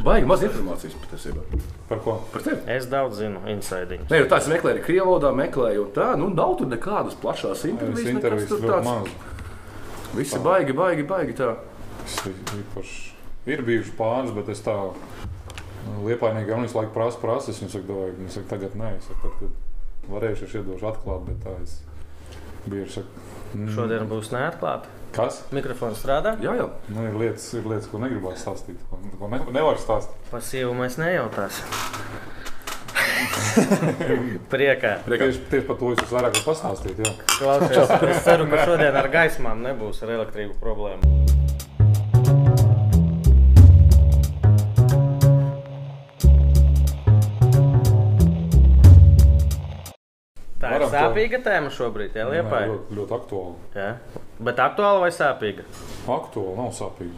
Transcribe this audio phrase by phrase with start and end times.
[0.00, 1.42] Baigi maz informācijas patiesībā.
[1.90, 2.14] Par ko?
[2.32, 2.62] Par tevi.
[2.72, 3.98] Es daudz zinu, inside.
[4.08, 7.18] Nē, nu tā es meklēju, arī krievu valodā meklēju, un tā, nu, nav tur nekādas
[7.20, 8.08] plašās intervijas.
[8.14, 8.86] Intervijas tur tāds.
[8.88, 9.08] maz.
[10.16, 11.50] Visi baigi, baigi, baigi tā.
[13.50, 14.76] Ir bijuši pāris, bet es tā
[16.04, 17.50] liepainīgi jau visu laiku prasu, prasu.
[17.52, 20.88] Es viņam saku, "Davai," viņi saka, tagad nē, es saku, tad, kad varēšu, es iedošu
[20.90, 21.80] atklāt, bet tā es
[22.68, 23.08] bieži saku.
[23.54, 24.86] mm, Šodien būs neatklāta.
[25.14, 25.40] Kas?
[25.54, 26.36] Mikrofons strādā.
[26.42, 26.68] Jā, jā.
[26.92, 30.30] Nu, ir, lietas, ir lietas, ko negribētu stāstīt, ko, ko ne, nevar stāstīt.
[30.30, 31.66] Par sievu mēs nejautāsim.
[34.52, 34.94] Priekā.
[35.06, 36.40] Tieši, tieši par to es vairāk.
[36.40, 37.12] Jā.
[37.36, 41.39] Klausies, es ceru, ka šodien ar gaismām nebūs ar elektrību problēmu.
[50.70, 52.62] Tā ir Varam to- sāpīga tēma šobrīd, jā, Nē, liepai.
[52.70, 53.54] ļoti, ļoti aktuāli.
[53.74, 53.88] Jā.
[54.48, 55.64] Bet aktuāla vai sāpīga?
[56.06, 57.16] Aktuāli nav sāpīgi.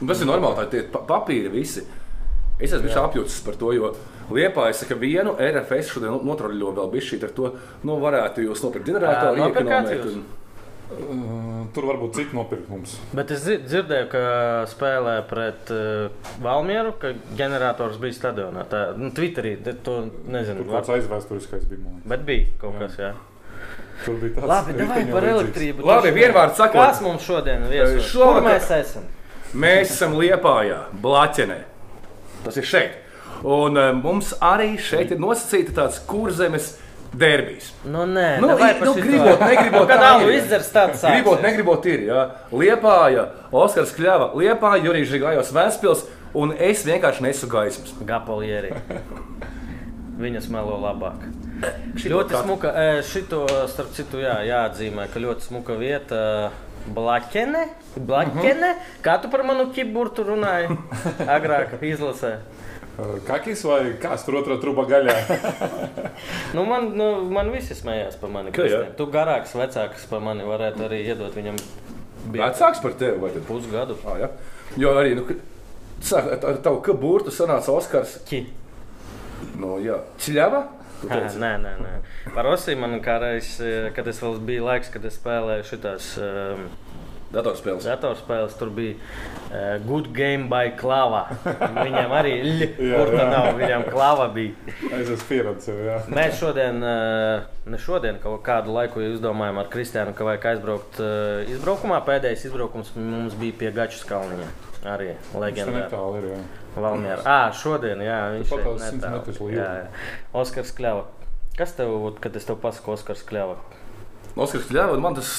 [0.00, 1.82] Un Tas ir normāli, tā ir papīri visi.
[2.60, 3.94] Es esmu bijis apjūts par to, jo
[4.30, 7.50] Liepā es saku, vienu RFS šodien notroļo vēl bišķīt ar to,
[7.86, 10.16] nu, varētu jūs nopirkt ģeneratoru, Ā,
[11.74, 12.96] tur varbūt citi nopirkt mums.
[13.16, 14.20] Bet es dzi- dzirdēju, ka
[14.70, 16.10] spēlē pret uh,
[16.44, 18.62] Valmieru, ka ģenerators bija stadionā.
[18.70, 19.96] Tā, nu, Twitterī te- to
[20.30, 20.62] nezinu.
[20.62, 21.82] Tur Var, kāds aizvēsturiskais bija.
[21.84, 22.84] man bet bija kaut Jā.
[22.86, 23.10] kas, jā.
[24.04, 25.86] Tur bija tāds Labi, davai par elektrību.
[25.90, 26.78] Labi, vienvārds sakot.
[26.84, 28.06] Kas mums šodien viesos?
[28.12, 29.10] Šovakar- Kur mēs esam?
[29.56, 31.58] Mēs esam Liepājā, Blaķenē.
[32.44, 32.96] Tas ir šeit.
[33.44, 36.76] Un uh, mums arī šeit ir nosacīta tāds kurzemes
[37.14, 37.72] derbijs.
[37.84, 40.40] Nu, nē, Nu, davai i- nu, gribot, negribot, Kad tā alu ir.
[40.42, 41.14] izdzers tāds sāksies.
[41.14, 42.00] Gribot, negribot, ir.
[42.08, 42.30] Jā.
[42.52, 47.92] Liepāja, Oskars Kļava, Liepāja, Jurijs Žigājos Vēnspils, un es vienkārši nesu gaismas.
[48.04, 48.72] Gapalieri.
[50.20, 51.26] Viņas melo labāk.
[51.96, 52.70] Šito Ļoti smuka.
[52.72, 56.50] e, Šito, starp citu, jā, jāatzīmē, ka ļoti smuka vieta.
[56.86, 57.64] Blaķene,
[57.98, 58.74] Blaķene.
[59.02, 60.70] Kā tu par manu kiburtu runāji?
[61.36, 62.36] Agrāk izlasē.
[63.26, 65.14] Kakis vai kāds tur otrā truba gaļā?
[66.56, 68.52] Nu, man, nu, man visi smējās par mani.
[68.56, 68.64] Ka.
[68.96, 71.58] Tu garāks, vecāks par mani varētu arī iedot viņam
[72.32, 73.44] bija Vecāks par tevi vai tad?
[73.48, 73.98] pusgadu.
[74.08, 74.30] Ah, ja?
[74.80, 75.44] Jo arī, nu, kad-
[76.02, 78.16] sāk, ar tavu kaburtu sanāca Oskars.
[78.28, 78.46] Ki.
[79.60, 80.64] Nu, jā, Čļava.
[81.06, 81.90] Nē, nē, nē.
[82.34, 83.58] Par Osiju man kādreiz,
[83.94, 86.64] kad es vēl biju laiks, kad es spēlēju šitās um,
[87.34, 87.84] Datorspēles.
[87.88, 91.24] datorspēles, tur bija uh, Good Game by Klava.
[91.44, 93.10] Viņam arī Jā, ir.
[93.18, 94.54] Nav, viņam klava bija.
[94.92, 96.06] Es esmu pieredzējis.
[96.14, 101.50] Mēs šodien, eh, ne šodien, kaut kādu laiku izdomājām ar Kristiānu, ka vajag aizbraukt eh,
[101.56, 101.98] izbraukumā.
[102.06, 104.46] Pēdējais izbraukums mums bija pie Gačas kalniņa.
[104.86, 105.74] Arī leģendārs.
[105.90, 106.28] netālu ir.
[106.36, 106.40] Jā.
[106.76, 107.22] Valmiera.
[107.26, 109.18] Ah, šodien, jā, viņš Pat šeit tās 100 netālu.
[109.18, 109.68] metrus jā.
[110.36, 111.04] Oskars Kļava.
[111.56, 113.56] Kas tev, kad es tev pasaku Oskars Kļava?
[114.36, 115.34] Oskars Kļava, man tas.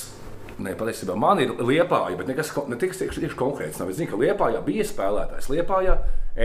[0.58, 3.78] Nē, patiesībā man ir liepāja, bet nekas ne tikai tieši konkrēts.
[3.78, 3.92] Nav.
[3.92, 5.52] Es zinu, ka liepājā bija spēlētājs.
[5.54, 5.98] Liepājā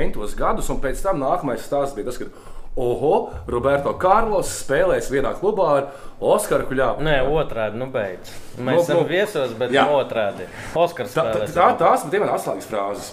[0.03, 2.29] entos gadus, un pēc tam nākamais stāsts bija tas, ka,
[2.77, 3.15] oho,
[3.53, 5.89] Roberto Kārlos spēlēs vienā klubā ar
[6.21, 7.05] Oskaru Kļavu.
[7.09, 8.35] Nē, otrādi, nu beidz.
[8.59, 9.87] Mēs Nu, nu, esam nu, viesos, bet jā.
[9.89, 10.49] otrādi.
[10.77, 13.11] Oskars Tā, tā, tā, tās bija manas atslēgas frāzes.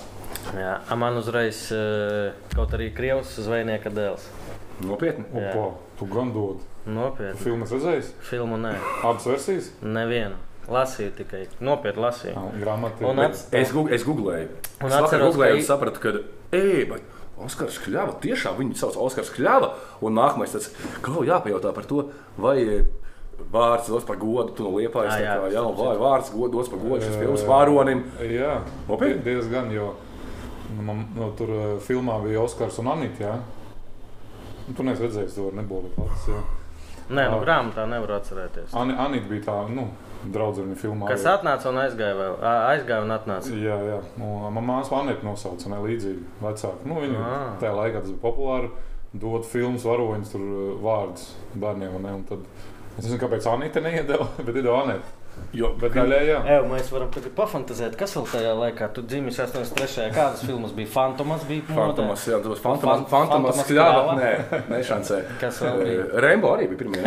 [0.55, 4.27] Jā, a man uzreiz eh, kaut arī Krievs zvejnieka dēls.
[4.83, 5.25] Nopietni.
[5.35, 5.51] Jā.
[5.55, 6.63] Opa, tu gan dod.
[6.89, 7.39] Nopietni.
[7.43, 8.13] Filmu esi redzējis?
[8.29, 9.71] Filmu nē, Abas versijas?
[9.83, 10.39] nevienu.
[10.69, 11.47] Lasīju tikai.
[11.65, 12.43] Nopietni lasīju.
[12.61, 13.05] Grāmatā.
[13.09, 14.49] Un ats- Es, gu- es googlēju.
[14.81, 16.09] Un Es atceros, googlēju ka un sapratu, ka,
[16.51, 17.01] ej, bet
[17.39, 19.71] Oskars Kļava, tiešām viņu sauc Oskars Kļava.
[20.01, 20.69] Un nākamais tas,
[21.01, 22.83] ka jau jāpajautā par to, vai e,
[23.51, 25.15] vārds dos par godu, tu no liepājas.
[25.15, 28.03] Tā kā, Jā, vai vārds god- dos par godu šis filmas vāronim.
[28.21, 29.23] Jā, Nopietni?
[29.23, 29.95] die- diezgan, jo
[30.75, 33.23] nu, man, nu, tur uh, filmā bija Oskars un Anita.
[33.23, 33.39] Jā.
[34.67, 36.27] Nu, tu neesi redzējis to, nebūtu pats.
[36.29, 36.41] Jā.
[37.09, 38.75] Nē, nu grāmatā nevar atcerēties.
[38.77, 39.87] Ani, Anita bija tā, nu,
[40.25, 41.07] draudzene filmā.
[41.07, 42.35] Kas atnāca un aizgāja vēl?
[42.43, 43.53] Aizgāja un atnāca.
[43.55, 43.99] Jā, jā.
[44.17, 46.85] Nu, Manā māsā Anita nosauca, ne līdzīgi vecāka.
[46.85, 47.55] Nu, viņa Ah.
[47.61, 48.69] tajā laikā tas bija populāri.
[49.13, 50.41] Dot filmas varoņus, tur
[50.83, 51.95] vārdus bērniem.
[51.95, 52.39] un Ne, un tad,
[52.97, 55.07] es nezinu, kāpēc Anita neiedeva, bet iedeva Anita.
[55.53, 56.39] Jo, Bet daļai, jā.
[56.45, 58.89] Jā, mēs varam tagad pafantazēt, kas vēl tajā laikā.
[58.93, 60.09] Tu dzimis 83.
[60.15, 60.87] kādas filmas bija?
[60.93, 61.63] Fantomas bija.
[61.69, 61.77] modē?
[61.79, 63.63] Fantomas, jā, tas Fantomas, Fan- Fantomas.
[63.69, 64.15] Kļava.
[64.19, 64.31] Nē,
[64.69, 65.21] nešancē.
[65.41, 66.05] Kas vēl bija?
[66.25, 67.03] Rembo arī bija pirmie.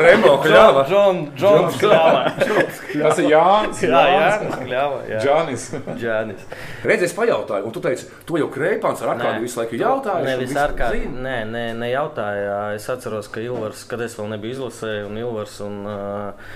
[0.00, 0.84] Rembo Kļava.
[0.88, 2.22] Džon, Džons Kļava.
[2.40, 3.82] Tas ir Jānis.
[3.84, 4.30] Jā, jā,
[4.64, 5.00] Kļava.
[5.10, 5.66] Jā, Džanis.
[5.98, 6.46] Džanis.
[6.86, 10.24] Reiz es pajautāju, un tu teici, to jau Kreipāns ar Arkādiju visu laiku jautāja.
[10.26, 11.02] Nevis ar kādu.
[11.26, 12.56] Nē, nē, nejautāja.
[12.76, 16.48] Es atceros, ka Ilvars, kad es vēl nebiju izlasējis, un Ilvars un uh,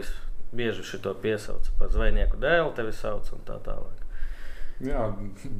[0.00, 3.96] Anatolijas bieži šo piesauca par zvejnieku dēlu, tevi sauc un tā tālāk.
[4.80, 5.02] Jā,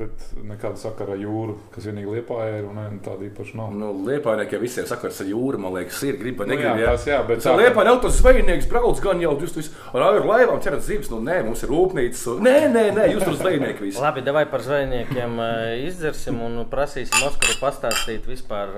[0.01, 3.75] bet nekāda sakara ar jūru, kas vienīgi liepā ir un ne, tāda īpaša nav.
[3.77, 6.47] Nu, Liepājnieki jau visiem sakars ar jūru, man liekas, ir griba.
[6.49, 9.53] Nu, Negrib, jā, tas jā, bet Tā liepā nav tas zvejnieks, brauc gan jau jūs
[9.59, 11.13] tur ar ar laivām ķerat zivs.
[11.13, 12.25] Nu, nē, mums ir rūpnīcas.
[12.33, 14.01] un- Nē, nē, nē, jūs tur zvejnieki visi.
[14.01, 15.37] Labi, davai par zvejniekiem
[15.85, 18.73] izdzersim un prasīsim Oskaru pastāstīt vispār.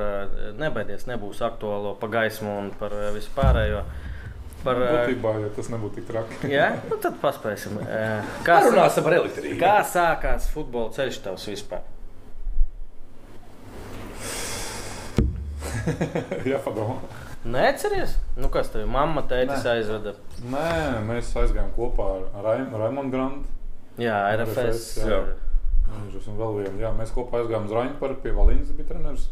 [0.59, 3.85] Nebaidies, nebūs aktuālo pa gaismu un par vispārējo.
[4.63, 6.39] Par, eh, Būtībā, ja tas nebūtu tik traki.
[6.57, 7.81] jā, nu tad paspēsim.
[7.83, 9.59] Eh, Kā, Parunāsim par elektrību.
[9.63, 11.83] kā sākās futbola ceļš tavs vispār?
[16.47, 17.01] Jā, padomā.
[17.43, 18.15] Neatceries?
[18.39, 19.73] Nu, kas tev mamma tētis Nē.
[19.77, 20.13] aizveda?
[20.53, 20.67] Nē,
[21.09, 23.51] mēs aizgājām kopā ar Raim, Raimonu Grantu.
[23.99, 24.61] Jā, RFS.
[24.63, 25.19] RFS, jā.
[26.61, 26.79] vienu.
[26.85, 29.27] Jā, mēs kopā aizgājām uz Raņķu pie Valīnas bija treneris.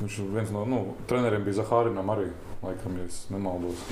[0.00, 2.26] Viņš viens no nu, treneriem bija Zahārinam arī,
[2.62, 3.86] laikam, ja es nemaldos.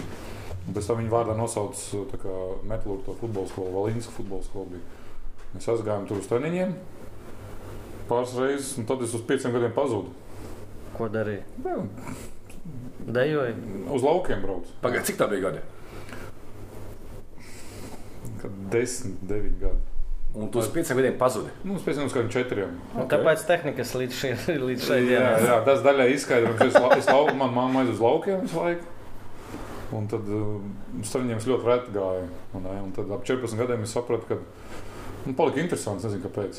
[0.65, 1.81] Un pēc tam viņa vārdā nosauc
[2.11, 2.35] tā kā
[2.69, 4.85] Metlūru to futbola skolu, Valīnas futbola skolu bija.
[5.55, 6.77] Mēs aizgājām tur uz treniņiem
[8.09, 10.13] pāris reizes, un tad es uz pieciem gadiem pazudu.
[10.95, 11.45] Ko darīja?
[11.65, 11.79] Jā,
[13.05, 13.55] Dejoja.
[13.93, 14.73] Uz laukiem braucu.
[14.81, 15.65] Pagaidiet, cik tā bija gadi?
[18.41, 19.94] Kad desmit, deviņi gadi.
[20.35, 21.51] Un tu uz pieciem gadiem pazudi.
[21.63, 22.73] Nu, uz pieciem gadiem četriem.
[22.97, 25.45] Nu, Kāpēc tehnikas līdz, šai Jā, dienai?
[25.47, 26.65] jā, tas daļai izskaidrojums.
[26.67, 28.91] Es, la- es lauku, man mamma aiz uz laukiem visu laiku.
[29.95, 30.57] Un tad uh,
[31.07, 32.25] strāņiem es ļoti reti gāju.
[32.59, 34.41] Un, ne, un tad ap 14 gadiem es sapratu, ka
[35.29, 36.03] nu, palika interesants.
[36.09, 36.59] Nezinu, kāpēc.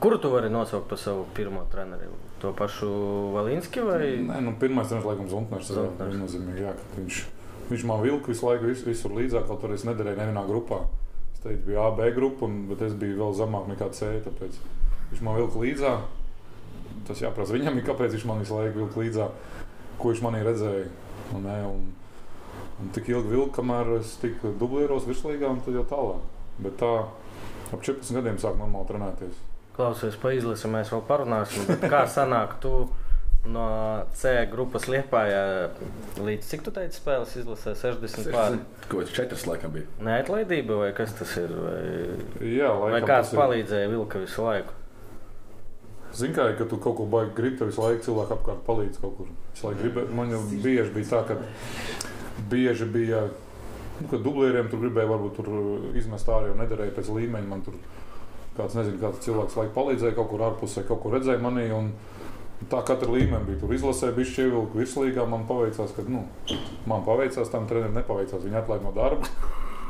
[0.00, 2.06] Kuru tu vari nosaukt par savu pirmo treneri?
[2.40, 2.88] To pašu
[3.34, 4.14] Valinski vai?
[4.22, 5.72] Nē, nu, pirmais treneris, laikam, Zuntners.
[5.74, 6.38] jā, Zuntners.
[6.62, 7.18] jā, ka Viņš,
[7.72, 10.84] viņš man vilka visu laiku, vis, visur līdzāk, kaut arī es nederēju nevienā grupā.
[11.44, 14.14] Teicu, bija A, B grupa, un, bet es biju vēl zemāk nekā C.
[14.24, 14.56] Tāpēc
[15.10, 16.06] viņš man vilka līdzāk.
[17.04, 19.42] Tas jāprasa viņam, kāpēc viņš man visu laiku vilka līdzāk,
[20.00, 20.86] ko viņš manī redzēja.
[21.36, 21.84] Un, ne, un,
[22.80, 26.24] un tik ilgi vilka, kamēr es tiku dublieros virslīgā, un tad jau tālāk.
[26.64, 26.92] Bet tā
[27.74, 29.42] ap 14 gadiem sāk normāli trenēties.
[29.74, 31.66] Klausies, pa izlasi mēs vēl parunāsim.
[31.92, 32.86] Kā sanāk, tu
[33.44, 33.64] no
[34.16, 35.42] C grupas liepājā
[36.24, 38.60] līdz cik tu teici spēles izlasē 60 pāri?
[38.88, 39.88] Ko tas četras laikam bija?
[40.04, 41.52] Neatlaidība vai kas tas ir?
[41.52, 41.76] Vai,
[42.40, 44.80] Jā, vai laikam, kāds palīdzēja vilka visu laiku?
[46.14, 49.16] Zini, kā, ka tu kaut ko baigi gribi, tev visu laiku cilvēku apkārt palīdz kaut
[49.18, 49.32] kur.
[49.80, 53.26] Gribi, man jau bieži bija tā, ka bieži bija,
[53.98, 57.50] nu, ka dublieriem tur gribēja varbūt tur izmest ārā, jo nederēja pēc līmeņa.
[57.50, 57.76] Man tur
[58.54, 61.66] kāds, nezinu, kāds cilvēks laiku palīdzēja kaut kur ārpusē, kaut ko redzēja manī.
[61.74, 61.90] Un,
[62.70, 63.60] Tā katra līmenī bija.
[63.62, 65.26] Tur izlasīja, bija šķievilka virslīgā.
[65.28, 66.24] Man paveicās, ka nu,
[66.90, 68.42] man paveicās, tam trenerim nepaveicās.
[68.44, 69.30] Viņa atlaida no darba.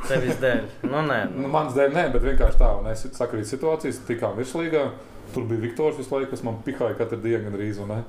[0.05, 0.67] Tevis dēļ.
[0.85, 2.71] Nu, nē, Nu, Mans dēļ, nē, bet vienkārši tā.
[2.79, 4.85] Un es sakrītu situācijas, tikām virslīgā.
[5.33, 7.79] Tur bija Viktors visu laiku, kas man pihāja katru dienu gandrīz.
[7.81, 8.01] un ne.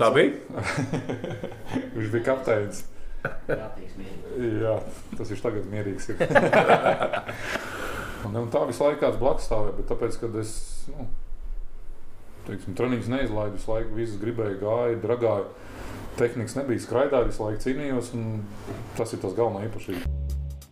[0.00, 0.60] Tā bija.
[1.96, 2.84] Viņš bija kapteinis.
[3.20, 3.96] Mierīgs.
[4.62, 4.76] Jā,
[5.18, 6.20] tas viņš tagad mierīgs ir.
[8.28, 10.54] un, un tā visu laiku kāds blakus stāvēja, bet tāpēc, kad es,
[10.88, 11.04] nu,
[12.48, 15.50] teiksim, treniņus neizlaidu, visu laiku visus gribēju, gāju, dragāju.
[16.18, 18.42] Tehnikas nebija skraidāja, visu laiku cīnījos, un
[18.98, 20.08] tas ir tas galvenais īpašības.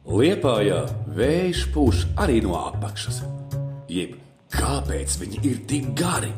[0.09, 0.83] Liepājā
[1.17, 3.23] vējš pūš arī no apakšas.
[3.93, 4.17] Jeb
[4.55, 6.33] kāpēc viņi ir tik gari?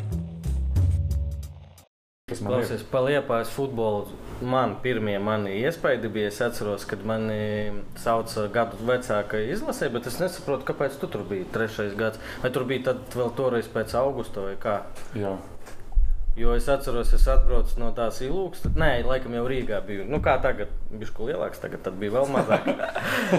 [2.30, 2.64] Tas man ir.
[2.64, 4.18] Klausies, paliepājas futbolu.
[4.40, 10.16] Man pirmie mani iespaidi bija, es atceros, kad mani sauca gadu vecāka izlasē, bet es
[10.22, 12.22] nesaprotu, kāpēc tu tur biji trešais gads.
[12.40, 14.80] Vai tur bija tad vēl toreiz pēc augusta vai kā?
[15.18, 15.36] Jā.
[16.38, 18.62] Jo es atceros, es atbraucu no tās ilūgas.
[18.78, 20.06] Nē, laikam jau Rīgā biju.
[20.08, 22.70] Nu, kā tagad, bija kaut lielāks, tagad tad bija vēl mazāk.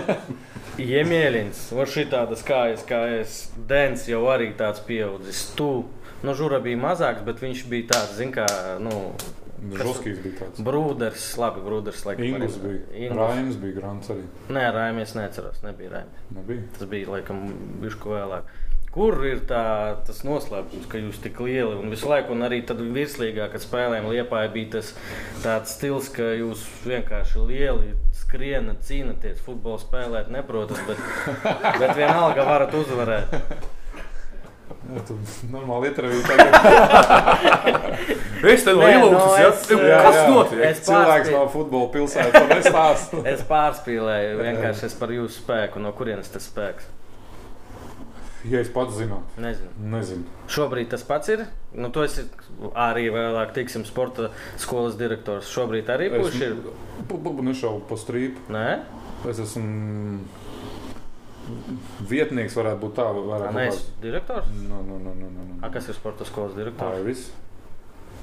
[0.91, 3.39] Iemīļins, var šī tādas kājas, kā es.
[3.69, 5.45] Dens jau arī tāds pieaudzis.
[5.55, 5.69] Tu,
[6.23, 8.45] nu, žura bija mazāks, bet viņš bija tāds, zin kā,
[8.79, 9.13] nu,
[9.61, 10.61] Žuskijs bija tāds.
[10.65, 12.01] brūders, labi, brūders.
[12.07, 12.81] Laikam, Ingūns arī- bija.
[13.05, 13.19] Ingūns.
[13.35, 14.23] Raims bija grants arī.
[14.49, 16.23] Nē, Raimies neatceros, nebija Raimies.
[16.33, 16.63] Nebija.
[16.79, 17.43] Tas bija laikam
[17.83, 18.41] bišku vēlāk.
[18.91, 19.61] Kur ir tā,
[20.03, 24.09] tas noslēpums, ka jūs tik lieli un visu laiku, un arī tad virslīgā, kad spēlējām
[24.11, 24.89] Liepā, bija tas
[25.43, 30.97] tāds stils, ka jūs vienkārši lieli skrienat, cīnāties, futbolu spēlēt, neprotat, bet,
[31.79, 33.37] bet vienalga varat uzvarēt.
[34.81, 35.15] Jā, tu
[35.53, 36.55] normāli ietrevīji tagad.
[38.51, 39.49] Es te no Nē, ilūgas, nu, ja?
[39.51, 40.63] es, Kas notiek?
[40.65, 41.35] Es Cilvēks pārspīlēju.
[41.37, 43.19] no futbola pilsētas to nestāsta.
[43.35, 46.89] Es pārspīlēju, vienkārši es par jūsu spēku, no kurienes tas spēks.
[48.49, 49.69] Ja es pats zinu, Nezinu.
[49.93, 50.23] nezinu.
[50.49, 51.43] Šobrīd tas pats ir.
[51.77, 52.23] Nu, tu esi
[52.73, 55.45] arī vēlāk, tiksim, sporta skolas direktors.
[55.53, 56.55] Šobrīd arī Es puši ir.
[57.51, 58.47] nešaubu pa strīpu.
[58.49, 58.65] Nē,
[59.29, 60.17] Es esmu
[62.09, 63.05] vietnieks, varētu būt tā.
[63.15, 64.01] Varētu nē, būt tā.
[64.03, 64.49] direktors.
[64.67, 65.71] Nu, nu, nu, nu, nu, A, nu.
[65.73, 66.99] kas ir sporta skolas Tā direktors?
[67.01, 67.31] ir viss.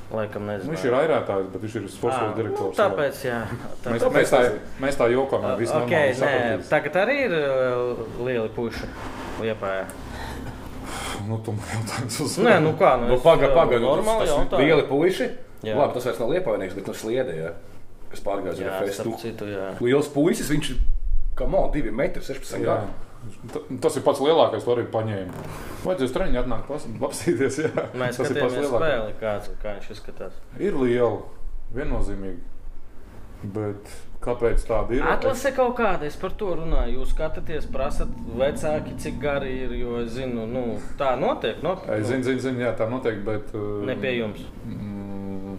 [0.09, 0.73] Laikam Nu, nezinu.
[0.73, 2.73] viņš ir airētājs, bet viņš ir sports Ā, direktors.
[2.73, 3.41] Nu, tāpēc, jā.
[3.85, 4.39] Tā, Mēs, mēs, tā,
[4.81, 6.71] mēs tā jokām, ka viss okay, normāli nē, sapratīs.
[6.73, 8.89] tagad arī ir uh, lieli puši
[9.43, 9.83] liepājā.
[11.29, 14.25] Nu, tu man jautājums uz Nē, nu kā, nu, Nu, es, Pagaid, jā, pagaid, normāli
[14.25, 14.65] tas ir jautāju.
[14.65, 15.27] lieli puiši.
[15.67, 15.75] Jā.
[15.77, 17.35] Labi, tas vairs nav liepainieks, bet no sliedē,
[18.09, 18.23] kas
[18.63, 18.95] Jā, RFS.
[19.03, 19.67] starp citu, jā.
[19.85, 20.79] Liels puisis, viņš ir,
[21.37, 22.65] kā man, 2 metri, 16 Jā.
[22.65, 23.08] gadu.
[23.53, 25.47] Ta- Tas ir pats lielākais, ko arī paņēma.
[25.85, 26.71] Vajadzēs treniņš atnākt,
[27.09, 27.59] apsīties.
[27.65, 27.87] Jā.
[27.95, 29.17] Mēs Tas ir pats lielākais.
[29.21, 30.33] kāds, kā viņš izskatās.
[30.59, 31.23] Ir liela,
[31.75, 32.39] viennozīmīgi.
[33.55, 35.03] Bet kāpēc tāda ir?
[35.07, 36.97] Atlase kaut kāda, es par to runāju.
[36.99, 40.65] Jūs skatāties, prasat vecāki, cik gari ir, jo es zinu, nu,
[40.99, 41.61] tā notiek.
[41.63, 43.55] No, Es zinu, zinu, zinu, jā, tā noteikti, bet.
[43.55, 44.43] uh, Ne pie jums.
[44.67, 45.59] Mm,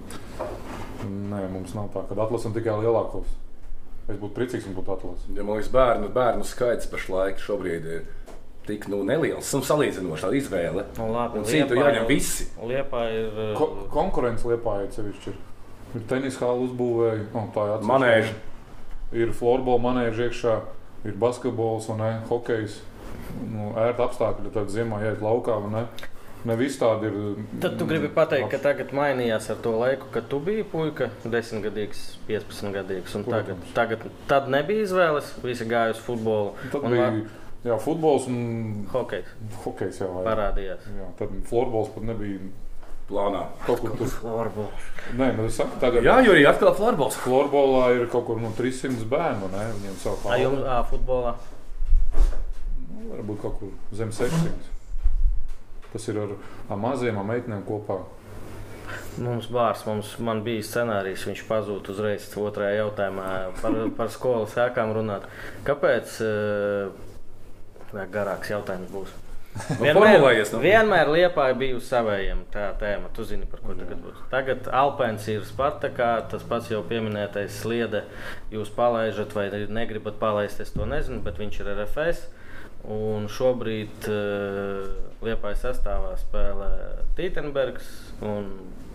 [1.32, 3.32] nē, mums nav tā, ka atlasām tikai lielākos.
[4.10, 5.28] Es būtu priecīgs, ja būtu atlases.
[5.38, 8.08] Ja man liekas, bērnu, bērnu skaits pašlaik šobrīd ir
[8.66, 9.52] tik nu, neliels.
[9.54, 10.84] Nu, salīdzinoši tāda izvēle.
[10.98, 12.48] Nu, labi, Un Liepāja- jāņem visi.
[12.62, 13.30] Liepā ir.
[13.52, 15.34] uh, Ko konkurence liepā ir sevišķi.
[15.96, 17.94] Ir, tenisa hāla uzbūvēja, oh, tā ir atsevišķa.
[17.94, 18.34] Manēži.
[19.24, 20.56] Ir florbola manēža iekšā,
[21.10, 22.80] ir basketbols un ne, hokejs.
[23.50, 25.58] Nu, ērti apstākļi, tad ziemā iet laukā.
[26.40, 27.18] Vai Ne, ne viss tādi ir.
[27.60, 31.66] Tad tu gribi pateikt, ka tagad mainījās ar to laiku, kad tu biji puika, 10
[31.66, 33.16] gadīgs, 15 gadīgs.
[33.16, 36.56] un Tagad, tagad tad nebija izvēles, visi gāja uz futbolu.
[36.72, 37.12] Tad un bija
[37.68, 40.02] jā, futbols un hokejs hokejs.
[40.02, 40.24] Jā, jā.
[40.30, 40.90] parādījās.
[40.96, 42.40] jā, tad florbols pat nebija
[43.10, 43.44] Plānā.
[43.66, 44.10] kaut kur tur.
[44.22, 44.90] Florbols.
[45.18, 46.06] Nē, nu, es saku, tagad.
[46.06, 47.18] Jā, jo arī atkal florbols.
[47.24, 49.50] Florbolā ir kaut kur no 300 bērnu.
[49.50, 49.64] Ne?
[49.80, 51.34] Viņiem savu jums, ā, futbolā.
[52.14, 54.79] Nu, varbūt kaut kur zem 600.
[55.94, 56.34] Tas ir ar,
[56.70, 58.02] ar maziem ar meitenēm kopā.
[59.20, 63.30] Mums bārs, mums man bija scenārijs, viņš pazūd uzreiz otrajā jautājumā
[63.62, 65.26] par, par skolas sēkām runāt.
[65.68, 66.20] Kāpēc?
[66.26, 69.18] eh, Garāks jautājums būs.
[69.80, 70.60] formulējies, nu.
[70.64, 73.10] vienmēr Liepā bija uz savējiem tā tēma.
[73.16, 74.20] Tu zini, par ko tagad būs.
[74.32, 78.06] Tagad Alpēns ir Spartakā, tas pats jau pieminētais sliede.
[78.54, 82.28] Jūs palaižat vai negribat palaist, es to nezinu, bet viņš ir RFS.
[82.88, 84.86] Un šobrīd uh,
[85.26, 86.70] Liepājas sastāvā spēlē
[87.18, 87.90] Tītenbergs
[88.24, 88.48] un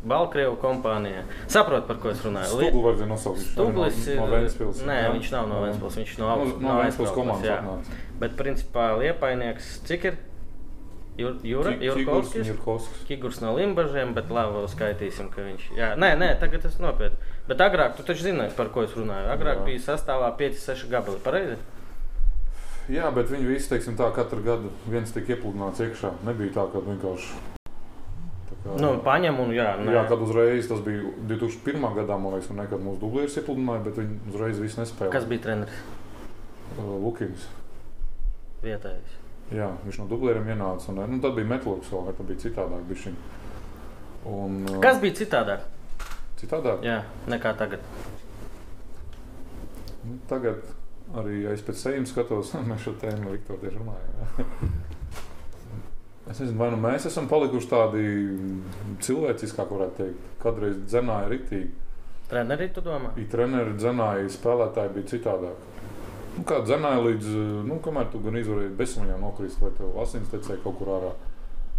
[0.05, 1.25] Baltkrievu kompānija.
[1.49, 2.59] Saprotu, par ko es runāju.
[2.59, 3.41] Stūgli var zināt, nosaukt.
[3.45, 4.85] Stūglis no, ir no Ventspils.
[4.89, 5.11] Nē, jā?
[5.17, 5.63] viņš nav no.
[5.65, 5.99] Ventspils.
[6.01, 7.99] Viņš no, No, no Ventspils komandas atnāca.
[8.21, 10.23] Bet principā Liepainieks cik ir?
[11.15, 12.49] Jur, Jura, Jurkovskis?
[12.51, 13.05] Jurkovskis.
[13.07, 15.69] Kigurs no Limbažiem, bet labi, skaitīsim, ka viņš.
[15.79, 17.21] Jā, nē, nē, tagad tas nopietni.
[17.47, 19.29] Bet agrāk, tu taču zini, par ko es runāju.
[19.31, 19.67] Agrāk Jā.
[19.69, 21.21] bija sastāvā 5-6 gabali.
[21.23, 21.61] Pareizi?
[22.93, 26.11] Jā, bet viņi visi, teiksim, tā katru gadu viens tika iepludināts iekšā.
[26.27, 27.31] Nebija tā, ka vienkārši.
[28.51, 29.79] tā kā- Nu, paņem un jā.
[29.81, 29.93] Nē.
[29.95, 31.95] Jā, kad uzreiz tas bija 2001.
[31.95, 35.11] gadā, man liekas, un nekad mūsu dublieris iepludināja, bet viņi uzreiz visu nespēja.
[35.11, 35.73] Kas bija treneris?
[36.79, 37.47] Uh, Lukins.
[38.63, 39.17] Vietējais.
[39.53, 40.89] Jā, viņš no dublieriem ienāca.
[40.89, 41.47] Un, nu, tad bija
[41.93, 42.85] vēl, vai tad bija citādāk.
[42.89, 43.15] bišķiņ.
[44.27, 45.61] Un, uh, Kas bija citādāk?
[46.37, 46.83] Citādāk?
[46.83, 47.81] Jā, nekā tagad.
[50.05, 50.63] Nu, tagad
[51.21, 54.75] arī ja es pēc sevis skatos, mēs šo tēmu Viktoru tieši runājam.
[56.25, 58.05] Es nezinu, vai nu mēs esam palikuši tādi
[59.05, 60.31] cilvēciskāki, varētu teikt.
[60.41, 61.69] Kādreiz dzenāja ritīgi.
[62.31, 63.11] Treneri, tu domā?
[63.21, 65.67] I treneri dzenāja, spēlētāji bija citādāk.
[66.35, 67.29] Nu, kā dzenāja līdz,
[67.69, 71.13] nu, kamēr tu gan izvarēji bezsamaņā nokrist, vai tev asins tecēja kaut kur ārā.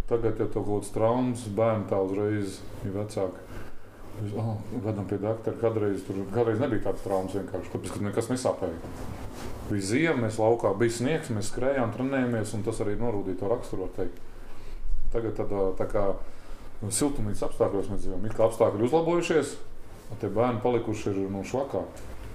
[0.06, 3.45] Tagad, ja tev kaut kāds traumas, bērni tā uzreiz ir vecāki.
[4.24, 5.56] Uz, oh, gadam pie doktora.
[5.60, 8.94] Kādreiz, tur, kādreiz nebija tādas traumas vienkārši, tāpēc, ka nekas nesāpēja.
[9.68, 13.90] Bija ziema, mēs laukā bija sniegs, mēs skrējām, trenējāmies, un tas arī norūdīja to raksturu.
[15.12, 16.06] Tagad tādā tā kā
[16.92, 18.28] siltumnīcas apstākļos mēs dzīvojam.
[18.28, 19.56] It kā apstākļi uzlabojušies,
[20.12, 21.82] un tie bērni palikuši ir nu, švakā.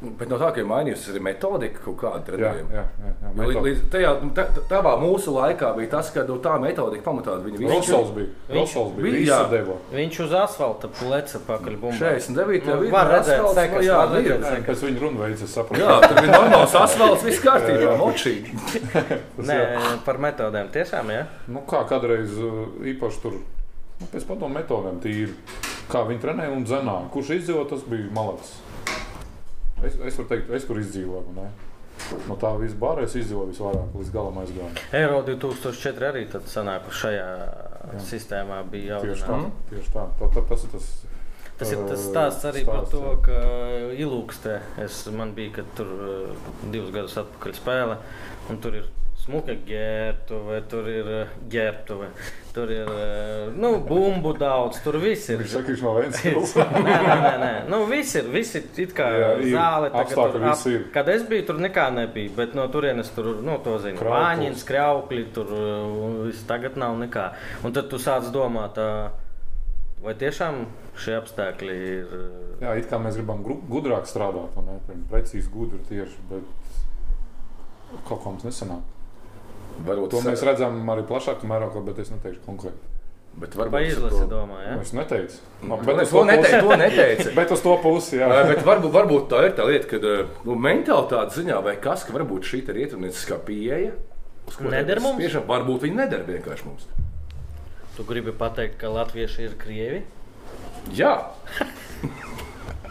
[0.02, 2.72] Bet no tā, ka ir mainījusies arī metodika kaut kāda Jā, trenējuma.
[2.74, 3.10] jā, jā.
[3.22, 3.44] jā.
[3.54, 7.60] Jo līdz- tajā, tā, tavā mūsu laikā bija tas, ka nu, tā metodika pamatā viņa
[7.60, 8.32] visu Rosals bija.
[8.50, 9.04] Viņš- Rosals bija.
[9.04, 9.38] bija, Viņš jā.
[9.44, 9.76] sadeva.
[9.94, 12.00] Viņš uz asfalta pleca pakaļ bumbā.
[12.02, 12.66] 49.
[12.82, 14.66] Nu, var redzēt asfalts, sekas, jā, var redzēt.
[14.72, 15.84] Pēc viņa runu veids es sapratu.
[15.86, 18.58] Jā, tur bija normāls asfalts, viss kārtībā, močīgi.
[19.52, 19.60] Nē,
[20.06, 21.28] par metodēm tiešām, jā.
[21.48, 25.34] Nu, kā kādreiz uh, īpaši tur nu, pēc padomu metodēm tīri.
[25.92, 27.10] Kā viņi trenēja un dzenāja.
[27.12, 28.61] Kurš izdzīvoja, tas bija malacis.
[29.88, 31.36] Es, es varu teikt, es tur izdzīvoju.
[31.38, 31.50] Ne?
[32.28, 34.86] No tā viss bārā es izdzīvoju visvairāk, līdz galam aizgāju.
[34.98, 38.04] Eiro 2004 arī tad sanāk, šajā jā.
[38.10, 39.28] sistēmā bija Tieši tā.
[39.28, 39.66] jautājums.
[39.72, 40.06] Tieši tā.
[40.20, 40.92] tā, tā tas ir tas.
[41.62, 43.18] Tas ir tas uh, stāsts arī par stāsts, to, jā.
[43.28, 48.00] ka ilūkstē es, man bija, kad tur uh, divus gadus atpakaļ spēle,
[48.50, 48.90] un tur ir
[49.22, 51.10] smuka ģērbtuve, tur ir
[51.52, 52.08] ģērbtuve,
[52.56, 52.90] tur ir
[53.54, 55.44] nu, bumbu daudz, tur viss ir.
[55.44, 56.54] Viņš saka, viņš nav viens cilvēks.
[56.88, 57.52] nē, nē, nē.
[57.72, 58.30] Nu, viss ir.
[58.34, 59.52] Viss ir it kā Jā, ir.
[59.54, 59.92] zāle.
[59.94, 60.86] Apstākļi tur visi ir.
[60.96, 62.34] Kad es biju, tur nekā nebija.
[62.40, 64.02] Bet no turienes tur, nu, to zinu.
[64.10, 65.52] Vāņins, kraukļi, tur
[66.28, 67.28] viss tagad nav nekā.
[67.68, 68.80] Un tad tu sāc domāt,
[70.02, 70.64] vai tiešām
[71.02, 72.16] šie apstākļi ir.
[72.64, 74.80] Jā, it kā mēs gribam gudrāk strādāt, un ne,
[75.12, 78.98] precīzi gudri tieši, bet kaut kā mums nesanāk.
[79.88, 82.90] Varbūt To mēs redzam arī plašākā mērogā, bet es neteikšu konkrēti.
[83.42, 84.74] Bet varbūt izlasi domā, ja?
[84.84, 85.38] Es neteicu.
[85.64, 86.64] Bet Bet, es to to neteicu.
[86.68, 87.28] To neteicu.
[87.40, 88.28] bet uz to pusi, jā.
[88.50, 90.02] Bet varbūt, varbūt tā ir tā lieta, ka
[90.48, 93.94] nu, mentalitātes ziņā vai kas, ka varbūt šī ir rietumnieciskā pieeja.
[94.68, 95.16] Neder mums?
[95.22, 96.90] Spiežam, varbūt viņi neder vienkārši mums.
[97.96, 100.04] Tu gribi pateikt, ka latvieši ir krievi?
[100.98, 101.16] Jā,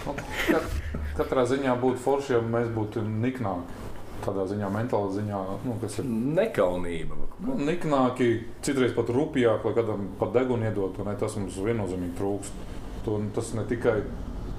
[0.07, 0.15] Nu,
[0.49, 0.79] kat-
[1.19, 3.80] Katrā ziņā būtu forši, ja mēs būtu niknāki.
[4.25, 7.17] Tādā ziņā, mentālā ziņā, nu, kas ir nekaunība.
[7.47, 8.31] nu, niknāki,
[8.67, 10.99] citreiz pat rupjāk, lai kādam pat degunu iedot.
[11.07, 12.67] Ne, tas mums viennozīmīgi trūkst.
[13.07, 14.03] To, tas ne tikai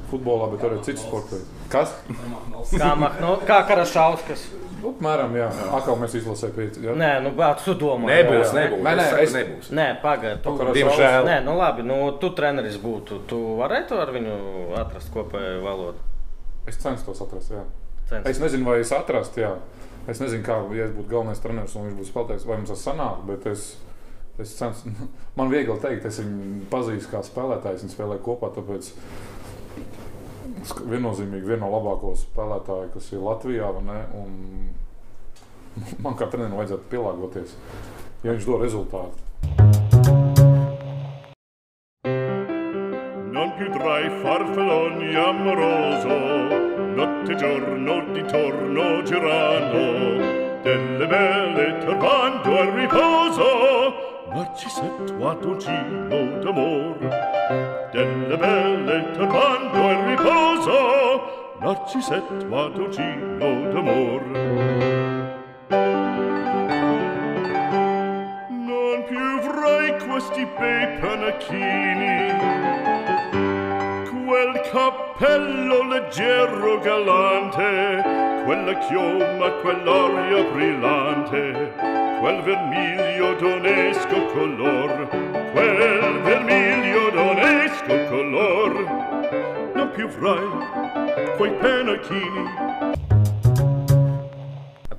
[0.09, 1.45] futbolā, bet arī citas sportos.
[1.71, 1.93] Kas?
[2.73, 4.47] Kā, Mahno, kā Karašauskas?
[4.81, 5.45] Nu, Apmēram, jā.
[5.77, 6.81] Atkal mēs izlasījām pieci.
[6.87, 6.95] jā.
[6.97, 8.09] Nē, nu, bet tu domā.
[8.09, 8.63] Nebūs, jā.
[8.63, 8.81] nebūs.
[8.81, 9.69] Nē, nē, es nebūs.
[9.77, 10.41] Nē, pagaidi.
[10.41, 10.79] Tu, Karašauskas.
[10.79, 11.27] Diemžēl.
[11.29, 13.19] nē, nu labi, nu, tu treneris būtu.
[13.29, 14.39] Tu varētu ar viņu
[14.81, 16.01] atrast kopēju valodu.
[16.65, 17.53] Es censtos atrast.
[17.53, 17.61] Jā.
[18.11, 18.27] Cens.
[18.27, 19.53] Es nezinu, vai es atrastu, jā.
[20.11, 22.81] Es nezinu, kā, ja es būtu galvenais treneris un viņš būtu spēlētājs, vai mums tas
[22.83, 23.67] sanāk, bet es,
[24.35, 24.97] es censos.
[25.37, 28.89] Man viegli teikt, es viņu pazīstu kā spēlētājs, viņi spēlē kopā, tāpēc
[30.91, 34.35] viennozīmīgi viena no labāko spēlētāju, kas ir Latvijā, vai ne, un
[36.03, 37.55] man kā trenerim vajadzētu pielāgoties,
[38.25, 39.15] ja viņš dod rezultātu.
[43.31, 46.70] Non più tra i farfalloni amoroso,
[47.05, 50.17] notte e giorno d'intorno girano
[50.61, 56.97] delle belle turbando al riposo narcisetto a dolcino d'amor.
[57.91, 64.21] Delle belle turbando al riposo narcisetto a dolcino d'amor.
[68.49, 72.90] Non più avrai questi bei panacchini
[74.31, 78.01] quel cappello leggero galante,
[78.45, 81.73] quella chioma, quell'aria brillante,
[82.21, 85.07] quel vermiglio d'onesco color,
[85.51, 88.71] quel vermiglio d'onesco color.
[89.75, 92.79] Non più avrai quei panacchini,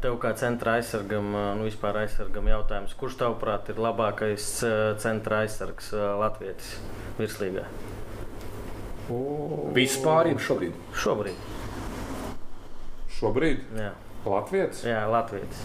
[0.02, 5.92] Tev kā centra aizsargam, nu vispār aizsargam jautājums, kurš tavuprāt ir labākais eh, centra aizsargs
[5.94, 6.74] eh, Latvijas
[7.22, 7.68] virslīgā?
[9.76, 10.74] Vispār ir šobrīd.
[10.94, 11.48] Šobrīd.
[13.18, 13.92] Šobrīd Jā,
[14.26, 14.82] Latvijas.
[14.86, 15.62] jā Latvijas.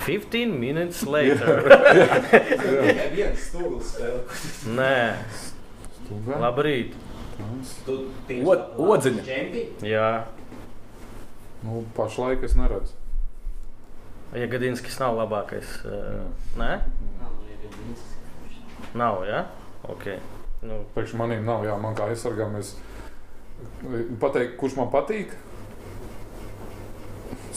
[0.00, 1.60] Fifteen minutes later.
[2.30, 4.22] Tikai viens stūlis spēlē.
[4.78, 4.94] Nē,
[5.98, 6.38] Stūgā.
[6.44, 6.96] labrīt.
[8.78, 9.38] Odziņa.
[9.86, 10.08] Jā,
[11.58, 12.92] Nu, pašlaik es neredzu.
[14.32, 15.66] ja Gadinskis nav labākais.
[15.84, 16.20] eh,
[16.56, 16.68] Nē,
[17.78, 18.94] Nav, nu, ja viens.
[18.94, 19.44] nav, jā?
[19.88, 20.06] Ok.
[20.66, 22.56] Nu, Priekš maniem nav, jā, man kā aizsargām.
[22.58, 22.74] Es
[24.20, 25.34] pateiktu, kurš man patīk.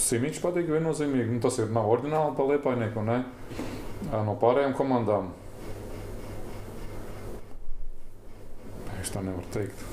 [0.01, 1.29] Simiņš patīk viennozīmīgi.
[1.35, 3.21] Nu, tas ir nav oriģināli pa liepainieku, ne?
[4.11, 5.31] No pārējām komandām.
[9.01, 9.85] Es tā nevaru teikt.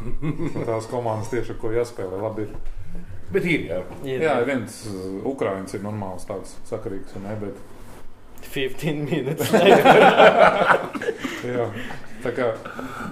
[0.68, 2.20] Tās komandas tieši ar ko jāspēlē.
[2.24, 2.76] Labi, ir.
[3.30, 3.80] Bet ir, jā.
[4.08, 7.14] ir Jā, viens uh, Ukrāņš ir normāls, tāds sakarīgs.
[7.22, 7.60] Ne, bet,
[8.46, 10.00] 15 minutes later.
[11.46, 11.66] jā,
[12.24, 12.46] tā kā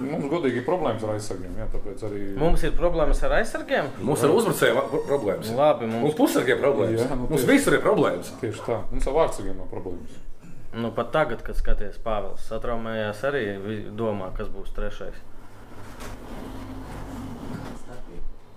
[0.01, 1.55] mums godīgi ir problēmas ar aizsargiem.
[1.59, 1.67] Jā,
[2.09, 3.89] arī Mums ir problēmas ar aizsargiem.
[4.05, 5.51] Mums ir uzbrucējiem pro- problēmas.
[5.57, 7.01] Labi, Mums mums pusargiem problēmas.
[7.05, 7.51] Jā, nu Mums tieši.
[7.53, 8.33] visur ir problēmas.
[8.41, 8.81] tieši tā.
[8.91, 10.19] Mums ar vārdsargiem nav problēmas.
[10.73, 13.45] nu, pat tagad, kad skaties Pāvils, satraumējās arī
[13.97, 15.17] domā, kas būs trešais.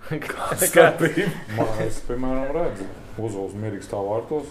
[0.03, 1.31] Starpība.
[1.57, 2.85] Man, es, piemēram, redzu,
[3.23, 4.49] uzvalsts mierīgi stāv vārtos.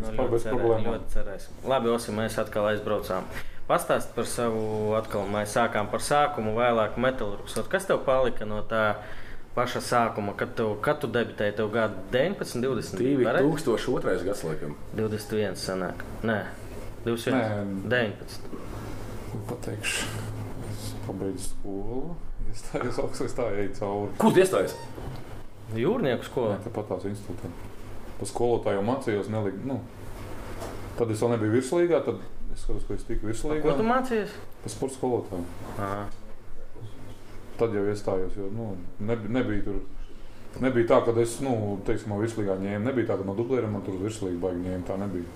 [0.00, 0.86] Nu, Vispār bez cerē- problēmām.
[0.94, 1.58] ļoti cerēsim.
[1.70, 3.22] Labi, Osim, mēs atkal aizbraucām.
[3.68, 5.22] Pastāst par savu atkal.
[5.32, 7.56] Mēs sākām par sākumu, vēlāk metālurgs.
[7.58, 8.96] Ot, Kas tev palika no tā
[9.54, 11.56] paša sākuma, kad tu, kad tu debitēji?
[11.56, 13.48] Tev gada 19, 20, pareizi?
[13.48, 14.24] 2002.
[14.24, 14.74] gads, laikam.
[14.96, 16.02] 21 sanāk.
[16.22, 16.40] Nē,
[17.06, 17.88] 21, Nē.
[17.88, 18.40] 19.
[19.48, 20.06] Pateikšu,
[20.70, 22.16] es pabeidzu skolu.
[22.52, 24.12] Iestājos augstāk, tā eju cauri.
[24.18, 24.74] Kur tu iestājies?
[25.74, 26.58] Jūrnieku skolā.
[26.66, 27.48] tāpat tās institūtā.
[28.18, 29.80] Pa skolotāju mācījos, nelikt, nu.
[30.98, 32.20] Tad es vēl nebiju virslīgā, tad
[32.54, 33.86] es skatos, ka es tiku Ko tu virslīgā.
[33.88, 34.36] mācījies?
[34.62, 35.48] Pa sporta skolotāju.
[35.78, 36.04] Aha.
[37.58, 39.82] Tad jau iestājos, jo nu, nebija, nebija tur.
[40.62, 41.54] Nebija tā, ka es, nu,
[41.86, 42.84] teiksim, no virslīgā ņēmu.
[42.86, 44.86] Nebija tā, ka no dublējuma man tur virslīgi baigi ņēma.
[44.86, 45.26] Tā nebija.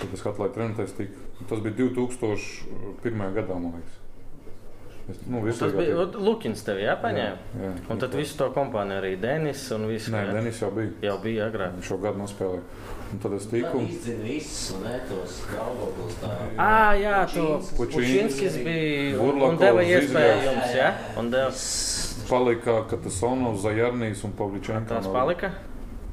[0.00, 1.16] Tad es katru laiku trenēties tik.
[1.48, 3.24] Tas bija 2001.
[3.38, 3.99] gadā, man liekas.
[5.10, 7.38] Es, nu, Tas bija tik- Lukins tev jāpaņēma.
[7.60, 7.72] Jā, jā.
[7.90, 10.08] Un tad visu to kompāniju arī Denis un viss.
[10.12, 10.32] Nē, jā?
[10.36, 10.90] Denis jau bija.
[11.02, 11.74] Jau bija agrāk.
[11.78, 12.62] Viņš šo gadu nospēlēja.
[13.10, 13.80] Un tad es tiku.
[13.82, 16.34] izdzina visus, un tos galvoklis tā.
[16.56, 18.60] Ah, jā, to Pučinskis.
[18.62, 20.92] Bija un, Burlakovs, un deva iespēju jums, jā?
[21.18, 21.50] Un deva.
[22.30, 24.94] palika Katasonovs, Zajarnīs un Pavličenko.
[24.94, 25.50] Tās palika.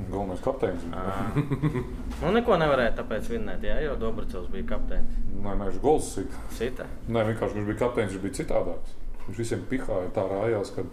[0.10, 0.82] Galvenais kapteinis.
[2.18, 5.20] Nu, neko nevarēja tāpēc vinnēt, jā, jo Dobracovs bija kapteinis.
[5.38, 6.40] Nē, viņš gols sita.
[6.58, 6.88] Sita.
[7.06, 8.96] Nē, vienkārši viņš bija kapteinis, viņš bija citādāks.
[9.28, 10.86] Viņš visiem pihāja tā rājās, ka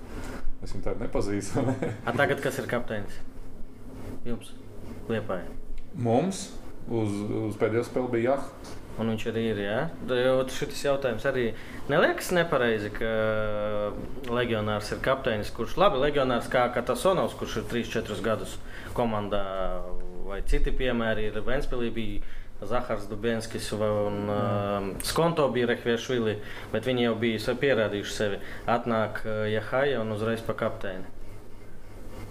[0.64, 1.64] es viņu tādu nepazīstu.
[2.06, 3.16] A, tagad kas ir kapteinis?
[4.28, 4.52] Jums,
[5.08, 5.48] Liepāja.
[5.94, 6.48] Mums
[6.90, 8.48] uz, uz pēdējo spēli bija Jah.
[9.00, 9.60] Un viņš arī ir.
[9.64, 9.78] Jā?
[10.54, 11.48] Šis jautājums arī
[11.90, 13.08] neliekas nepareizi, ka
[14.30, 18.54] legionārs ir kapteinis, kurš labi legionārs kā Katasonovs, kurš ir 3-4 gadus
[18.94, 19.42] komandā,
[20.35, 21.90] vai citi piemēri ir Ventspīlī.
[21.94, 26.37] Bija Zahars Dubinskis un uh, Skonto bija Rehviešvili,
[26.73, 28.38] bet viņi jau bija pierādījuši sevi.
[28.70, 31.05] Atnāk uh, Jahaja un uzreiz pa kapteini.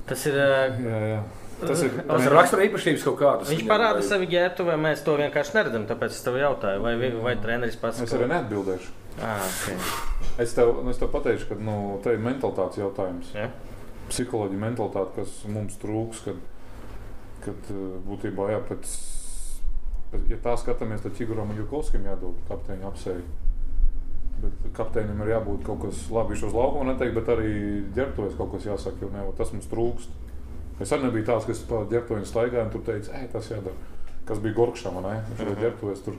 [0.10, 0.38] Tas ir.
[0.40, 1.24] Uh, Jā, jā.
[1.64, 3.52] Tas ir, Tas ir rakstura īpašības kaut kādas.
[3.52, 5.86] Viņš parāda sevi ģērbtu, vai mēs to vienkārši neredzam.
[5.92, 8.90] Tāpēc es tev jautāju, vai, vi- vai treneris pats es arī neatbildēšu.
[9.22, 9.78] Ah, okay.
[10.42, 13.30] Es tev, nu, es tev pateikšu, ka nu, te ir mentalitātes jautājums.
[13.38, 13.52] Ja?
[14.10, 16.40] Psiholoģija, mentalitāte, kas mums trūks, kad,
[17.46, 18.94] kad uh, būtībā jā, pēc,
[20.12, 23.24] pēc, ja tā skatāmies, tad Čiguram un Jukovskim jādod kapteiņa apsēju.
[24.44, 27.52] Bet kapteinim ir jābūt kaut kas labi uz laukuma, neteikt, bet arī
[27.96, 30.10] ģērbtuvēs kaut kas jāsaka, jo ne, tas mums trūkst.
[30.82, 33.76] Es arī nebiju tāds, kas pa ģērbtuvēm staigāja un tur teica, ej, tas jādara.
[34.26, 35.14] Kas bija Gorkšam, ne?
[35.30, 35.62] Viņš Mhm.
[35.62, 36.18] ģērbtuvēs tur.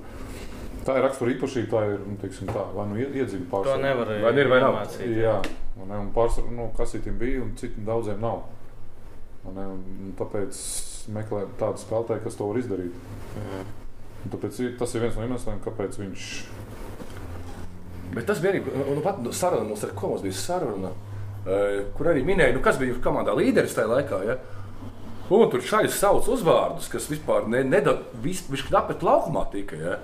[0.84, 3.82] Tā ir rakstura īpašība, tā ir, nu, teiksim tā, vai nu iedzīvi To pārsvarā.
[3.82, 4.74] nevar Vai ir, vai nav?
[4.74, 5.14] iemācīt.
[5.16, 5.36] Jā,
[5.80, 8.42] un, ne, un pārsvarā nu, kasītiem bija, un citiem daudziem nav.
[9.48, 10.52] Un, ne, un tāpēc
[11.12, 12.98] meklē tādu spēlētāju, kas to var izdarīt.
[14.24, 16.28] Un tāpēc tas ir viens no iemesliem, kāpēc viņš.
[18.14, 20.92] Bet tas bija arī nu, pat saruna, mums ar ko mums bija saruna,
[21.44, 24.20] eh, kur arī minēja, nu, kas bija komandā līderis tajā laikā.
[24.28, 24.38] Ja?
[25.34, 29.76] Un tur šādi sauc uzvārdus, kas vispār ne, neda, vis, viņš knapet laukumā tika.
[29.80, 29.98] Ja?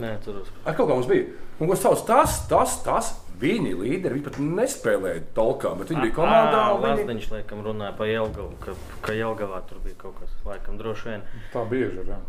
[0.00, 0.50] Nē, tur uz.
[0.64, 1.30] Ar kaut kā mums bija.
[1.56, 6.16] Un, ko sauc tas, tas, tas, viņi līderi, viņi pat nespēlēja tolkā, bet viņi bija
[6.16, 6.62] komandā.
[6.72, 7.02] un Viņi...
[7.02, 11.28] Lazdiņš, laikam, runāja par Jelgavu, ka, ka Jelgavā tur bija kaut kas, laikam, droši vien.
[11.52, 12.10] Tā bieži ir.
[12.14, 12.22] Jā.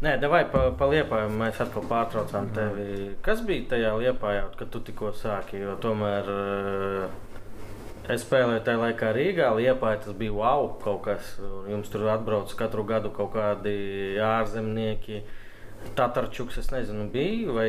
[0.00, 2.84] Nē, vai pa, pa liepājām mēs atkal pārtraucām tevi.
[3.24, 5.60] Kas bija tajā liepājā, kad tu tikko sāki?
[5.60, 7.18] Jo tomēr eh,
[8.14, 9.50] es spēlēju tajā laikā Rīgā.
[9.58, 11.34] Liepājā tas bija wow kaut kas.
[11.44, 13.76] un Jums tur atbrauc katru gadu kaut kādi
[14.24, 15.20] ārzemnieki.
[15.96, 17.68] Tatarčuks, es nezinu, bija vai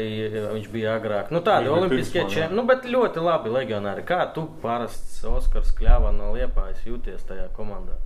[0.53, 1.31] viņš bija agrāk.
[1.33, 4.03] Nu, tādi bija olimpiskie čempioni, nu, bet ļoti labi legionāri.
[4.07, 7.97] Kā tu parasts Oskars Kļāvā no Liepājas jūties tajā komandā?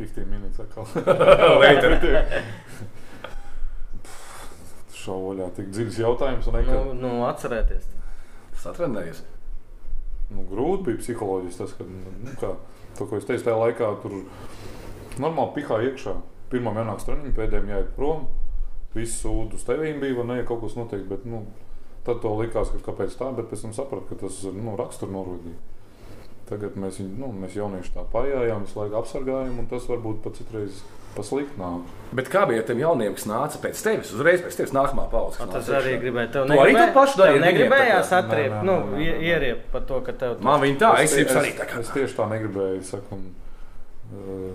[0.00, 0.86] 15 minūtes atkal.
[1.60, 1.98] Later.
[5.00, 6.48] Šauļā tik dziļs jautājums.
[6.48, 7.86] Nu, nekad, nu, atcerēties.
[8.60, 9.22] Satrenējies.
[10.34, 12.54] nu, grūti bija psiholoģiski tas, ka, nu, kā,
[12.98, 14.18] to, ko es teicu, tajā laikā tur
[15.20, 16.16] normāli pihā iekšā.
[16.50, 18.24] Pirmā jānāk strūniņa, pēdējiem jāiet prom.
[18.94, 21.04] Visi sūdu uz tevīm bija, vai ne, ja kaut kas notiek.
[21.06, 21.44] Bet, nu,
[22.06, 25.14] tad to likās, ka kāpēc tā, bet pēc tam sapratu, ka tas ir nu, rakstura
[25.14, 25.58] norodīgi.
[26.50, 30.40] Tagad mēs viņu, nu, mēs jaunieši tā pājājām, visu laiku apsargājam, un tas varbūt pat
[30.40, 30.80] citreiz
[31.14, 31.86] pasliktnāk.
[32.18, 34.10] Bet kā bija ar tiem jauniem, kas nāca pēc tevis?
[34.16, 35.38] Uzreiz pēc tevis nākamā paudze.
[35.38, 36.32] Tas nāca arī gribēja.
[36.34, 40.58] Tev Tu arī to pašu darīji Negribējās atriept, nu, ieriept par to, ka tev Man
[40.64, 41.78] viņa tā, es tie- jums arī tā kā.
[41.84, 42.82] Es tieši tā negribēju.
[42.90, 43.24] Saku, un,
[44.18, 44.54] uh,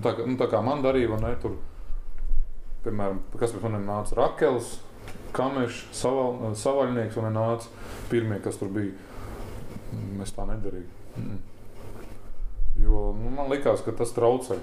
[0.00, 1.34] tā, nu, tā kā man darīja, ne?
[1.42, 1.58] Tur,
[2.86, 4.78] piemēram, kas pēc maniem nāca Rakels,
[5.36, 8.92] Kamešs, saval, Savaļnieks un nāca pirmie, kas tur bija.
[10.18, 11.00] Mēs tā nedarījām.
[11.20, 11.40] Mm.
[12.82, 14.56] Jo nu, man likās, ka tas traucē.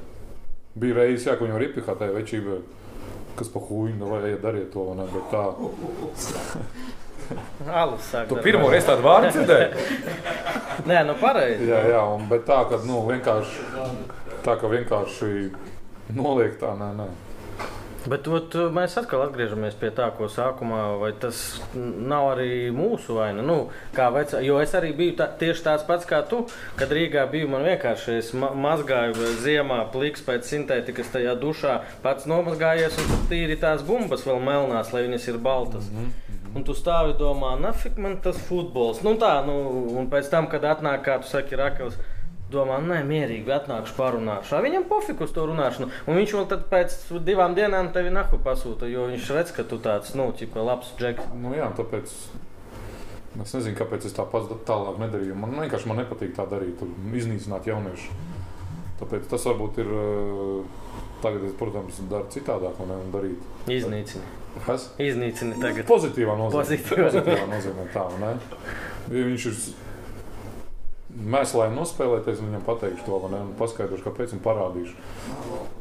[0.79, 2.59] Bija reizes, jā, ka viņam ir ipihā tajā večībā,
[3.37, 5.05] kas pa huīnu vai ja dariet to, ne?
[5.13, 5.43] Bet tā,
[7.81, 8.29] alus sāk.
[8.29, 9.69] Tu pirmo reizi tādu vārdu dzirdēji?
[10.89, 11.67] Nē, nu pareizi.
[11.69, 13.65] Jā, jā un, bet tā, ka nu, vienkārši,
[14.45, 15.33] tā, ka vienkārši
[16.17, 17.09] noliek tā, nē, nē.
[18.07, 23.43] Bet ot, mēs atkal atgriežamies pie tā, ko sākumā, vai tas nav arī mūsu vaina.
[23.43, 23.57] Nu,
[23.95, 26.45] kā vecā, jo es arī biju tā, tieši tāds pats kā tu,
[26.79, 27.49] kad Rīgā biju.
[27.51, 31.75] Man vienkārši es ma mazgāju ziemā, pliks pēc sintētikas tajā dušā,
[32.05, 35.91] pats nomazgājies un tad tīri tās bumbas vēl melnās, lai viņas ir baltas.
[35.91, 36.29] Mm -hmm.
[36.55, 39.03] Un tu stāvi domā, nafik man tas futbols.
[39.05, 39.53] Nu tā, nu,
[39.99, 41.99] un pēc tam, kad atnāk, kā tu saki, Rakels.
[42.49, 44.57] Domā, nē, mierīgi atnākšu, parunāšu.
[44.65, 45.91] Viņam pofiku uz to runāšanu.
[46.09, 46.95] Un viņš vēl pēc
[47.27, 51.27] divām dienām tevi nahu pasūta, jo viņš redz, ka tu tāds, nu, tipa labs džeks.
[51.37, 55.37] Nu, jā, tāpēc es nezinu, kāpēc es tā pats tālāk nedarīju.
[55.37, 56.81] Man vienkārši man nepatīk tā darīt,
[57.21, 58.17] iznīcināt jauniešu.
[58.99, 59.93] Tāpēc tas varbūt ir.
[61.19, 63.47] Tagad, es, protams, daru citādāk, un nevaru darīt.
[63.75, 64.23] Iznīcini.
[64.63, 64.87] Kas?
[65.03, 65.83] Iznīcini tagad.
[65.89, 66.63] Pozitīvā nozīmē.
[66.63, 67.09] Pozitīvā.
[67.09, 68.31] Pozitīvā nozīmē tā, ne?
[69.11, 69.57] Ja viņš ir
[71.09, 73.39] mēslē nospēlēties, un viņam pateikšu to, ne?
[73.47, 74.93] Un paskaidrošu, kāpēc, un parādīšu.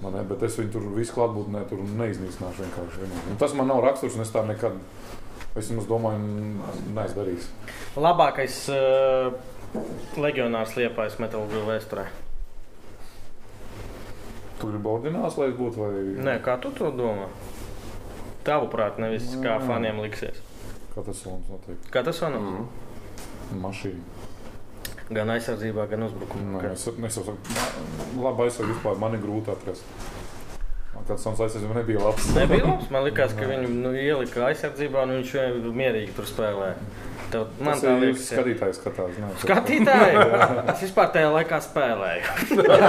[0.03, 0.23] Ne?
[0.31, 3.11] Bet es viņu tur visu klātbūtnē tur neiznīcināšu vienkārši.
[3.33, 4.79] Un tas man nav raksturs, un es tā nekad.
[5.59, 6.21] Es domāju,
[6.95, 7.49] neizdarīs.
[7.99, 9.33] Labākais uh,
[10.21, 12.05] leģionārs liepais metālu vēsturē.
[14.59, 15.81] Tur ir ordināls, lai es būtu.
[15.83, 15.91] Vai...
[16.29, 17.27] Nē, kā tu to domā?
[18.47, 19.67] Tavuprāt, nevis kā Mm.
[19.69, 20.41] faniem liksies.
[20.95, 21.79] Kā tas solis notiek?
[21.93, 22.39] Kā tas man?
[22.39, 23.61] Mhm.
[23.63, 24.18] Mašīna.
[25.09, 26.63] Gan aizsardzībā, gan uzbrukumā.
[26.67, 27.55] Nē, es nesaprotu.
[28.21, 29.87] Labi, aizsardzība vispār man ir grūti atrast.
[30.93, 32.27] Man Kāds sans aizsardzība nebija labs.
[32.37, 32.91] Nebija labs.
[32.93, 36.75] Man liekas, ka viņu nu, ielika aizsardzībā un viņš vien mierīgi tur spēlē.
[37.29, 39.17] Tev, man Tas tā liekas, jūs ja- skatītājs skatās.
[39.21, 39.29] Ne?
[39.43, 40.21] Skatītāji!
[40.73, 42.23] Es vispār tajā laikā spēlēju.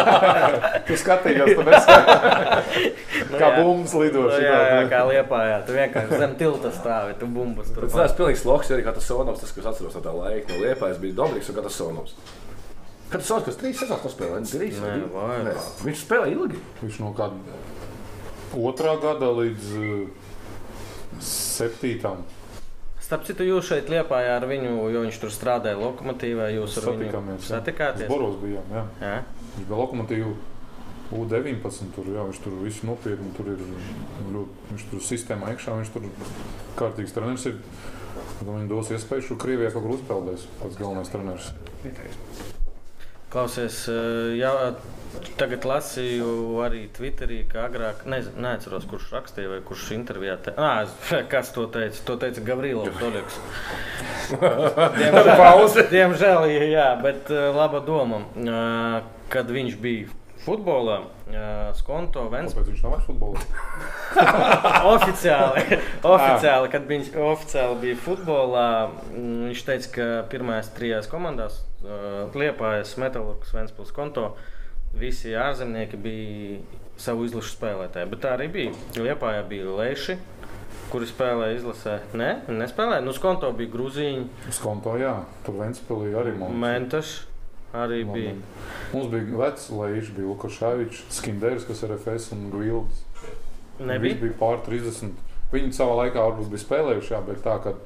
[0.90, 3.02] Tu skatījās, tu neskatījies.
[3.30, 3.58] Nu, Kā jā.
[3.60, 4.24] bumbas lido.
[4.26, 5.58] Nu, šitā, jā, jā, kā liepā, jā.
[5.68, 7.86] Tu vienkārši zem tilta stāvi, tu bumbas tur.
[7.92, 10.54] Tas ir pilnīgs loks, arī kā tas sonovs, tas, kas atceros no tā laika.
[10.56, 12.16] No Liepājas bija Dobriks un kā tas sonovs.
[13.10, 14.96] Kad tas sonovs, kas trīs sezonas nospēlēja, trīs Nē.
[15.50, 15.54] Nē.
[15.86, 16.64] Viņš spēlēja ilgi.
[16.86, 17.60] Viņš no kāda
[18.70, 22.24] otrā gada līdz uh, septītam
[23.10, 26.52] Starp citu, jūs šeit liepājā ar viņu, jo viņš tur strādāja lokomotīvā.
[26.54, 27.40] Jūs ar viņu satikāmies.
[27.42, 27.50] jā.
[27.56, 28.10] satikāties?
[28.12, 28.68] Boros bijām.
[28.70, 28.84] Jā.
[29.02, 29.16] Jā.
[29.56, 30.34] Viņš bija lokomotīvu
[31.18, 31.90] U19.
[31.96, 33.32] Tur, jā, viņš tur viss nopietni.
[33.34, 33.66] Tur ir
[34.36, 35.80] ļoti, viņš tur sistēmā iekšā.
[35.80, 36.06] Viņš tur
[36.78, 37.58] kārtīgs treneris ir.
[38.44, 40.46] Viņam dos iespēju šo Krievijā kaut kur uzpeldēs.
[40.62, 41.50] Pats galvenais treneris.
[43.30, 44.52] Klausies, eh, jā,
[45.38, 50.54] tagad lasīju arī Twitterī, ka agrāk, nez, neatceros, kurš rakstīja vai kurš intervijā te...
[50.58, 50.88] Nā,
[51.34, 52.02] kas to teica?
[52.08, 53.38] To teica Gavrilovs Oļegs.
[55.00, 58.24] Diemžēl, diemžēl, jā, bet eh, laba doma.
[58.34, 60.08] Eh, Kad viņš bija
[60.44, 61.00] futbolā,
[61.30, 62.68] eh, Skonto, Ventspils.
[62.68, 63.42] Kāpēc viņš nav vairs futbolā?
[64.96, 65.64] Oficiāli,
[66.14, 68.70] oficiāli, kad viņš oficiāli bija futbolā,
[69.12, 74.32] mm, viņš teica, ka pirmajās trijās komandās, uh, Liepājas, Metālurgas, Vēnspils konto,
[74.98, 76.60] visi ārzemnieki bija
[77.00, 78.10] savu izlašu spēlētāji.
[78.12, 78.76] Bet tā arī bija.
[79.00, 80.18] Liepājā bija Leiši,
[80.92, 81.96] kuri spēlēja izlasē.
[82.18, 83.06] Nē, viņi nespēlēja.
[83.06, 85.16] Nu, Skonto bija Grūziņi, Uz konto, jā.
[85.46, 86.58] Tur Ventspilī arī mums.
[86.60, 87.14] Mentas
[87.74, 88.34] arī bija.
[88.94, 93.06] Mums bija vecs leģis, bija Lukaševičs, Skinderis, kas ir FS un Gvilds.
[93.80, 94.20] Viņš Nebija.
[94.24, 95.16] bija pār 30.
[95.54, 97.80] Viņi savā laikā varbūt bija spēlējuši, jā, bet tā, kad,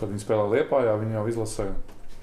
[0.00, 1.74] kad viņi spēlēja Liepājā, viņi jau izlasīja.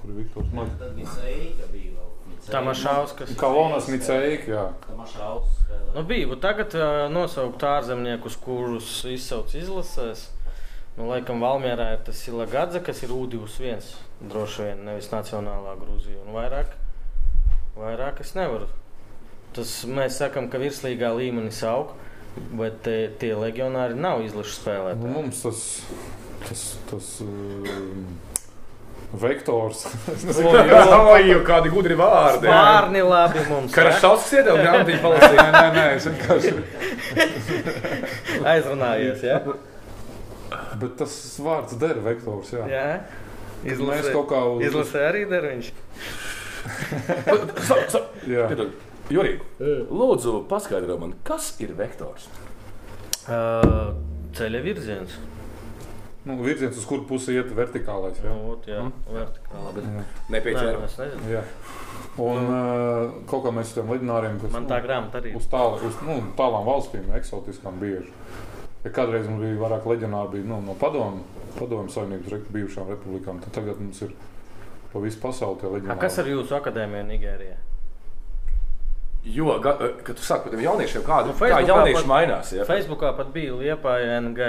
[0.01, 0.51] Kur ir Viktors?
[0.55, 0.73] Man...
[0.79, 2.12] Tad bija Seika, bija vēl.
[2.45, 3.31] Tamašauskas.
[3.39, 4.67] Kalonas Miceik, jā.
[4.86, 5.86] Tamašauskas.
[5.95, 10.27] Nu, bija, bet tagad uh, nosaukt ārzemniekus, kurus izsauc izlasēs.
[10.95, 13.89] Nu, laikam, Valmjerā ir tas Ilagadze, kas ir U21.
[14.31, 16.21] Droši vien nevis Nacionālā Grūzija.
[16.23, 16.75] Un vairāk,
[17.79, 18.67] vairāk es nevaru.
[19.55, 21.93] Tas mēs sakām, ka virslīgā līmenis aug,
[22.59, 25.11] bet te, tie legionāri nav izlašu Nu, spēlētāji.
[25.15, 25.61] mums tas,
[26.43, 28.01] tas, tas um,
[29.21, 29.85] vektors.
[30.43, 30.81] Jā.
[31.13, 32.49] Oi, jau kādi gudri vārdi.
[32.51, 33.71] Vārni labi mums.
[33.71, 33.77] ja?
[33.77, 35.39] Karašauskas iedeva grāmatiņu palasīt.
[35.55, 36.51] Nē, nē, es vienkārši.
[38.55, 39.39] Aizrunājies, jā?
[40.75, 42.67] Bet tas vārds der vektors, jā.
[42.67, 42.88] jā.
[43.65, 44.59] Mēs Izlasē, kaut kā uz...
[44.67, 45.71] izlasē arī der viņš.
[48.25, 48.49] Jā.
[49.13, 52.25] Jurī, lūdzu, paskaidro man, kas ir vektors?
[53.30, 53.93] Uh,
[54.38, 55.13] ceļa virziens.
[56.25, 58.17] Nu, virziens, uz kuru pusi iet vertikālais.
[58.17, 58.34] Jā.
[58.34, 58.82] Nu, ot, jā,
[59.13, 59.73] vertikāli.
[59.75, 59.86] Bet...
[59.86, 59.93] Jā.
[59.99, 60.06] Nē,
[60.39, 60.97] Nepieciešams.
[61.30, 61.43] Jā.
[62.25, 65.36] Un uh, kaut kā mēs tam leģionāriem, kas Man tā grāmata arī.
[65.38, 68.10] uz, tāla, uz nu, tālām valstīm, eksotiskām bieži.
[68.86, 71.21] Ja kādreiz mums bija vairāk leģionāri bija, nu, no padomu,
[71.60, 74.13] padomu savienības re- bijušām republikām, tad tagad mums ir
[74.95, 77.58] pa visu pasauli A, kas ar jūsu akadēmiju Nigērijā?
[79.25, 82.10] Jo, ga, eh, kad tu saki par tiem jauniešiem, kādi Nu, nu, Facebookā jaunieši pat-
[82.12, 82.51] mainās.
[82.53, 82.63] Ja?
[82.69, 84.39] Facebookā pat bija Liepa NG.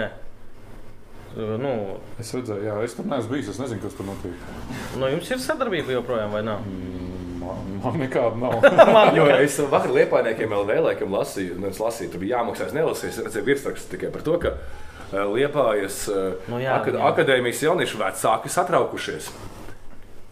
[1.36, 1.72] Nu,
[2.20, 4.32] Es redzēju, jā, es tur neesmu bijis, es nezinu, kas tur notiek.
[4.96, 6.60] nu, jums ir sadarbība joprojām vai nav?
[6.64, 7.12] Mm,
[7.46, 9.12] Man, man nekāda nav.
[9.16, 13.08] Jo es vakar liepainiekiem vēl vēlēkiem lasīju, un es lasīju, tur bija jāmaksā, es nelasīju,
[13.12, 14.48] es redzēju virsrakstu tikai par to, ka
[15.12, 17.04] eh, Liepājas eh, Nu jā, akad jā.
[17.12, 19.28] akadēmijas jauniešu vecāki satraukušies.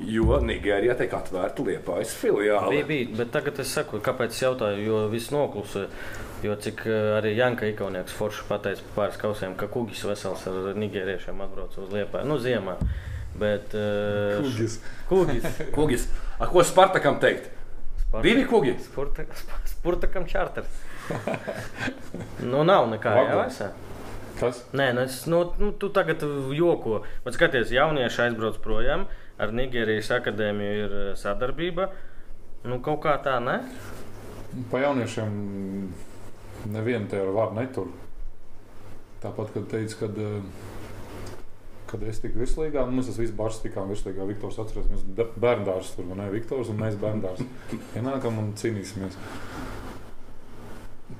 [0.03, 2.73] Jo Nigērijā tiek atvērta Liepājas filiāle.
[2.73, 5.87] Bija, bija, bet tagad es saku, kāpēc es jautāju, jo viss noklusē.
[6.43, 10.75] Jo cik eh, arī Janka Ikaunieks forši pateica par pāris kausiem, ka kugis vesels ar
[10.83, 12.27] nigēriešiem atbrauc uz Liepāju.
[12.27, 12.75] Nu, ziemā.
[13.39, 14.77] Bet, uh, Kugis.
[15.09, 15.47] Kugis.
[15.77, 16.09] Kugis.
[16.39, 17.51] A, ko Spartakam teikt?
[18.23, 18.77] Divi kugi.
[18.83, 19.25] Spurta,
[19.67, 20.71] spurtakam čārters.
[22.53, 23.73] nu, nav nekā jāsaka.
[24.39, 24.65] Kas?
[24.75, 26.23] Nē, nu es, nu, nu, tu tagad
[26.55, 27.03] joko.
[27.27, 29.07] Bet skaties, jaunieši aizbrauc projām.
[29.35, 31.89] Ar Nigērijas akadēmiju ir eh, sadarbība.
[32.65, 33.59] Nu, kaut kā tā, ne?
[34.71, 35.33] Pa jauniešiem
[36.71, 37.89] nevienu te ar vārdu netur.
[39.25, 41.41] Tāpat, kad teica, kad, eh,
[41.91, 44.27] kad es tiku virslīgā, nu, mēs tas visi bars tikām virslīgā.
[44.29, 46.29] Viktors atceras, mēs bērndārs tur, ne?
[46.33, 47.43] Viktors un mēs bērndārs.
[47.99, 49.19] Ienākam un cīnīsimies.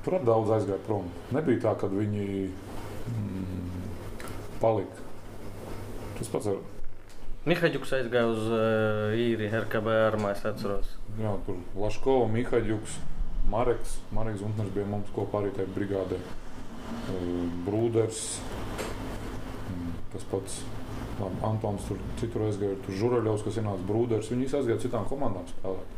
[0.05, 1.11] Tur daudz aizgāja prom.
[1.35, 2.29] Nebija tā, ka viņi
[3.11, 3.83] mm,
[4.63, 5.03] palika.
[6.15, 6.63] Tas pats ar
[7.45, 10.95] Mihaļuks aizgāja uz uh, īri RKB armā, es atceros.
[11.21, 12.95] jā, tur Laškovs, Mihaļuks,
[13.53, 13.99] Mareks.
[14.17, 16.17] Mareks Zuntners bija mums kopā arī tajā brigādē.
[16.17, 17.27] Eh,
[17.67, 18.21] Brūders,
[20.13, 20.63] tas pats
[21.21, 24.31] labi, Antons, tur citur aizgāja, tur Žuraļovs, kas ienāca Brūders.
[24.33, 25.93] Viņi aizgāja citām komandām spēlēt.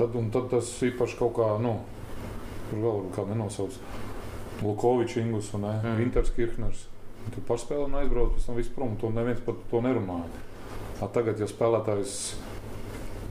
[0.00, 1.74] Tad, un tad tas īpaši kaut kā, nu,
[2.70, 3.76] tur vēl kā nenosauc.
[4.64, 5.84] Lukovičs, Ingus un Mm.
[5.84, 5.98] mm.
[6.00, 6.86] Winters Kirchners.
[7.30, 8.96] Tur pārspēlē un aizbrauc pēc tam viss prom.
[9.00, 10.30] To neviens par to nerunāja.
[11.00, 12.14] A, tagad, ja spēlētājs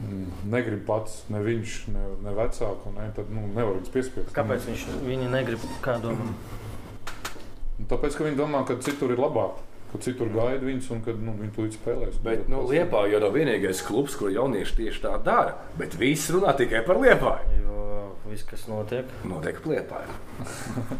[0.01, 4.31] mm, negrib pats, ne viņš, ne, ne vecāku, ne, tad nu, nevar viņus piespiest.
[4.35, 6.29] Kāpēc viņš viņi negrib kā domā?
[6.31, 11.13] Nu, Tāpēc, ka viņi domā, ka citur ir labāk, ka citur gaida viņus un ka
[11.15, 12.17] nu, viņi tur spēlēs.
[12.25, 15.55] Bet nu, Liepā jau nav vienīgais klubs, kur jaunieši tieši tā dara.
[15.79, 17.61] Bet viss runā tikai par Liepāju.
[17.63, 17.85] Jo
[18.29, 20.19] viss, kas notiek, Noteikti Liepāju.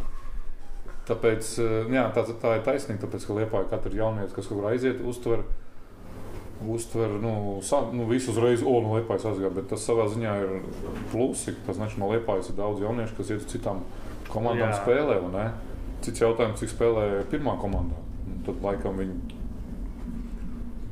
[1.10, 4.60] Tāpēc eh, jā, tā, tā ir taisnība, tāpēc, ka Liepā ir katra jaunietis, kas kaut
[4.62, 5.41] kur aiziet, uztver,
[6.69, 7.34] uztver nu,
[7.65, 9.54] sa, nu, visu uzreiz, o, no Liepājas aizgāja.
[9.56, 10.54] Bet tas savā ziņā ir
[11.13, 11.56] plusi.
[11.65, 13.82] Tas nešķiet, no Liepājas ir daudz jauniešu, kas iet uz citām
[14.30, 14.80] komandām Jā.
[14.84, 15.19] spēlē.
[16.06, 17.98] Cits jautājums, cik spēlē pirmā komandā.
[18.30, 19.17] Un Tad laikam viņi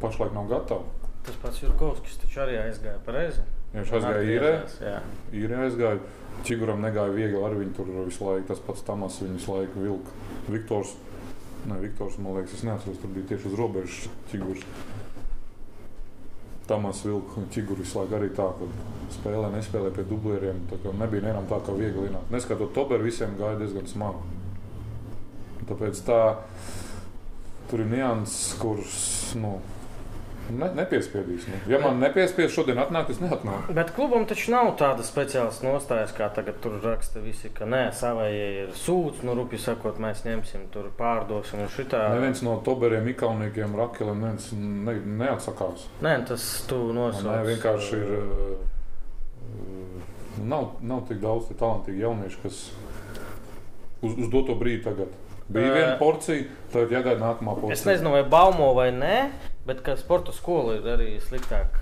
[0.01, 0.95] pašlaik nav gatavi.
[1.27, 3.41] tas pats Jurkovskis taču arī aizgāja pareizi.
[3.73, 4.99] Ja Viņš aizgāja īrē, Jā,
[5.35, 5.99] īrē aizgāja.
[6.45, 10.15] Čiguram negāja viegli, arī viņi tur visu laiku, tas pats Tamas, viņu visu laiku vilka.
[10.47, 10.93] Viktors,
[11.67, 14.63] ne, Viktors, man liekas, es neatceros, tur bija tieši uz robežas Čigurs.
[16.67, 18.69] Tamas vilka Čiguru visu laiku arī tā, ka
[19.17, 20.59] spēlē, nespēlē pie dublieriem.
[20.71, 22.31] Nebija nevienam tā kā viegli ienākt.
[22.33, 24.35] Neskatot Toberu, visiem gāja diezgan smagi.
[25.67, 26.21] Tāpēc tā,
[27.71, 28.99] tur ir nianses, kuras,
[29.39, 29.57] nu,
[30.53, 31.47] ne, nepiespiedīs.
[31.49, 31.59] Nu.
[31.71, 33.75] Ja man nepiespiedīs šodien atnākt, es neatnāku.
[33.77, 38.29] Bet klubam taču nav tādas speciālas nostājas, kā tagad tur raksta visi, ka nē, savai
[38.35, 42.05] ir sūds, nu, rupi sakot, mēs ņemsim, tur pārdosim un šitā.
[42.15, 45.87] Neviens no toberiem, ikauniekiem, rakeliem neviens ne, neatsakās.
[46.05, 47.27] Nē, tas tu nosauc.
[47.29, 48.17] Nē, vienkārši ir.
[48.17, 48.73] uh,
[50.37, 52.57] Nav, nav tik daudz talantīgu jauniešu, kas
[54.05, 55.15] uz, uz doto brīdi tagad.
[55.49, 57.77] Bija viena porcija, tagad jāgaida nākamā porcija.
[57.77, 59.15] Es nezinu, vai baumo vai nē,
[59.67, 61.81] bet ka sporta skola ir arī sliktāk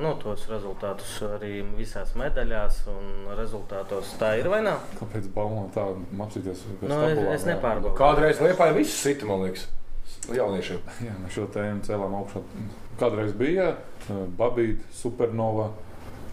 [0.00, 4.14] nu, tos rezultātus arī visās medaļās un rezultātos.
[4.20, 4.84] Tā ir vai nav?
[5.00, 6.64] Kāpēc baumā tā mācīties?
[6.84, 7.96] Nu, es, es nepārbaudu.
[7.98, 9.66] Kādreiz Liepāja viss sita, man liekas,
[10.30, 10.82] jauniešiem.
[11.08, 12.44] Jā, mēs šo tēmu cēlām augšā.
[13.00, 13.72] Kādreiz bija
[14.38, 15.70] Babīta, Supernova,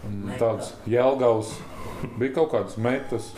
[0.08, 1.56] un tāds Jēlgavs.
[2.20, 3.32] Bija kaut kādas metas,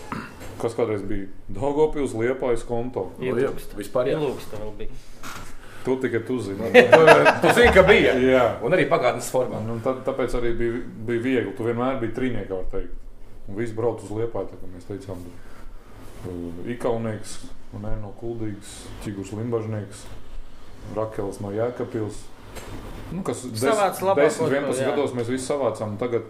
[0.60, 3.10] kas kādreiz bija Dogopils, Liepājas konto.
[3.23, 3.78] Ielūgst.
[3.80, 4.17] Vispār jā.
[4.19, 5.06] Ielūgst vēl bija.
[5.85, 6.71] To tikai tu zini.
[6.73, 7.03] Tu,
[7.41, 8.15] tu zini, ka bija.
[8.19, 8.45] Jā.
[8.65, 9.61] Un arī pagātnes formā.
[9.63, 11.53] Un, tad, tāpēc arī bija, bija viegli.
[11.55, 12.97] Tu vienmēr biji trīniekā, var teikt.
[13.49, 15.21] Un viss brauc uz liepāju, tā kā mēs teicām.
[16.27, 17.37] Uh, Ikaunieks,
[17.73, 18.73] un ne, no Kuldīgas,
[19.05, 20.03] Čigurs Limbažnieks,
[20.97, 22.19] Rakels no Jēkabils.
[23.13, 24.91] Nu, kas Savāc labākos, 10, 11 jā.
[24.91, 25.95] gados mēs visi savācām.
[26.01, 26.27] Tagad,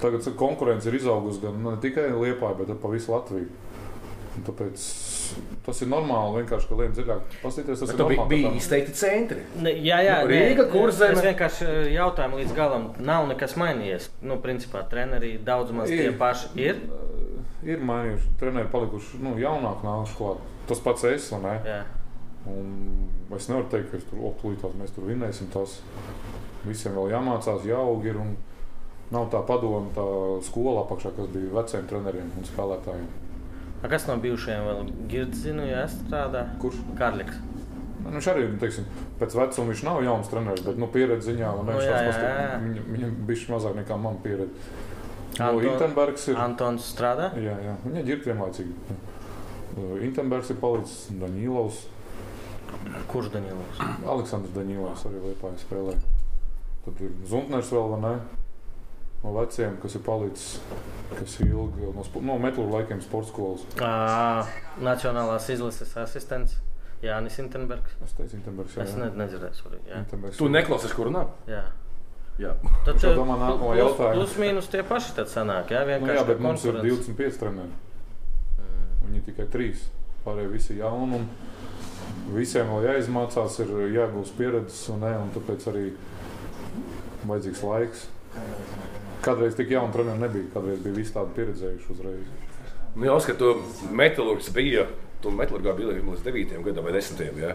[0.00, 3.50] tagad konkurence ir izaugusi gan ne tikai Liepāja, bet arī pa visu Latviju.
[4.34, 4.84] Tāpēc
[5.66, 6.40] tas ir normāli.
[6.42, 8.28] Vienkārši, ka lēnām dziļāk paskatīties, tas Bet ir normāli.
[8.32, 9.44] bija izteikti centri.
[9.62, 11.16] Ne, jā, jā, Nu, Rīga, nē, Kurzeme.
[11.18, 14.08] Es vienkārši eh, jautāju līdz galam, nav nekas mainījies.
[14.26, 16.16] Nu, principā, treneri daudz maz tie Ir.
[16.18, 16.80] paši ir.
[17.64, 20.42] Ir mainījuši, treneri palikuši nu, jaunāki, nākuši klāt.
[20.68, 21.54] Tas pats es, vai ne?
[21.68, 21.82] Jā.
[22.50, 25.48] Un es nevaru teikt, ka tur otrulītās mēs tur vinēsim.
[25.54, 25.78] Tas
[26.66, 28.18] visiem vēl jāmācās, jāaug ir.
[28.20, 28.34] un
[29.12, 30.02] Nav tā padoma, tā
[30.42, 33.04] skola apakšā, kas bija veciem treneriem un spēlētājiem.
[33.84, 36.46] A, kas no bijušajiem vēl girdi zinu, ja strādā?
[36.62, 36.78] Kurš?
[36.96, 37.36] Karliks.
[38.04, 38.86] Nu, viņš arī, nu, teiksim,
[39.20, 42.58] pēc vecuma viņš nav jauns treneris, bet nu, pieredze ziņā Nu, viņš jā, jā, jā.
[42.64, 44.72] Viņam, viņam bija mazāk nekā man pieredze.
[45.38, 46.38] No Anton- Intenbergs ir.
[46.38, 47.30] Antons strādā?
[47.40, 47.74] Jā, jā.
[47.84, 48.74] Viņa ir vienlaicīgi.
[50.06, 51.80] Intenbergs ir palicis, Daņīlovs,
[53.10, 53.80] Kurš Daņilovs?
[54.14, 55.96] Aleksandrs Daņīlovs arī Liepājas spēlē.
[56.84, 58.14] Tad ir Zuntners vēl, vai ne?
[59.24, 60.58] No veciem, kas ir palicis,
[61.16, 63.62] kas ir ilgi no, no metru laikiem sporta skolas.
[63.80, 64.44] Ā,
[64.84, 66.58] Nacionālās izlases asistents
[67.04, 67.96] Jānis Intenbergs.
[68.04, 68.76] Es teicu, Intenbergs.
[68.84, 69.80] Es ne, nedzirdēju, sorry.
[69.88, 70.02] Jā.
[70.36, 71.24] Tu neklausies, kur runā?
[71.48, 71.64] jā.
[72.34, 72.50] Jā.
[72.82, 74.14] Tad jau tev domā nākamo plus- jautājumu.
[74.18, 76.18] Plus mīnus tie paši tad sanāk, jā, Nu, vienkārši.
[76.18, 77.12] jā, bet mums ir konkurence.
[77.14, 77.76] 25 treneri.
[78.58, 78.96] Mm.
[79.04, 79.84] Viņi tikai trīs.
[80.24, 81.28] Pārējie visi un
[82.34, 85.84] Visiem vēl jāizmācās, ir jāgūst pieredzes, un, ne, un tāpēc arī
[87.28, 88.06] vajadzīgs laiks.
[89.24, 92.24] Kādreiz tik jaunu treneru nebija, kādreiz bija visi tādi pieredzējuši uzreiz.
[92.94, 93.54] Nu, jau skatu,
[93.90, 94.86] metālurgs bija.
[95.24, 97.22] Tu metālurgā biji līdz 9 gadam vai 10.
[97.40, 97.54] Ja?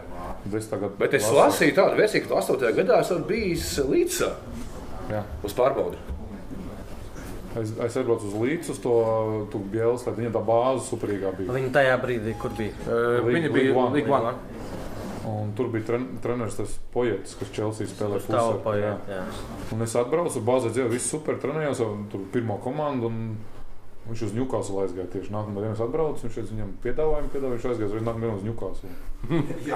[0.58, 2.72] Es tagad Bet es lasīju tādu versiju, ka tu 8.
[2.80, 4.32] gadā esat bijis līdzi
[5.12, 5.22] Jā.
[5.46, 6.00] uz pārbaudi.
[7.58, 8.92] Es, es aizbraucu uz Līdzi, uz to
[9.50, 11.54] tu Bielas, lai viņa tā bāze superīgā bija.
[11.56, 12.76] Viņa tajā brīdī, kur bija?
[12.86, 14.36] Uh, League- viņa bija 1.
[15.30, 18.82] Un tur bija tren, treneris tas poetis, kas Chelsea spēlē Stāvu pusē.
[18.82, 18.98] Jā.
[18.98, 19.14] paiet.
[19.14, 19.24] jā.
[19.76, 23.12] Un es atbraucu, bāzē dzīvo, viss super trenējos, un tur pirmo komandu.
[23.12, 23.24] un
[24.10, 25.76] Viņš uz Newcastle aizgāja tieši nākamā dienā.
[25.76, 28.90] Es atbraucu, viņš teica, viņam piedāvājumu, piedāvājumu, viņš aizgāja uz nākamā dienā uz Newcastle.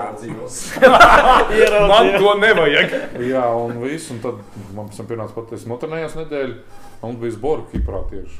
[1.91, 2.95] Man to nevajag.
[3.27, 4.39] Jā, un viss, un tad
[4.73, 6.55] man pēc tam pienāca pat, es notrenējos nedēļu,
[6.95, 8.39] un mums bija zborga kiprā tieši.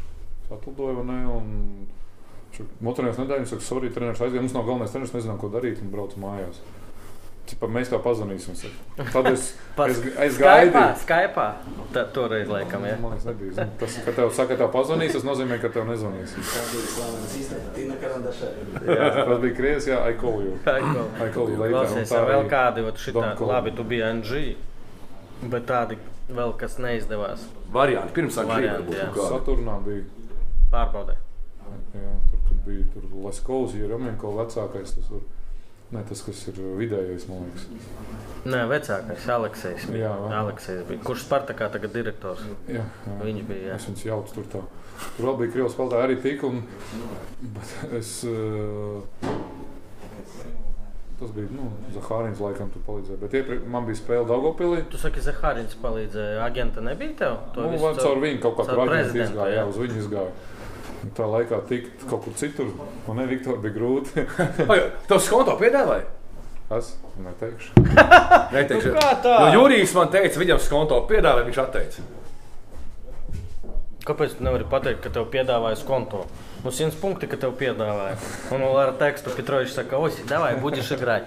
[0.54, 5.14] Atlidoju, vai ne, un notrenējos nedēļu, un saka, sorry, treneris aizgāja, mums nav galvenais treneris,
[5.18, 6.64] nezinām, ko darīt, un braucu mājās.
[7.44, 8.56] Cipa, mēs kā pazvanīsim.
[9.12, 9.50] Tad es,
[9.92, 11.00] es, es Skaipā, gaidīju.
[11.02, 11.48] skaipā.
[11.92, 12.94] Tā, toreiz laikam, jā.
[13.02, 13.52] Man liekas, nebija.
[13.58, 16.38] Zini, Tas, ka tev saka, ka tev pazvanīs, tas nozīmē, ka tev nezvanīs.
[19.28, 20.56] Tas bija krievis, jā, I call you.
[20.66, 21.76] I call you later.
[21.76, 24.42] Klausies, tā vēl kādi, ot šitā, labi, tu biji NG,
[25.52, 26.00] bet tādi
[26.32, 27.44] vēl kas neizdevās.
[27.74, 28.14] Varianti.
[28.16, 28.98] Pirms kaut kādi.
[29.20, 30.08] Saturnā bija.
[30.74, 31.20] Pārbaudē.
[31.94, 34.96] Jā, tur kad bija tur Leskovs, ir Romanko vecākais.
[34.98, 35.22] Tas, var,
[35.94, 37.68] ne, tas, kas ir vidējais, man liekas.
[38.44, 40.10] Nē, vecākais Aleksējs bija.
[40.10, 40.40] Jā.
[40.42, 41.04] Aleksējs bija.
[41.08, 42.44] Kurš Spartakā tagad direktors?
[42.68, 43.18] Jā, jā.
[43.24, 43.78] Viņš bija, jā.
[43.78, 44.64] Es viņus jaucu tur tā.
[45.16, 46.44] Tur vēl bija Krievijas spēlētāji arī tik.
[46.50, 46.60] Un,
[47.56, 49.32] bet es, uh,
[51.22, 53.20] tas bija, nu, Zahārins laikam tur palīdzēja.
[53.24, 54.84] Bet iepriek, man bija spēle Daugopilī.
[54.92, 56.42] Tu saki, Zahārins palīdzēja.
[56.44, 57.38] Agenta nebija tev?
[57.56, 59.70] To Nu, vai caur viņu kaut kā caur tur aģents prezidentu, izgāja, jā, jā.
[59.72, 60.34] uz viņu izgāja.
[61.04, 62.70] Un Tā laikā tikt kaut kur citur,
[63.08, 64.24] man ne Viktor bija grūti.
[64.70, 64.80] Vai
[65.10, 66.06] Tev skonto piedāvāja?
[66.74, 67.84] es neteikšu.
[68.56, 68.94] Neteikšu.
[68.94, 69.34] Nu, kā tā?
[69.44, 72.06] Jo Jurijs man teica, viņam skonto piedāvāja, viņš atteica.
[74.08, 76.24] Kāpēc tu nevari pateikt, ka tev piedāvāja konto?
[76.65, 78.17] Nu, 100 punkti, ka tev piedāvāja.
[78.51, 81.23] Un vēl ar tekstu Petrovичs saka, oi, давай, будешь играть.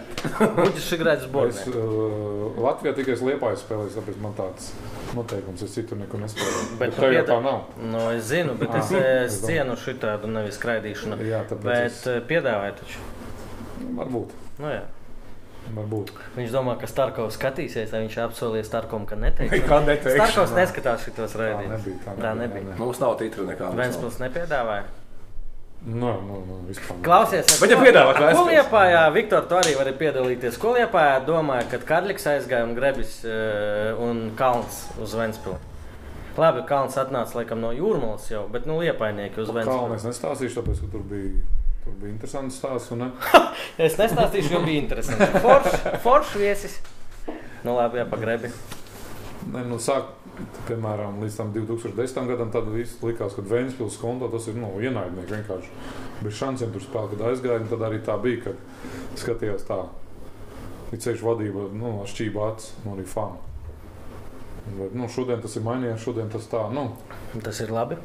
[0.57, 1.53] Будешь играть в Es сборной.
[1.71, 4.73] uh, Latvijā tikai liepāju spēlēju, tāpēc man tāds
[5.15, 6.67] noteikums, es citur neko nespēlēju.
[6.75, 7.61] Bet Bet tu tev jau pieda- tā nav.
[7.79, 11.17] Nu, es zinu, bet es, es cienu šitādu nevis skraidīšanu.
[11.23, 12.99] Jā, tāpēc Bet es, eh, piedāvāja taču.
[13.95, 14.83] varbūt, Nu, jā.
[15.75, 16.11] varbūt.
[16.35, 19.63] Viņš domā, ka Starkovs skatīsies, vai viņš apsolīja Starkovam, ka neteiks.
[19.63, 20.17] Kā neteikšu?
[20.19, 21.77] Starkovs neskatās šitos Tā raidījumus.
[21.77, 21.95] nebija.
[22.05, 22.75] Tā, Tā nebija, nebija.
[22.75, 23.71] jā, Mums nav titru nekā.
[23.79, 24.83] Ventspils nepiedāvāja.
[25.86, 26.96] Nē, nu, nu, vispār.
[26.96, 27.02] ne.
[27.06, 28.40] Klausies, Bet ja piedāvāt Ventspils?
[28.40, 30.56] Kuliepājā, Viktor, tu arī vari piedalīties.
[30.58, 35.60] Kuliepājā domāju, ka Karliks aizgāja un Grebis eh, un Kalns uz Ventspilu.
[36.36, 39.94] Labi, Kalns atnāca laikam no jūrmālas jau, bet nu liepainieki uz Kalnu Ventspilu.
[40.00, 41.30] es nestāstīšu, tāpēc, ka tur bija,
[41.84, 42.90] tur bija interesants stāsts.
[42.96, 43.10] un Ne?
[43.86, 45.30] Es nestāstīšu, jo bija interesanti.
[45.44, 46.80] Foršs forš viesis.
[47.62, 48.50] Nu labi, jā, pa Grebi.
[49.54, 50.10] Ne, nu, sāk,
[50.68, 52.26] piemēram, līdz tam 2010.
[52.28, 55.70] gadam tad viss likās, ka Vēnspils konto tas ir nu, ienaidnieks vienkārši.
[56.22, 57.60] Bez šansiem tur spēlēt, kad aizgāja.
[57.64, 59.80] un Tad arī tā bija, kad skatījās tā.
[60.94, 63.42] Ir ceļš vadība, nu, šķība acis, nu, arī fanu.
[64.66, 66.88] Bet, nu, šodien tas ir mainījies, šodien tas tā, nu,
[67.42, 67.96] Tas ir labi.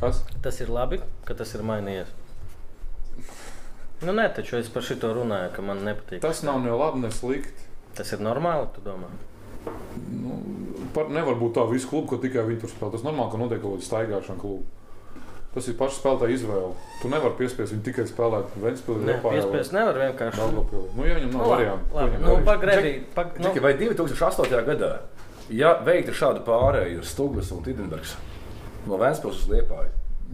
[0.00, 0.22] kas?
[0.44, 2.10] Tas ir labi, ka tas ir mainījies.
[4.04, 6.20] Nu, nē, taču es par šito runāju, ka man nepatīk.
[6.20, 7.68] Tas nav ne labi, ne slikti.
[7.96, 9.08] Tas ir normāli, tu domā?
[10.14, 10.38] Nu,
[10.94, 12.92] par, nevar būt tā visu klubu, ka tikai viņi tur spēlē.
[12.96, 14.64] Tas normāli, ka notiek kaut kāda staigāšana klubu.
[15.54, 16.70] Tas ir pašs spēlētāja izvēle.
[17.02, 20.40] Tu nevari piespiest viņu tikai spēlēt Vēnspilsē, Nē, piespies nevar vienkārši.
[20.42, 20.88] Daugavpilī.
[20.96, 22.22] Nu, ja viņam nav Nu, labi, variantu, labi.
[22.24, 24.64] Nu, pagrebi, pag, nu, Tikai vai 2008.
[24.66, 24.90] gadā,
[25.54, 28.16] ja veiktu šādu pārēju ar Stūgas un Tidenbergs
[28.90, 29.52] no Vēnspils uz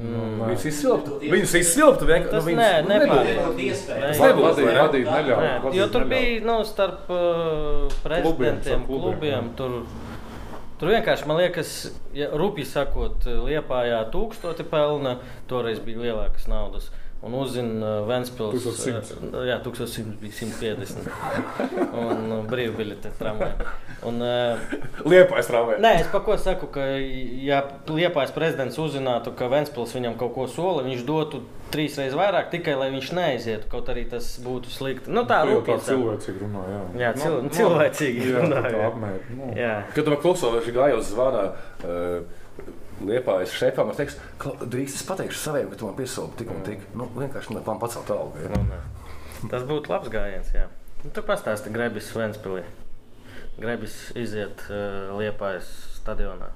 [0.01, 1.19] Nu, viņus izsvilptu.
[1.21, 2.31] Viņus izsvilptu vienkārši.
[2.33, 3.41] Tas nu, nē, viņus- nu, nepār- nebūtu.
[3.41, 4.21] Nebūtu iespējams.
[5.41, 9.51] Nē, jo tur bija nu, starp uh, prezidentiem, klubiem, klubiem.
[9.59, 9.75] Tur,
[10.81, 11.75] tur vienkārši man liekas,
[12.17, 16.89] ja rupji sakot, Liepājā tūkstoti pelna, toreiz bija lielākas naudas.
[17.21, 18.63] Un uzzina Vēnspils.
[18.65, 19.19] 1100.
[19.29, 21.11] uh, Jā, 1100 bija 150.
[22.01, 23.67] Un uh, brīvbiļete tramvajā.
[24.09, 24.73] Un, uh,
[25.05, 25.83] Liepājas tramvajā.
[25.85, 26.87] Nē, es par ko saku, ka,
[27.45, 27.59] ja
[27.93, 32.73] Liepais prezidents uzzinātu, ka Vēnspils viņam kaut ko sola, viņš dotu trīs reizes vairāk, tikai
[32.81, 33.69] lai viņš neaizietu.
[33.71, 35.13] Kaut arī tas būtu slikti.
[35.13, 35.89] Nu, tā Tu jau tā rūpīgi.
[35.93, 36.65] cilvēcīgi runā.
[36.73, 38.89] Jā, Jā, Nu, cil- nu, cilvēcīgi jā, runā, tā jā.
[38.89, 39.21] apmēr.
[39.37, 39.75] Nu, Jā.
[39.95, 41.51] Kad man kluso, viņš gāja uz zvana.
[41.85, 42.40] Uh,
[43.01, 46.61] Liepājas šefam, es teikšu, ka drīkst es pateikšu saviem, ka tu man piesoldi tik un
[46.67, 46.83] tik.
[46.97, 48.43] Nu, vienkārši man pacelt algu.
[48.45, 48.61] Ja?
[48.61, 49.49] Nu.
[49.49, 50.51] Tas būtu labs gājiens.
[50.53, 50.67] Jā.
[51.05, 52.67] Nu, tu pastāsti Grebis Vēnspilī.
[53.61, 56.51] Grebis iziet uh, Liepājas stadionā.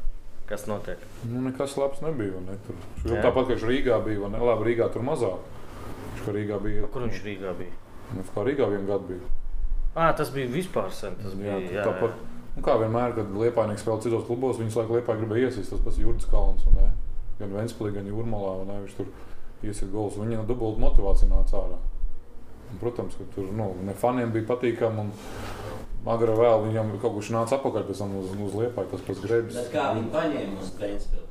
[0.48, 1.00] Kas notiek?
[1.24, 2.40] Nu, nekas labs nebija.
[2.44, 2.58] Ne?
[2.66, 2.76] Tur,
[3.08, 3.22] Jā.
[3.24, 4.42] tāpat kā viņš Rīgā bija, ne?
[4.44, 5.40] Labi, Rīgā tur mazāk.
[6.12, 6.90] Viņš kā Rīgā bija.
[6.92, 7.72] Kur viņš Rīgā bija?
[8.12, 9.32] Nu, kā Rīgā vienu gadu bija.
[9.94, 11.16] Ah, tas bija vispār sen.
[11.22, 12.20] Tas bija, Jā, jā, jā, tāpat.
[12.54, 15.98] Un kā vienmēr, kad Lietuvānieks spēlē citos klubos, viņas laikā Lietuvā gribēja iesist tas pats
[15.98, 16.66] Jurģis Kalns.
[16.70, 16.90] un ne?
[17.40, 18.52] Gan Ventspīlī, gan Jūrmalā.
[18.62, 19.10] un ne, Viņš tur
[19.66, 20.14] iesit gols.
[20.20, 21.80] Viņam dubulta motivācija nāca ārā.
[22.70, 25.08] Un, protams, ka tur nu, ne faniem bija patīkami.
[26.06, 29.56] Agrāk vēl viņam kaut kurš nāca atpakaļ pēc tam uz, uz Lietuvā, tas pats grēbis.
[29.58, 31.26] Bet kā viņi paņēma uz Ventspili?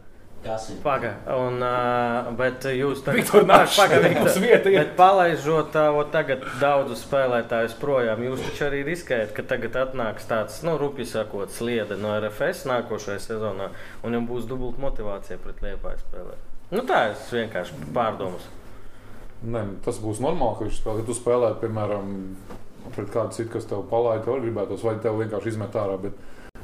[0.83, 4.79] Paga, un, uh, bet jūs Viktor, nāc Paga, šeit, Viktor, mums vieta ir.
[4.81, 10.57] Bet palaižot uh, tagad daudzus spēlētājus projām, jūs taču arī riskējat, ka tagad atnāks tāds,
[10.67, 13.69] nu, rupi sakot, sliede no RFS nākošajā sezonā,
[14.03, 16.51] un jums būs dubulta motivācija pret Liepāju spēlēt.
[16.73, 18.51] Nu, tā ir vienkārši pārdomas.
[19.43, 21.01] Nē, tas būs normāli, ka viņš spēlē.
[21.01, 22.13] Ja tu spēlē, piemēram,
[22.95, 25.97] pret kādu citu, kas tev palaida, tev arī gribētos, vai tev vienkārši izmet ārā.
[26.03, 26.19] Bet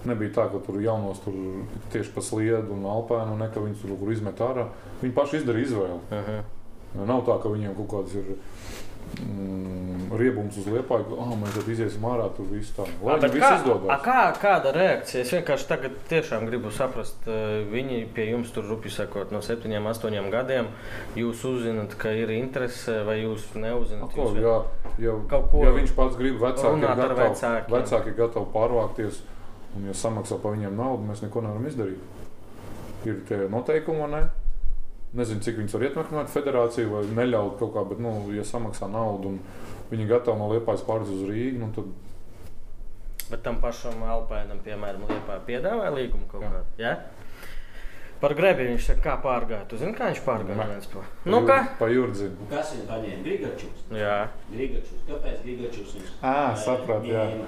[0.05, 1.35] nebija tā, ka tur jaunos tur
[1.93, 4.69] tieši pa sliedu un alpēnu, un ne, ka viņus tur kaut kur izmet ārā.
[5.01, 5.99] Viņi paši izdara izvēli.
[6.11, 7.05] Uh -huh.
[7.05, 8.37] Nav tā, ka viņiem kaut kāds ir.
[9.09, 12.85] Mm, riebums uz liepa, ka oh, mēs tad iziesim ārā, tur viss tā.
[13.01, 14.01] Lai kā, viss a, izdodas.
[14.05, 15.23] kā, kāda reakcija?
[15.23, 19.89] Es vienkārši tagad tiešām gribu saprast, eh, viņi pie jums tur rupi sekot no septiņiem,
[19.91, 20.69] astoņiem gadiem.
[21.17, 24.13] Jūs uzzināt, ka ir interese, vai jūs neuzināt?
[24.13, 24.55] Ko, Jūs ja,
[25.07, 29.23] ja, Kaut ko ja viņš pats grib, vecāki ir gatavi, vecāki ir gatavi pārvākties,
[29.77, 31.99] un ja samaksā par viņiem naudu, mēs neko nevaram izdarīt.
[33.05, 34.23] Ir tie noteikumi, ne?
[35.13, 39.31] Nezinu, cik viņus var ietekmēt federāciju vai neļaut kaut kā, bet, nu, ja samaksā naudu
[39.33, 39.39] un
[39.89, 41.89] viņi ir gatavi no Liepājas pāris uz Rīgu, nu, tad
[43.29, 46.49] Bet tam pašam Alpēnam, piemēram, Liepā piedāvāja līgumu kaut Jā.
[46.49, 46.79] kādu.
[46.81, 46.93] Ja?
[48.19, 49.67] Par grebi viņš saka, kā pārgāja.
[49.69, 50.65] Tu zini, kā viņš pārgāja?
[50.71, 51.59] Viens pa- Nu, kā?
[51.77, 52.31] pa jūrdzi.
[52.49, 53.21] Kas viņu paņēma?
[53.23, 53.83] Grigačus.
[53.93, 54.15] Jā,
[54.51, 55.03] Grigačus.
[55.07, 57.27] Kāpēc Grigačus viņš Ā, sapratu, jā.
[57.29, 57.45] ņēma?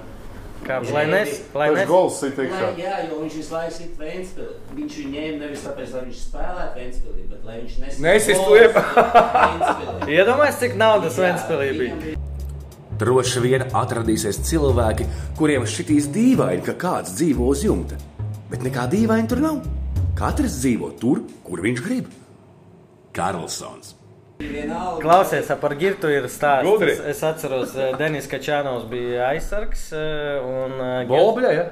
[0.66, 1.88] Kā Jā, lai nes, lai Tas nes.
[1.88, 2.68] gols sit iekšā.
[2.78, 4.54] jā, jo viņš visu laiku sit Ventspili.
[4.78, 8.58] Viņš viņu ņēma nevis tāpēc, lai viņš spēlētu Ventspilī, bet lai viņš nes Nesist gols
[8.58, 8.84] Liepā.
[9.36, 10.16] Ventspilī.
[10.18, 12.16] Iedomājies, cik naudas Jā, Ventspēlī bija.
[13.02, 15.06] Droši vien atradīsies cilvēki,
[15.38, 17.96] kuriem šķitīs dīvaini, ka kāds dzīvo uz jumta.
[18.52, 19.62] Bet nekā dīvaina tur nav.
[20.14, 22.10] Katrs dzīvo tur, kur viņš grib.
[23.16, 23.94] Karlsons.
[24.41, 25.01] Vienalga.
[25.01, 26.67] Klausies, ap par Girtu ir stāsts.
[26.67, 26.91] Gudri.
[26.93, 29.91] Es, es atceros, eh, Denis Kačānovs bija aizsargs.
[29.97, 31.65] eh, Un, eh, Bolbļa, ja?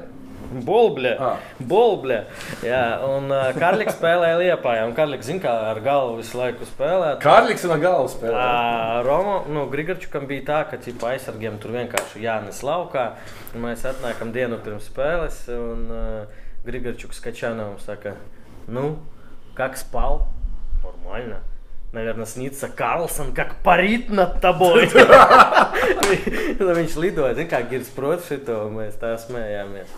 [0.66, 1.12] Bolbļa.
[1.20, 1.38] Ah.
[1.60, 2.18] Bolbļa.
[2.64, 4.76] Jā, un uh, Karliks spēlēja Liepā.
[4.86, 7.18] Un Karliks, zina, kā ar galvu visu laiku spēlēt.
[7.24, 8.38] Kārlis un galvas spēlē.
[8.39, 13.08] Ā, Romo, nu, Grigorčukam bija tā, ka cipa aizsargiem tur vienkārši jānes laukā.
[13.56, 18.16] un Mēs atnākam dienu pirms spēles, un uh, Grigorčuks Kačanovs saka,
[18.68, 19.00] nu,
[19.56, 20.28] как спал?
[20.84, 21.41] Нормально.
[21.96, 24.89] Наверное, снится Карлсон, как парит над тобой.
[26.60, 29.91] Tad viņš lidoja, zina, kā Girs prot šito, un mēs tā smējāmies.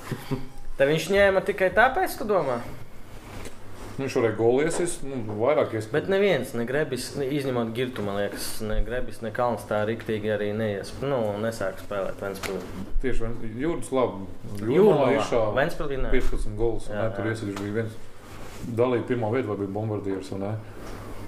[0.77, 2.59] Tad viņš ņēma tikai tāpēc, tu domā?
[3.97, 5.87] Viņš varēja goliesis, nu, vairāk iespējas.
[5.95, 10.29] Bet neviens, ne Grebis, ne, izņemot Girtu, man liekas, ne Grebis, ne Kalns tā riktīgi
[10.35, 10.91] arī neies.
[11.01, 12.61] Nu, nesāk spēlēt Ventspilī.
[13.01, 14.27] Tieši Ven- jūras labi.
[14.61, 15.07] Jūrmalā.
[15.17, 16.11] Jūrmalā Ventspilī ne.
[16.13, 16.91] 15 gols.
[16.91, 17.33] Jā, Jā, ne, tur jā.
[17.33, 17.97] iesaistīts bija viens.
[18.77, 20.29] Dalīja pirmā vietā, vai bija bombardieris.
[20.35, 20.53] vai ne?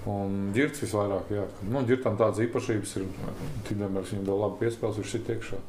[0.06, 1.44] Un ģirts visvairāk, jā.
[1.64, 3.06] Nu, ģirtam tādas īpašības ir.
[3.68, 5.60] Tīdemērs viņam vēl labi piespēles, viņš sit iekšā.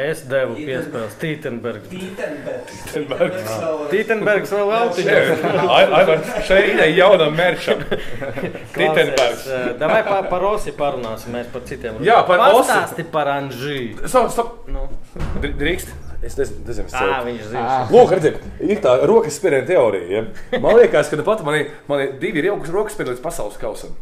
[0.00, 1.88] Es devu piespēles Tītenbergs.
[1.90, 3.54] Tītenbergs.
[3.90, 5.16] Tītenbergs vēl autiņā.
[5.78, 7.82] Aivar, šeit ir jauna merčam.
[7.86, 9.46] Klausies, Tītenbergs.
[9.50, 11.98] eh, Davai pa, par Osi parunāsim, mēs par citiem.
[12.06, 12.70] Jā, par Osi.
[12.70, 13.80] Pastāsti par Anžī.
[14.06, 14.54] Stop, stop.
[14.70, 14.86] Nu.
[15.42, 15.90] Dr- Drīkst?
[16.22, 17.24] Es nezinu, es Ā, ceru.
[17.30, 17.76] viņš zina.
[17.88, 20.06] Lūk, redziet, ir tā rokas spiediena teorija.
[20.12, 20.60] Ja?
[20.60, 23.56] Man liekas, ka nu pat man ir, man ir divi rokas, rokas spiedieni līdz pasaules
[23.60, 23.94] kausam.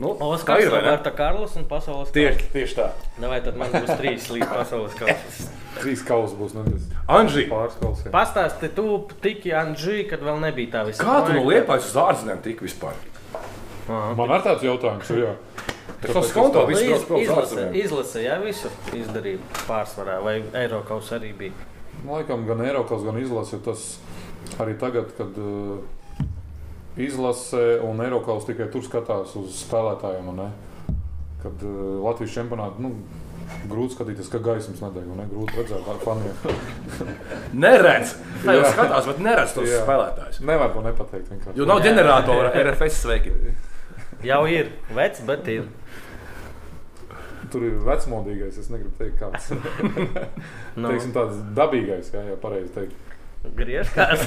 [0.00, 0.70] Nu, Oskars, ir?
[0.72, 2.86] Roberta Karls un pasaules Tieši, tieši tā.
[3.20, 5.50] Vai tad man būs trīs līdz pasaules kausam?
[5.80, 6.54] Trīs kausa būs.
[6.56, 6.88] Nu, tas
[7.20, 8.08] Anžī, kausa.
[8.14, 8.86] Pastāsti, tu
[9.20, 11.04] tiki Anžī, kad vēl nebija tā visa.
[11.04, 12.96] kā tu no liepājas uz ārzemēm tik vispār?
[13.90, 15.28] Man ar tāds jautājums ir.
[16.00, 19.38] Skonto Nu, viss uz izlase, izlase, jā, visu izdarīja
[19.68, 21.52] pārsvarā, vai Eiropas arī bija.
[22.08, 23.58] Laikam gan Eiropas, gan izlase.
[23.64, 23.98] Tas
[24.62, 25.78] arī tagad, kad uh,
[26.96, 30.30] izlase un Eiropas tikai tur skatās uz spēlētājiem.
[30.32, 30.50] vai ne?
[31.42, 32.94] Kad uh, Latvijas čempionātā nu,
[33.68, 35.04] grūti skatīties, ka gaismas nedeg.
[35.10, 35.28] vai Ne?
[35.34, 36.34] Grūti redzēt, kā faniem.
[37.64, 38.16] Neredz!
[38.46, 39.84] Tā jau skatās, bet neredz tos Jā.
[39.84, 40.40] spēlētājus.
[40.48, 41.28] Nevar to nepateikt.
[41.34, 41.58] vienkārši.
[41.60, 43.36] Jo nav ģeneratora RFS sveiki.
[44.26, 45.68] Jau ir vecs, bet ir.
[47.50, 49.48] Tur ir vecmodīgais, es negribu teikt, kāds
[50.80, 53.14] Nu, Teiksim, tāds dabīgais, jā, jā pareizi teikt.
[53.56, 54.26] Griežkās.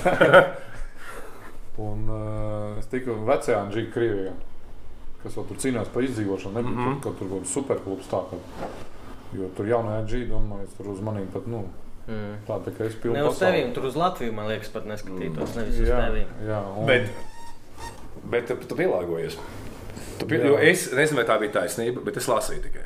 [1.84, 4.34] Un uh, es tiku vecajā Anģija Krievijā,
[5.24, 6.58] kas vēl tur cīnījās par izdzīvošanu.
[6.60, 6.84] Nebija mm.
[6.89, 7.00] -hmm.
[7.06, 8.68] tur, tur kaut kāds superklubs tā, ka,
[9.38, 11.64] jo tur jaunajā Anģija, domāju, tur uz maniem pat, nu,
[12.04, 12.34] Mm.
[12.44, 15.54] tā, tā kā es pilnu Ne uz tevīm, tur uz Latviju, man liekas, pat neskatītos.
[15.56, 16.34] Nevis uz Jā, tevīm.
[16.44, 17.08] jā, un, Bet,
[18.34, 19.38] bet tu, tu pielāgojies.
[20.22, 22.86] Tu jo es nezinu, vai tā bija taisnība, bet es lasīju tikai.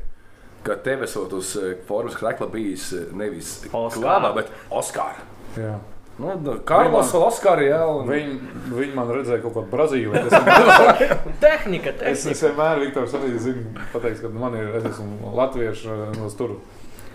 [0.68, 4.02] Ka tev esot uz eh, formas krekla bijis eh, nevis Oskar.
[4.02, 5.20] Klāvā, bet Oskar.
[5.60, 5.76] jā.
[6.18, 7.78] Nu, nu, Karlos vēl Oskar, jā.
[7.94, 8.08] Un...
[8.10, 8.38] Viņi,
[8.74, 10.16] viņi man redzēja kaut kādu Brazīliju.
[10.18, 11.14] Es, vienmēr-
[11.44, 12.32] Tehnika, es, tehnika.
[12.34, 16.56] es vienmēr, Viktors, arī zinu, pateiks, ka man ir, es esmu latviešu, no tur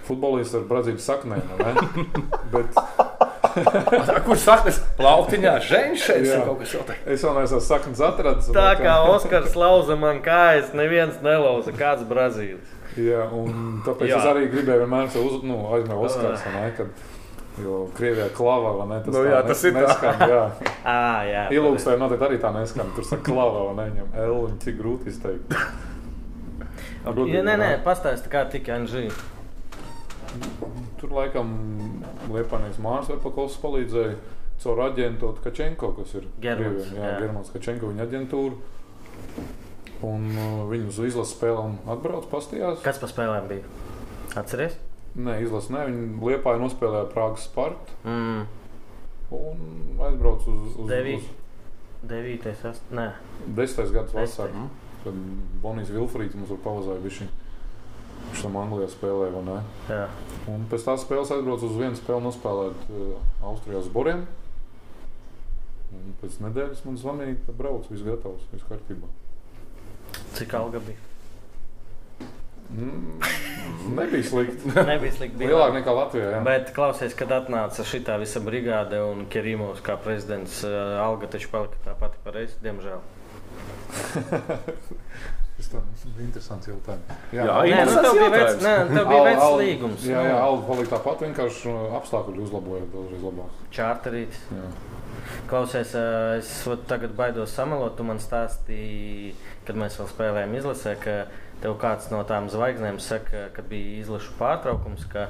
[0.07, 1.51] futbolists ar Brazīlijas saknēm.
[2.55, 2.79] Bet
[4.27, 6.39] Kur saknes plauktiņā, ženš šeit Jā.
[6.39, 7.07] ir kaut kas tāds.
[7.15, 8.51] Es vēl neesmu saknes atradis.
[8.55, 12.79] Tā bet, kā Oskars lauza man kājas, neviens nelauza, kāds Brazīlis.
[12.97, 14.19] Jā, un tāpēc Jā.
[14.21, 16.73] es arī gribēju vienmēr sev uz, nu, aizmirst Oskars, vai ne?
[16.77, 17.07] Kad,
[17.63, 18.99] jo Krievijā klava, vai ne?
[19.05, 19.85] Tas, Nu tā jā, nes- tas ir tā.
[19.87, 20.43] neskan, jā.
[20.97, 20.99] Ā,
[21.31, 21.45] jā.
[21.57, 22.93] Ilūgstai noteikti arī tā neskan.
[22.97, 23.89] Tur saka klava, vai ne?
[23.95, 25.57] Viņam L un cik grūti izteikt.
[27.03, 27.33] Okay.
[27.35, 29.09] Ja, nē, nē, pastāsti, kā tika Anžī.
[31.01, 31.49] Tur laikam
[32.33, 34.15] Liepānijas Mārs Verpakovs palīdzēja
[34.63, 37.19] caur aģentu Kačenko, kas ir Germans, Krievijā, jā, jā.
[37.25, 38.55] Germans Kačenko, viņa aģentūra.
[40.03, 42.81] Un uh, viņi uz izlases spēlēm atbrauc pastījās.
[42.87, 43.67] Kas pa spēlēm bija?
[44.41, 44.75] Atceries?
[45.19, 45.83] Nē, izlases ne.
[45.91, 48.47] Viņi Liepāja nospēlēja Prāgas Spartu Mm,
[49.37, 51.29] un aizbrauc uz, uz, Devī- uz
[52.09, 52.83] devītais, ast...
[52.91, 53.11] nē.
[53.47, 54.39] desmitais gadus Desmitais.
[54.39, 54.65] vasarā.
[55.05, 55.21] Kad
[55.63, 57.31] Bonijas Vilfrīds mums tur pavazāja bišķiņ.
[58.31, 59.59] Viņš tam Anglijā spēlēja, vai ne?
[59.91, 60.07] Jā.
[60.53, 63.17] Un pēc tās spēles aizbraucu uz vienu spēli nospēlēt uh,
[63.51, 64.23] Austrijā uz Boriem.
[65.93, 69.07] Un pēc nedēļas man zvanīja, ka brauc, viss gatavs, viss kārtībā.
[70.37, 71.01] Cik alga bija?
[72.73, 73.19] Mm,
[73.99, 74.73] nebija slikti.
[74.93, 75.37] Nebija slikti.
[75.43, 76.29] bija Lielāk nekā Latvijā.
[76.33, 76.41] Jā.
[76.47, 81.77] Bet klausies, kad atnāca šī visa brigāde un Kerimovs kā prezidents, uh, alga taču palika
[81.85, 83.01] tā pati pareizi, diemžēl.
[85.63, 87.13] Tas tā bija interesants jautājums.
[87.33, 88.65] Jā, Nē, nu, interesants tev bija veids, jautājums.
[88.67, 90.07] nē, tev bija al- līgums.
[90.09, 93.61] Jā, jā, alga palika tāpat, vienkārši uh, apstākļi uzlaboja daudzreiz labāk.
[93.79, 94.43] Čārterīts.
[94.57, 94.67] Jā.
[95.53, 96.05] Klausies, ā,
[96.41, 96.51] es
[96.91, 97.95] tagad baidos samalot.
[97.97, 99.35] Tu man stāstīji,
[99.69, 101.17] kad mēs vēl spēlējām izlasē, ka
[101.63, 105.29] tev kāds no tām zvaigznēm saka, kad bija izlašu pārtraukums, ka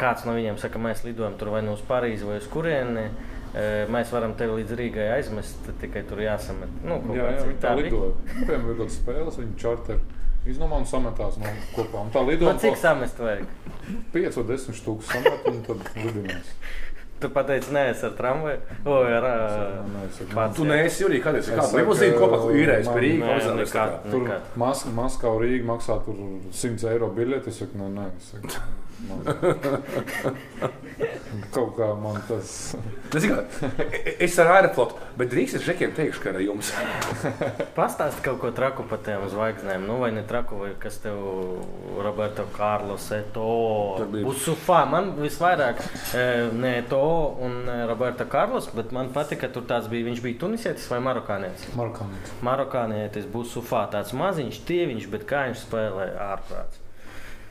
[0.00, 3.06] kāds no viņiem saka, mēs lidojam tur vai nu uz Parīzi vai uz kurieni.
[3.54, 6.70] Ā, Mēs varam tevi līdz Rīgai aizmest, tikai tur jāsamet.
[6.86, 8.12] Nu, Jā, jā, viņi tā lidoja.
[8.40, 10.00] Piemēram, ir kādas spēles, viņi čarter
[10.48, 12.04] iznomā un sametās no kopā.
[12.06, 13.48] Un tā lidoja Nu, cik samest vajag?
[14.14, 16.54] 5 vai 10 stūkus samet un tad lidinās.
[17.20, 18.58] Tu pateici, nē, es ar tramvaju.
[18.88, 19.26] O, ar
[20.34, 22.88] pats, Tu neesi Jurija, kādreiz ir saku, limuzīna kopā īrējis
[23.60, 23.72] nekad.
[23.74, 23.86] kā.
[24.10, 24.28] Tur.
[24.60, 26.16] Mas Maskavā Rīga maksā tur
[26.52, 27.52] 100 eiro biļeti.
[27.52, 28.06] Es saku, nē, nē.
[28.16, 28.48] Es saku.
[31.54, 32.50] Kaut kā man tas.
[33.14, 36.72] Nezinu, kā, e- es ar aeroflotu, bet drīz es žekiem teikšu, ka ar jums.
[37.78, 39.86] Pastāsti kaut ko traku par tām zvaigznēm.
[39.88, 41.16] Nu, vai ne traku, vai kas tev,
[42.04, 43.46] Roberto Carlos, Eto,
[44.12, 44.82] Busufā.
[44.90, 45.80] Man visvairāk
[46.18, 47.00] eh, ne Eto
[47.46, 50.06] un eh, Roberto Carlos, bet man patika, ka tur tāds bija.
[50.08, 51.70] Viņš bija tunisietis vai marokānietis?
[51.78, 52.34] Marokānis.
[52.46, 56.80] Marokānietis Busufā, tāds maziņš, tieviņš, bet kā viņš spēlē ārprāts.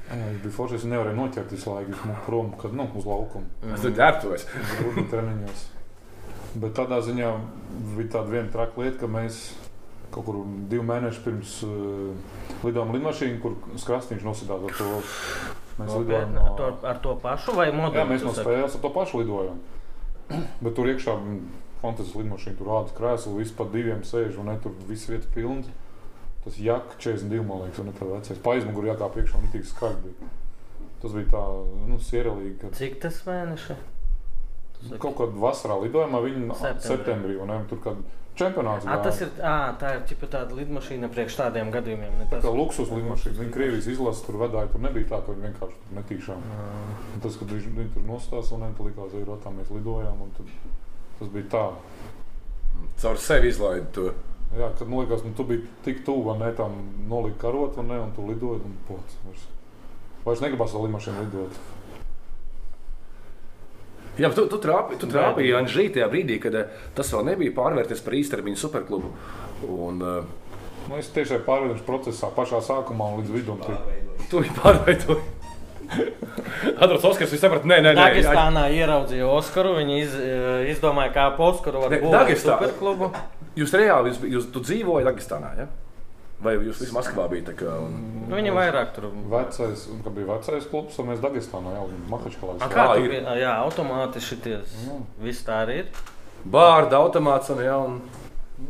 [0.09, 1.93] Jā, es biju foršs, es nevarēju noķert visu laiku.
[1.93, 3.49] Viņš mūka prom, kad, nu, uz laukumu.
[3.75, 4.45] Es tur ģērbtos.
[4.79, 5.65] Grūti treniņos.
[6.59, 7.33] Bet tādā ziņā
[7.93, 9.43] bija tāda viena traka lieta, ka mēs
[10.09, 10.41] kaut kur
[10.71, 14.93] divu mēnešu pirms uh, lidojām lidmašīnu, kur skrastīņš nosidās ar to.
[15.79, 18.01] Mēs lidojām Nopietni, ar, to, ar to pašu vai modeli?
[18.01, 19.59] Jā, mēs no spēles ar to pašu lidojām.
[20.63, 21.15] Bet tur iekšā
[21.79, 25.69] fantastisks lidmašīna, tur rāda krēslu, viss pa diviem sēž un ne tur viss vietas pilns.
[26.43, 28.41] Tas jak 42, man liekas, un ne tā vecais.
[28.43, 30.29] Paizmugur jākāp iekšā un tik skaļi bija.
[30.99, 31.41] Tas bija tā,
[31.87, 33.79] nu, sierelīgi, ka Cik tas mēneši?
[34.99, 36.87] kaut kādā vasarā lidojumā viņi Septembrī.
[36.87, 37.99] septembrī, un ne, tur kad
[38.39, 42.15] čempionāts À, tas ir, à, tā ir ķipa tāda lidmašīna priekš tādiem gadījumiem.
[42.19, 45.35] ne Tā Tas, kā luksus lidmašīna, viņa Krievijas izlases tur vedāja, tur nebija tā, ka
[45.35, 46.47] viņi vienkārši netīšām.
[47.15, 50.55] Un tas, kad viņš viņi tur nostājās, un likās, ka tā mēs lidojām, un tad,
[51.19, 51.65] tas bija tā.
[52.99, 54.09] Caur sevi izlaidu to.
[54.57, 56.79] Jā, kad man liekas, nu, tu biji tik tuvu, ne tam
[57.09, 59.19] nolikt karot, un, ne, un tu lidoji, un pots.
[59.27, 59.43] Vairs,
[60.25, 61.59] vairs negribas ar lidmašīnu lidot.
[64.19, 67.55] Jā, bet tu, tu trāpīji, tu trāpīji Anžī tajā brīdī, kad eh, tas vēl nebija
[67.55, 69.11] pārvērties par īstermiņu superklubu.
[69.69, 70.37] Un, uh,
[70.89, 73.59] Nu, es tieši tajā pārveidošanas procesā, pašā sākumā un līdz vidum.
[74.31, 75.35] tu viņu pārveidoji.
[76.79, 78.05] Atrodas Oskars, viņš saprata, nē, nē, nē.
[78.07, 79.75] jā, Dagestānā ieraudzīja Oskaru.
[79.79, 83.11] Viņi iz, eh, izdomāja, kā Oskaru var būt superklubu.
[83.59, 85.67] Jūs reāli, jūs, jūs tu dzīvojat Dagestānā, ja?
[86.39, 87.49] Vai jūs visi Maskavā bijat?
[87.59, 87.97] kā, Un...
[88.29, 92.53] Nu, Viņi vairāk tur Vecais, un, kad bija vecais klubs, tad mēs Dagestānā jau Mahačkalā.
[92.61, 93.09] A, Kā tur ir?
[93.17, 93.33] bija?
[93.41, 94.57] Jā, automāti šitie.
[95.23, 95.87] Viss tā arī ir.
[96.47, 97.99] Bārda automāts un, ja, un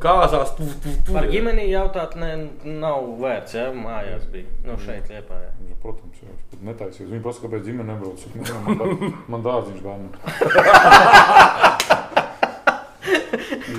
[0.02, 0.56] kāzās.
[0.58, 2.32] Tu, tu, tu, Par ģimeni jautāt ne,
[2.66, 3.54] nav vērts.
[3.60, 3.68] Ja?
[3.76, 4.50] Mājās bija.
[4.66, 5.38] Nu, šeit liepā.
[5.44, 5.52] Jā.
[5.70, 7.12] Ja, Protams, jau es netaisījos.
[7.14, 8.20] Viņi prasa, kāpēc ģimene nebrauc.
[8.34, 8.86] "Nu, jā, Man, dā,
[9.36, 10.10] man dārziņš bērnu.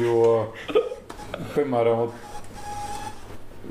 [0.04, 0.52] jo,
[1.54, 1.98] piemēram,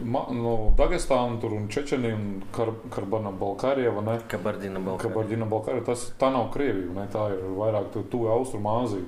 [0.05, 4.19] no Dagestāna tur un Čečenija un Kar, Karbana Balkārija, ne?
[4.31, 5.07] Kabardina Balkā.
[5.07, 7.07] Kabardina Balkārija, tas tā nav Krievija, ne?
[7.11, 9.05] tā ir vairāk tu, tuvu Austrumāzija.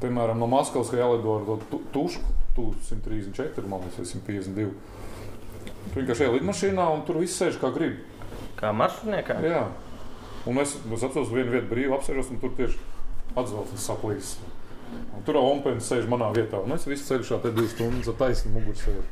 [0.00, 2.24] Piemēram, no Maskavas ka jālido ar to tu- tušku,
[2.56, 4.70] tu 134, man liekas, vai 152.
[5.92, 7.98] Tu vienkārši ej lidmašīnā un tur viss sēž kā grib.
[8.56, 9.40] Kā maršrutniekā?
[9.44, 9.66] Jā.
[10.48, 12.78] Un es, es atceros, vienu vietu brīvi apsēžos, un tur tieši
[13.36, 14.34] atzveltas saplīs.
[15.14, 16.62] Un tur Ompens sēž manā vietā.
[16.64, 19.04] Un es visu ceļu šādi divas stundas ar taisnu muguru sēžu.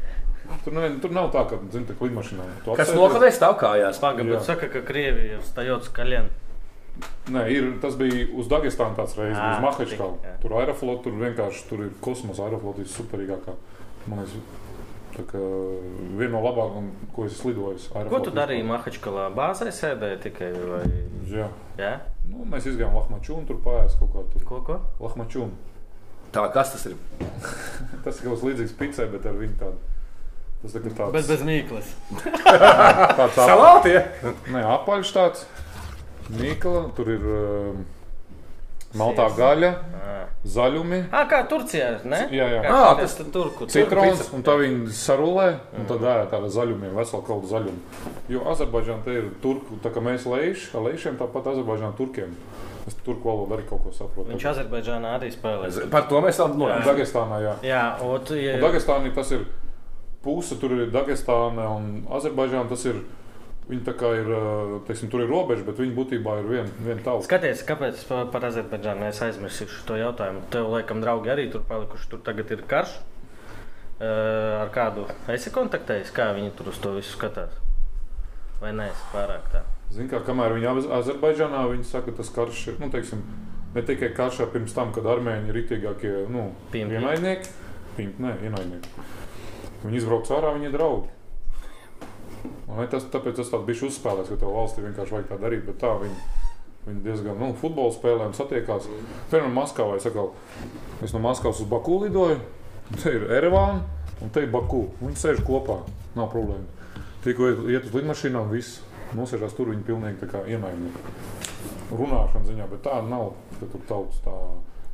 [0.64, 2.44] Tur, ne, tur nav tā, ka zini, tā lidmašīnā.
[2.64, 4.00] Tu Kas nokavēs stāv kājās?
[4.02, 6.30] Pagaidām, bet saka, ka Krievija ir stājots kaļien.
[7.30, 10.32] Nē, ir, tas bija uz Dagestānu tāds reizes, uz jā.
[10.42, 13.54] Tur aeroflot, tur vienkārši tur ir kosmosa aeroflot, ir superīgākā.
[14.08, 14.40] Man liekas,
[15.14, 15.42] tā kā
[16.18, 17.82] viena no labākajām, ko es lidoju.
[18.10, 19.28] Ko tu darīji Mahačkalā?
[19.36, 20.82] Bāzē sēdēji tikai vai?
[21.30, 21.50] Jā.
[21.78, 21.92] Jā?
[22.28, 24.48] Nu, mēs izgājām Lahmačūnu, tur pājās kaut kā tur.
[24.48, 24.80] Ko, ko?
[25.04, 25.76] Lahmačūnu.
[26.34, 26.96] Tā, kas tas ir?
[28.04, 29.97] Tas ir kaut kas līdzīgs picē, bet ar viņu tādu.
[30.62, 31.12] Tas kā tāds.
[31.14, 31.92] Bet bez mīklas.
[33.18, 33.94] tāds Salāti!
[33.94, 34.02] ja?
[34.50, 35.46] ne, apaļš tāds.
[36.34, 37.84] Mīkla, tur ir um,
[38.98, 39.70] maltā gaļa,
[40.48, 40.98] zaļumi.
[41.12, 42.20] Ah, kā Turcijā, ne?
[42.34, 42.60] Jā, jā.
[42.64, 45.48] Kā Ā, tas- tur, tur, kur Citrons, un tā viņi sarulē,
[45.78, 48.12] un tad ēd tāda zaļumiem, vesela kaut kāda zaļuma.
[48.32, 52.34] Jo Azerbaidžāna te ir turku, tā kā mēs leiši, leišiem, tāpat Azerbaidžāna turkiem.
[52.88, 54.30] Es turku valodu arī kaut ko saprotu.
[54.32, 55.68] Viņš Azerbaidžānā arī spēlē.
[55.92, 56.88] Par to mēs Un nolēmuši.
[56.88, 57.54] Dagestānā, jā.
[57.68, 59.44] Jā, ot, ja, Dagestānā tas ir
[60.28, 61.88] puse, tur ir Dagestāna un
[62.20, 62.68] Azerbaidžāna.
[62.70, 63.00] Tas ir,
[63.68, 67.00] viņi tā kā ir, ā, teiksim, tur ir robeža, bet viņi būtībā ir viena vien
[67.04, 67.24] tauta.
[67.26, 70.44] Skaties, kāpēc par, par Azerbaidžānu es aizmirsīšu šo jautājumu.
[70.52, 72.10] Tev, laikam, draugi arī tur palikuši.
[72.14, 72.98] Tur tagad ir karš.
[73.98, 76.12] Uh, ar kādu esi kontaktējis?
[76.14, 77.56] Kā viņi tur uz to visu skatās?
[78.60, 79.64] Vai nē, es pārāk tā.
[79.90, 83.24] Zini, kā kamēr viņi Az- Azerbaidžānā, viņi saka, tas karš ir, nu, teiksim,
[83.74, 86.94] ne tikai karš, bet pirms tam, kad armēņi ir rītīgākie, nu, Pimpi.
[87.00, 87.50] ienaidnieki.
[87.96, 88.92] Pimpi, nē, ienaidnieki.
[89.84, 91.14] Viņi izbrauc ārā, viņi ir draugi.
[92.68, 95.78] Ne, tas, tāpēc tas tāds bija uzspēlēts, ka tev valstī vienkārši vajag tā darīt, bet
[95.82, 96.18] tā viņi,
[96.86, 98.88] viņi diezgan, nu, futbola spēlēm satiekās.
[99.30, 100.32] Piemēram, Maskavā es atkal,
[101.04, 102.38] es no Maskavas uz Baku lidoju,
[102.98, 103.82] te ir Erevāna
[104.22, 104.84] un te ir Baku.
[105.02, 105.80] Viņi sēž kopā,
[106.18, 106.68] nav problēma.
[107.24, 108.82] Tikko iet, uz lidmašīnām, viss
[109.18, 111.16] nosēžās tur, viņi pilnīgi tā kā ienaidnieki.
[111.88, 114.36] Runāšana ziņā, bet tā nav, ka tur tauts tā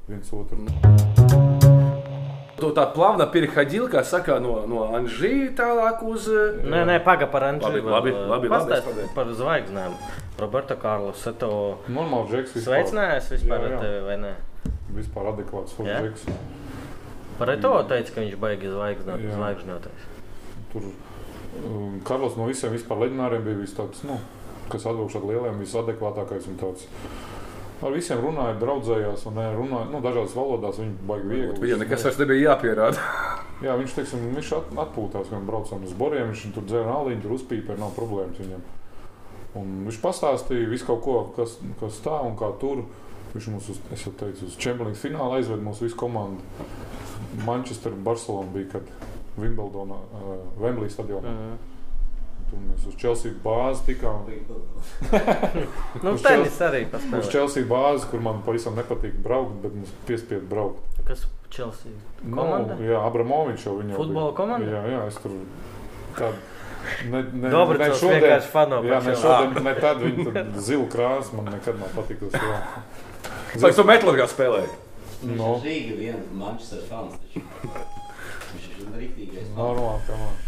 [0.08, 1.53] viens otru.
[2.54, 6.28] Tu tā plāna perihadila, kā saka, no, no Anžī tālāk uz.
[6.62, 7.80] Nē, nē, paga par Anžī.
[7.80, 9.06] Labi, labi, labi, labi, labi.
[9.16, 9.96] par zvaigznēm.
[10.38, 11.50] Roberta Kārlis, tu
[11.94, 12.82] Normāls džeks vispār.
[12.82, 13.74] sveicinājies vispār jā, jā.
[13.74, 14.32] ar tevi vai nē?
[14.94, 16.26] Vispār adekvāts džeks.
[17.38, 20.08] Par to teica, ka viņš baigi zvaigznāt, zvaigžņoties.
[20.72, 24.18] Tur um, Karls no visiem vispār leģionāriem bija vis tāds, nu,
[24.70, 26.86] kas atbilst ar lieliem, visadekvātākais un tāds.
[27.84, 30.78] Ar visiem runāja, draudzējās un ne, runāja nu, dažādās valodās.
[30.80, 31.58] Viņi baigi viegli.
[31.60, 33.08] Viņam nekas vairs nebija jāpierāda.
[33.64, 36.30] Jā, viņš, teiksim, viņš at, atpūtās, kad braucam uz boriem.
[36.32, 38.64] Viņš tur dzēra aliņu, tur uzpīpēja, nav problēmas viņam.
[39.60, 42.86] Un viņš pastāstīja visu kaut ko, kas, kas tā un kā tur.
[43.34, 46.40] Viņš mums, uz, es jau teicu, uz Champions fināla aizved mūsu visu komandu.
[47.44, 48.90] Manchester, Barcelona bija, kad
[49.36, 51.36] Wimbledonā, uh, Wembley stadionā.
[51.36, 51.54] Mhm.
[51.58, 51.73] Tur
[52.60, 54.24] mēs uz Chelsea bāzi tikām.
[56.04, 57.28] Nu, Uz tenis arī Uz pastāv.
[57.32, 60.82] Chelsea bāzi, kur man pavisam nepatīk braukt, bet mums piespiedu braukt.
[61.08, 61.92] Kas Chelsea?
[62.24, 62.74] Komanda?
[62.78, 63.96] Nu, jā, Abramovičs jau viņu.
[63.98, 64.68] Futbola komanda?
[64.70, 65.36] Jā, jā, es tur
[66.18, 66.36] tādu.
[67.08, 69.22] Ne, ne, vienkārši fano par Jā, ne Chelsea.
[69.24, 72.36] šodien, ne tad viņa tur zilu krāsu man nekad nav patikusi.
[72.36, 72.58] jā.
[73.62, 74.72] Vai tu metlogā spēlēji?
[75.24, 75.54] Viņš No.
[75.56, 77.14] ir Rīga viena Manchester fans.
[77.32, 79.54] Viņš ir rīktīgais.
[79.56, 80.42] Normāli, man.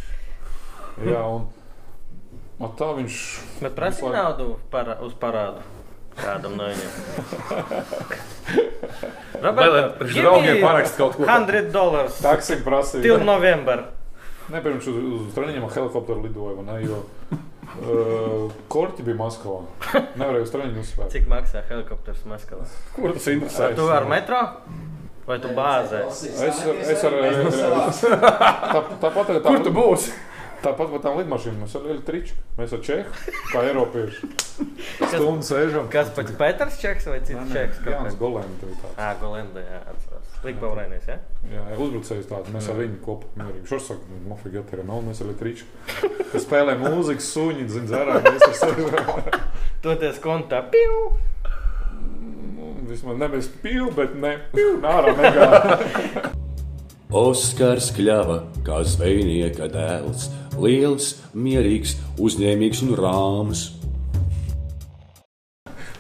[1.09, 1.47] Jā, un
[2.61, 3.17] a, tā viņš.
[3.63, 5.65] Bet prasa visu laiku- naudu para, uz parādu.
[6.17, 6.93] Kādam no viņiem?
[9.43, 9.53] Lai
[9.99, 11.27] priekš draugiem parakst kaut ko?
[11.29, 12.23] 100 dolārus.
[12.25, 13.05] Taksim prasīja.
[13.05, 13.91] Til novembra.
[14.49, 16.79] Ne, pirms uz, uz treniņiem ar helikopteru lidoju, vai ne?
[16.87, 17.03] Jo
[17.83, 19.63] uh, korķi bija Maskavā.
[20.21, 21.11] Nevarēju uz treniņu uzspēt.
[21.15, 22.67] Cik maksā helikopters Maskavā?
[22.97, 23.73] Kur tas interesē?
[23.77, 24.43] Tu ar metro?
[25.27, 26.05] Vai tu bāzē?
[26.07, 27.17] Es, es ar,
[27.91, 30.13] tā, tāpat ar Kur tu tām, būsi?
[30.63, 31.63] Tāpat ar tām lidmašīnām.
[31.65, 33.15] Mēs ar električu, mēs ar čehu,
[33.53, 34.31] kā eiropieši.
[35.11, 35.89] Stundu sēžam.
[35.93, 37.83] Kas pēc Pēters čeks vai cits čeks?
[37.87, 38.97] Jānis Golēns tev tāds.
[38.97, 40.39] Ā, Golenda, jā, atceros.
[40.47, 41.19] Likpaurēnies, jā?
[41.51, 42.53] Jā, jā uzbrucējs tāds.
[42.55, 43.65] Mēs ar viņu kopā mierīgi.
[43.71, 45.69] Šos saka, mafīgi atērē nav, mēs električu.
[46.33, 49.45] Kas spēlē mūziku, suņi, zin, dzērā, mēs ar sēžam.
[49.85, 50.97] Toties kontā, piu!
[52.57, 56.33] Nu, Vismaz nevis pīl, bet ne pīl, nārā negā.
[57.17, 60.27] Oskars kļava kā zvejnieka dēls,
[60.63, 63.61] liels, mierīgs, uzņēmīgs un rāms.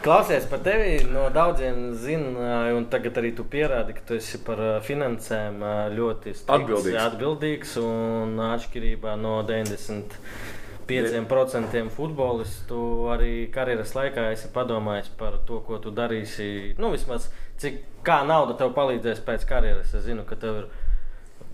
[0.07, 4.61] Klausies par tevi, no daudziem zināju, un tagad arī tu pierādi, ka tu esi par
[4.63, 6.99] ā, finansēm ā, ļoti strikts, Atbildīgs.
[7.03, 12.79] atbildīgs un atšķirībā no 95% futbolistu
[13.11, 16.79] arī karjeras laikā esi padomājis par to, ko tu darīsi.
[16.79, 17.27] Nu, vismaz
[17.59, 19.91] cik kā nauda tev palīdzēs pēc karjeras.
[19.91, 20.71] Es zinu, ka tev ir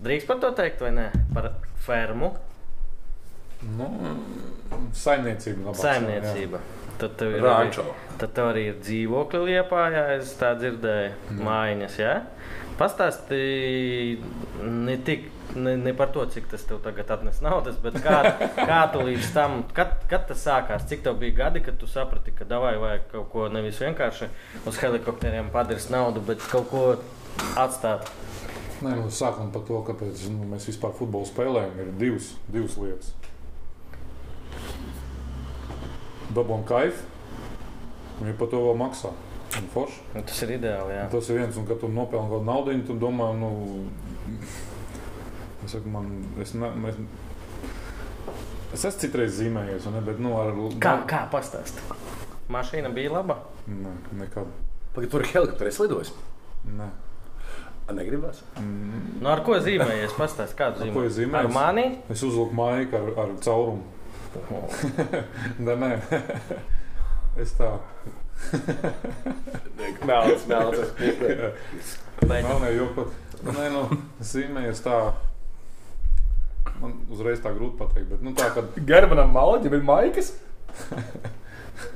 [0.05, 1.07] drīkst par to teikt, vai ne?
[1.33, 2.29] Par fermu.
[3.77, 3.87] Nu,
[4.93, 5.69] saimniecība.
[5.69, 6.59] labāk Saimniecība.
[6.99, 7.81] Tad tev ir Rančo.
[7.87, 11.39] Arī, tad tev arī ir dzīvokļi liepā, ja es tā dzirdēju, Mm.
[11.47, 11.95] mājiņas.
[11.99, 12.13] Ja?
[12.77, 14.17] Pastāstīji
[14.63, 18.19] ne, tik, ne, ne par to, cik tas tev tagad atnes naudas, bet kā,
[18.57, 22.33] kā tu līdz tam, kad, kad tas sākās, cik tev bija gadi, kad tu saprati,
[22.35, 24.29] ka davai vajag kaut ko nevis vienkārši
[24.69, 26.83] uz helikopteriem padarīt naudu, bet kaut ko
[27.59, 28.07] atstāt.
[28.09, 28.19] Jā.
[28.83, 31.77] Nē, nu, sākam par to, kāpēc nu, mēs vispār futbolu spēlējam.
[31.79, 33.13] Ir divas, divas lietas.
[36.33, 37.03] Dabūjām kaifu,
[38.21, 39.11] un ja par to vēl maksā.
[39.53, 39.85] Nu,
[40.25, 40.95] Tas ir ideāli.
[40.97, 41.03] Jā.
[41.11, 43.51] Tas ir viens, un kad tu nopelni kaut kādu naudu, tu domā, nu,
[45.65, 46.09] es saku, man,
[46.41, 46.97] es, ne, es,
[48.73, 50.49] es esmu citreiz zīmējies, vai ne, bet, nu, ar
[50.81, 51.93] Kā, kā pastāstīt?
[52.53, 53.37] Mašīna bija laba.
[53.69, 54.49] Ne, nekad.
[54.95, 56.13] Pagaid, tur ir helikopteris lidojis.
[56.73, 56.89] Ne.
[57.93, 58.41] Negribas.
[58.57, 60.15] Mm, Nu, ar ko zīmējies?
[60.17, 61.43] Pastāst, kādu zīmējos?
[61.43, 61.85] Ar mani?
[62.09, 63.83] Es uzvilku maiku ar, ar caurumu.
[65.59, 65.91] Nē, nē.
[67.41, 67.69] es tā.
[70.07, 71.97] Melns, melns.
[72.23, 73.13] Nav ne jokot.
[73.43, 73.83] Nē, nu,
[74.23, 74.97] es zīmējos tā.
[76.79, 80.33] Man uzreiz tā grūti pateikt, bet nu, tā, ka Germanam Malģim ir maikas.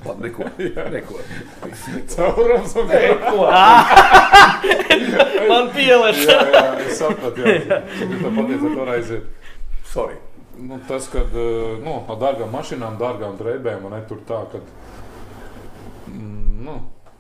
[0.05, 0.47] Labi, neko.
[0.57, 0.85] neko.
[0.91, 1.19] Neko.
[2.13, 2.87] caurums un
[5.47, 6.23] man pielēš.
[6.27, 7.81] Jā, jā, es sapratu, jā.
[8.21, 9.27] Tā patiesi ar to aiziet.
[9.93, 10.15] Sorry.
[10.57, 11.33] Nu, tas, kad
[11.83, 14.61] nu, ar dārgām mašīnām, dārgām drēbēm, un tur tā, ka.
[16.09, 16.77] Mm, nu,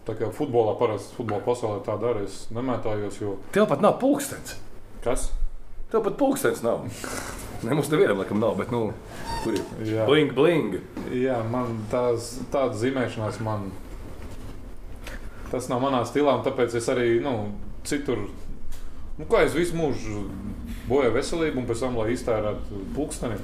[0.07, 4.55] tā kā futbolā parasti futbola pasaulē tā dara, es nemētājos, jo Tev pat nav pulkstenis.
[5.03, 5.29] kas?
[5.91, 6.87] Tev pat pulkstenis nav.
[7.63, 8.91] Ne, mums nevienam laikam nav, bet nu,
[9.43, 9.63] tur ir.
[9.85, 10.79] Jā, Bling, bling.
[11.13, 13.69] jā man tās, tādas zīmēšanās man.
[15.51, 17.33] Tas nav manā stilā, un tāpēc es arī nu,
[17.87, 18.25] citur.
[19.17, 20.25] Nu, kā es visu mūžu
[20.89, 23.37] bojāju veselību, un pēc tam, lai iztērētu pulksteni.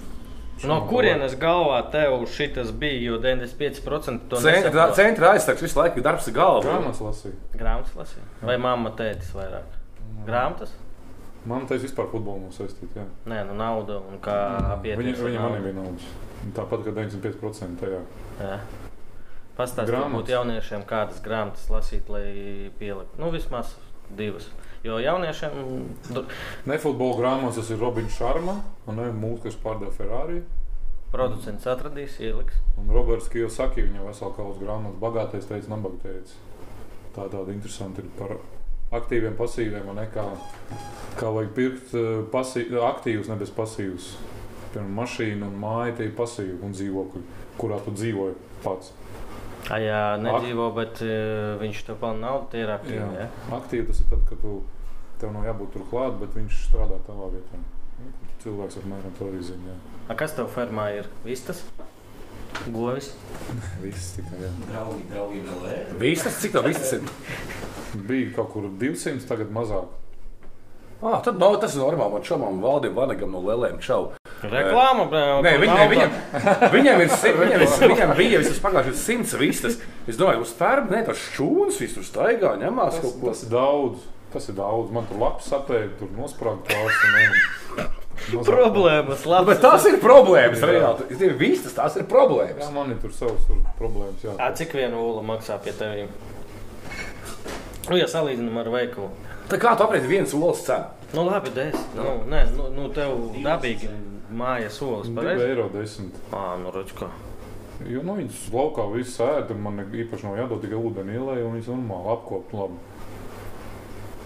[0.70, 3.00] No kurienes galvā tev šis bija?
[3.10, 6.62] Jo 95% to Centra, centra aizsargs visu laiku ir darbs ar galvu.
[6.70, 7.36] Grāmatas lasīju.
[7.58, 8.24] Grāmatas lasīja.
[8.46, 9.80] Vai mamma tētis vairāk?
[10.28, 10.72] Grāmatas?
[11.50, 13.02] Man teiks, vispār futbolu nav saistīta.
[13.02, 13.06] jā.
[13.28, 15.18] Nē, nu nauda un kā Viņa, pietiek.
[15.26, 16.06] viņa man nebija naudas.
[16.56, 18.00] Tāpat kā 95% tajā.
[19.58, 20.16] Pastāstiet, Grāmatas.
[20.16, 23.20] būtu jauniešiem, kādas grāmatas lasīt, lai pieliktu.
[23.22, 23.74] Nu, vismaz
[24.18, 24.48] divas.
[24.84, 25.54] Jo jauniešiem
[26.14, 26.26] du-
[26.66, 28.58] Ne futbola grāmatas, tas ir Robins Šarma,
[28.88, 30.42] un ne mūks, kas pārdeva Ferrari.
[31.14, 32.56] producents atradīs, ieliks.
[32.78, 36.34] Un Roberts Kijosaki, viņam vesela kaudzes grāmatas, bagātais teica, nabagteicis.
[37.16, 38.32] Tā tāda interesanta ir par
[38.92, 40.26] aktīviem, pasīviem, un ne kā,
[41.20, 44.16] kā vajag pirkt eh, pasī, aktīvus, nevis pasīvus.
[44.74, 47.22] Piemēram, mašīna un māja tie ir pasīvi un dzīvokļi,
[47.62, 48.92] kurā tu dzīvoji pats.
[49.70, 52.98] A, jā, nedzīvo, bet uh, viņš tev pelna naudu, tie ir aktīvi.
[53.00, 53.28] Jā.
[53.30, 53.58] Ja?
[53.60, 54.64] Aktīvi tas ir tad, kad tu,
[55.24, 57.62] tev nav jābūt tur klāt, bet viņš strādā tavā vietā.
[58.04, 58.12] Nu,
[58.44, 59.32] Cilvēks apmēram to.
[60.12, 61.08] A, kas tev fermā ir?
[61.24, 61.64] Vistas?
[62.70, 63.14] Govis?
[63.84, 64.44] Viss tikai.
[64.44, 64.52] Jā.
[64.70, 65.98] Draugi, draugi vēl ir.
[66.02, 67.08] Vistas, cik tev vistas ir?
[68.10, 69.88] Bija kaut kur 200, tagad mazāk.
[71.04, 72.16] Ah, tad no, tas ir normāli.
[72.16, 74.14] Man šomam valdīja vanagam no lelēm čau.
[74.44, 75.90] Reklāma, brāl, Nē, viņam, nauda.
[75.92, 76.14] viņam,
[76.74, 79.78] viņam, ir, viņam, ir, viņam bija visas pagājušas simts vistas.
[80.08, 83.32] Es domāju, uz fermu, ne, tas šūnas, viss tur staigā, ņemās Tas, kaut ko.
[83.32, 84.06] tas ir daudz.
[84.34, 84.94] Tas ir daudz.
[84.94, 87.92] Man tur lapas apēda, tur nosprāgta pāri.
[88.46, 89.50] Problēmas, Nu, labi.
[89.52, 90.62] Bet tas ir problēmas.
[90.62, 90.70] Jā.
[90.70, 91.08] Reāli.
[91.10, 92.70] Tas ir vistas, tās ir Jā, problēmas.
[92.76, 94.22] man ir tur savas tur problēmas.
[94.24, 94.36] Jā.
[94.38, 96.14] A, cik viena ula maksā pie tevis?
[97.90, 99.10] Nu, ja salīdzinām ar veikalu.
[99.52, 101.04] Tā kā tu apreidi viens olas cenu?
[101.14, 101.98] Nu, labi, desmit.
[101.98, 103.90] Nu, nē, nu, nu, tev dabīgi
[104.34, 105.12] mājas solis.
[105.12, 105.50] 2 Pareizi?
[105.50, 106.16] eiro 10.
[106.32, 107.10] Ā, nu, redz, kā.
[107.90, 109.58] Jo nu, viņas laukā viss ēda.
[109.60, 112.80] Man īpaši nav jādod tikai ūdeni ielai, un viņas normāli apkopt labi.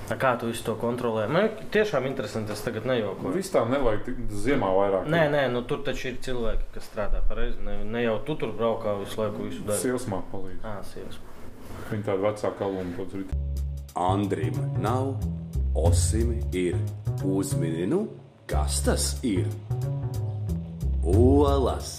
[0.07, 1.25] Kā tu visu to kontrolē?
[1.27, 3.33] Man tiešām interesanti, es tagad nejokoju.
[3.35, 5.09] Viss tā nevajag ziemā vairāk.
[5.11, 7.59] Nē, nē, nu, tur taču ir cilvēki, kas strādā pareizi.
[7.65, 9.81] Ne, ne jau tu tur braukā visu laiku, visu darbu.
[9.83, 10.63] Sievas māk palīdz.
[10.63, 11.19] Ah, sievas.
[11.91, 13.35] Viņa tāda vecāka kaluma pats rīt.
[13.97, 15.17] Andrim nav,
[15.77, 16.77] Osim ir.
[17.27, 18.07] Uzmini, nu,
[18.49, 19.45] kas tas ir?
[21.03, 21.91] Olas.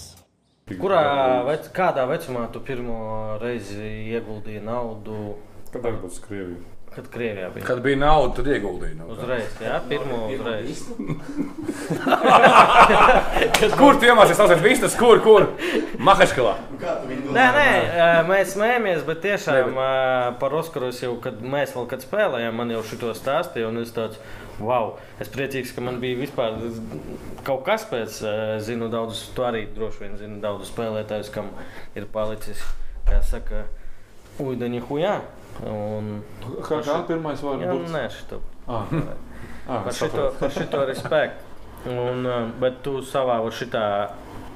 [0.69, 5.37] Kurā, vec, kādā vecumā tu pirmo reizi ieguldīji naudu,
[5.69, 6.61] Kad arī būs Krievija?
[6.95, 7.65] Kad Krievijā bija?
[7.65, 8.95] Kad bija nauda, tad ieguldīja.
[8.99, 9.07] Nu.
[9.13, 10.81] Uzreiz, jā, pirmo uzreiz.
[13.79, 14.97] Kur tu iemācījies tās vistas?
[14.99, 15.47] Kur, kur?
[16.01, 16.55] Mahaškalā.
[16.79, 17.69] Nē, nē,
[18.29, 19.89] mēs smējamies, bet tiešām ā,
[20.41, 23.93] par Oskaru es jau, kad mēs vēl kad spēlējām, man jau šito stāstīja, un es
[23.95, 24.19] tāds,
[24.59, 26.57] wow, es priecīgs, ka man bija vispār
[27.47, 28.21] kaut kas pēc,
[28.65, 31.51] zinu daudzus, tu arī droši vien zini daudzus spēlētājus, kam
[31.99, 32.63] ir palicis,
[33.09, 33.65] kā saka,
[34.39, 35.19] uideņi hujā.
[35.67, 36.21] Un,
[36.63, 37.89] Kā, kā pirmais var jā, būt?
[37.91, 38.39] nē, šito.
[38.67, 38.87] Ah,
[39.67, 41.45] ah, Par šito, par šito respektu.
[41.89, 43.83] Un, ā, bet tu savā šitā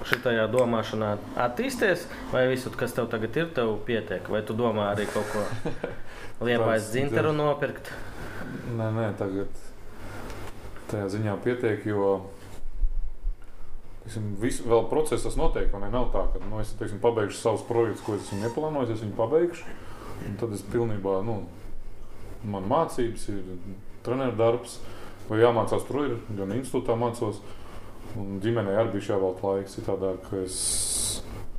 [0.04, 4.28] šajā domāšanā attīsties, vai visu, kas tev tagad ir, tev pietiek?
[4.32, 5.44] Vai tu domā arī kaut ko
[6.48, 7.92] liepais dzinteru nopirkt?
[8.76, 9.52] Nē, nē, tagad
[10.92, 12.10] tajā ziņā pietiek, jo
[14.04, 15.72] teiksim, visu, vēl process tas notiek.
[15.80, 15.90] Ne?
[15.94, 19.16] Nav tā, ka nu, es teiksim, pabeigšu savus projektus, ko es esmu ieplānojis, es viņu
[19.18, 19.64] pabeigšu.
[20.28, 21.42] Un Tad es pilnībā, nu,
[22.44, 23.44] man mācības ir
[24.06, 24.80] treneru darbs,
[25.30, 27.42] vai jāmācās tur ir, gan institūtā mācos.
[28.20, 29.78] Un ģimenei arī bija jāvelk laiks.
[29.80, 30.58] Citādāk, es,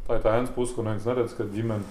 [0.06, 1.82] tā ir tā ēnas puse, ko neviens neredz, kad ģimene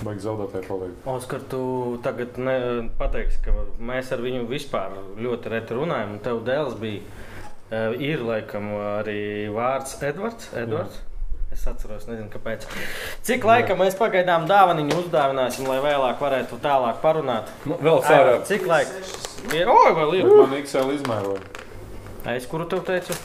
[0.00, 0.96] beigas zaudētāji paliek.
[1.12, 1.60] Oskar, tu
[2.02, 2.56] tagad ne,
[2.98, 7.04] pateiksi, ka mēs ar viņu vispār ļoti reti runājam, un tev dēls bija.
[7.70, 10.50] eh, Ir laikam arī vārds Edvards.
[10.58, 11.02] Edvards.
[11.50, 12.62] Es atceros, nezinu, kāpēc.
[13.26, 17.50] Cik laika mēs pagaidām dāvaniņu uzdāvināsim, lai vēlāk varētu tālāk parunāt?
[17.66, 18.36] Nu, vēl sārā.
[18.46, 19.02] Cik laika?
[19.56, 20.30] Ir, oi, vēl ir.
[20.30, 21.42] Man XL izmēroja.
[22.36, 23.16] Es kuru tev teicu?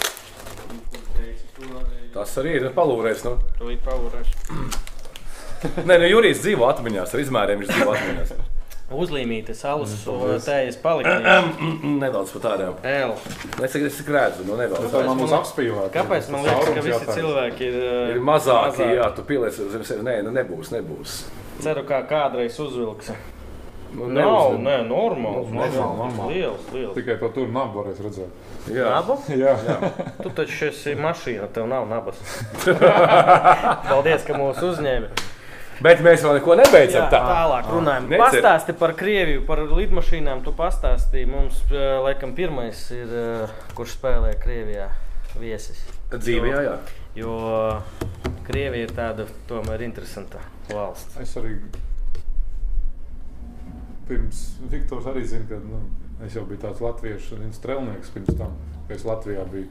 [2.15, 3.23] Tas arī ir palūrējis.
[3.27, 3.37] Nu.
[3.59, 4.35] Tu līdz paurēšu.
[5.85, 8.35] Nē, nu, Jurijs dzīvo atmiņās, ar izmēriem viņš dzīvo atmiņās.
[8.93, 9.95] Uzlīmīte, salas
[10.45, 11.15] tējas palika.
[11.81, 12.75] Nedaudz pat tādām.
[12.85, 13.15] L.
[13.65, 14.91] Es tikai es redzu, nu nedaudz.
[14.93, 15.89] Tā man būs apspīlēta.
[15.95, 19.95] Kāpēc man liekas, ka visi cilvēki ir, uh, Ir mazāki, jā, tu pieliec uz zemes.
[20.05, 21.23] Nē, nu nebūs, nebūs.
[21.65, 23.09] Ceru, kā kādreiz uzvilks.
[23.95, 25.49] Nu, Nav, nē, normāls.
[25.49, 26.33] Normāli, normāli.
[26.35, 26.95] Liels, liels.
[26.97, 28.41] Tikai to tur nabu varēs redzēt.
[28.75, 29.15] Jā, Nabu?
[29.31, 29.53] Jā,
[30.19, 32.19] Tu taču esi mašīna, tev nav nabas.
[33.89, 35.09] Paldies, ka mūs uzņēmi.
[35.81, 37.05] Bet mēs vēl neko nebeidzam.
[37.05, 37.21] Jā, Tā.
[37.29, 38.09] tālāk runājam.
[38.09, 38.23] Necer.
[38.23, 40.43] Pastāsti par Krieviju, par lidmašīnām.
[40.45, 41.27] Tu pastāstīji.
[41.31, 44.89] Mums, eh, laikam, pirmais ir, eh, kurš spēlē Krievijā
[45.39, 45.81] viesis.
[46.11, 46.77] Dzīve, jā, jā.
[47.15, 47.81] Jo
[48.47, 51.17] Krievija ir tāda tomēr interesanta valsts.
[51.19, 51.57] es arī
[54.07, 55.81] pirms Viktors arī zina, ka nu,
[56.25, 58.53] es jau biju tāds latviešu zini, strelnieks pirms tam,
[58.87, 59.69] kad es Latvijā biju.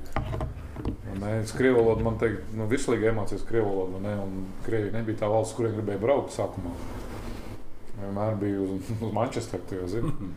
[1.21, 5.21] Ne, es krievu valodu, man teikt, nu, virslīgi iemācījos krievu valodu, ne, un Krievija nebija
[5.23, 6.73] tā valsts, kuriem gribēja braukt sākumā.
[8.01, 10.33] Vienmēr biju uz, uz Manchesteru, tu jau zini.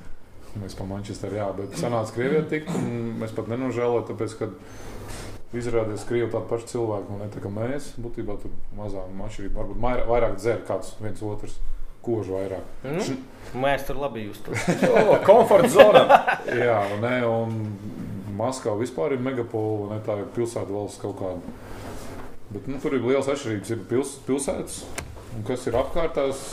[0.61, 6.05] Mēs pa Manchesteru, jā, bet sanāca Krievijā tikt, un mēs pat nenožēlojam, tāpēc, ka izrādījās
[6.07, 9.63] Krievi tādi paši cilvēki, un ne tā kā mēs, būtībā tur mazā atšķirība.
[9.63, 11.57] Varbūt vairāk dzer kāds viens otrs,
[12.05, 12.67] kožu vairāk.
[12.85, 13.17] Nu,
[13.63, 14.69] mēs tur labi justos.
[15.07, 16.03] O, komforta zona.
[16.65, 21.55] Jā, un, ne, un Maskava vispār ir megapola, ne tā ir pilsēta valsts kaut kāda.
[22.51, 23.71] Bet, nu, tur ir liels atšķirības.
[23.73, 24.81] Ir pils, pilsētas,
[25.47, 26.47] kas ir apkārtās.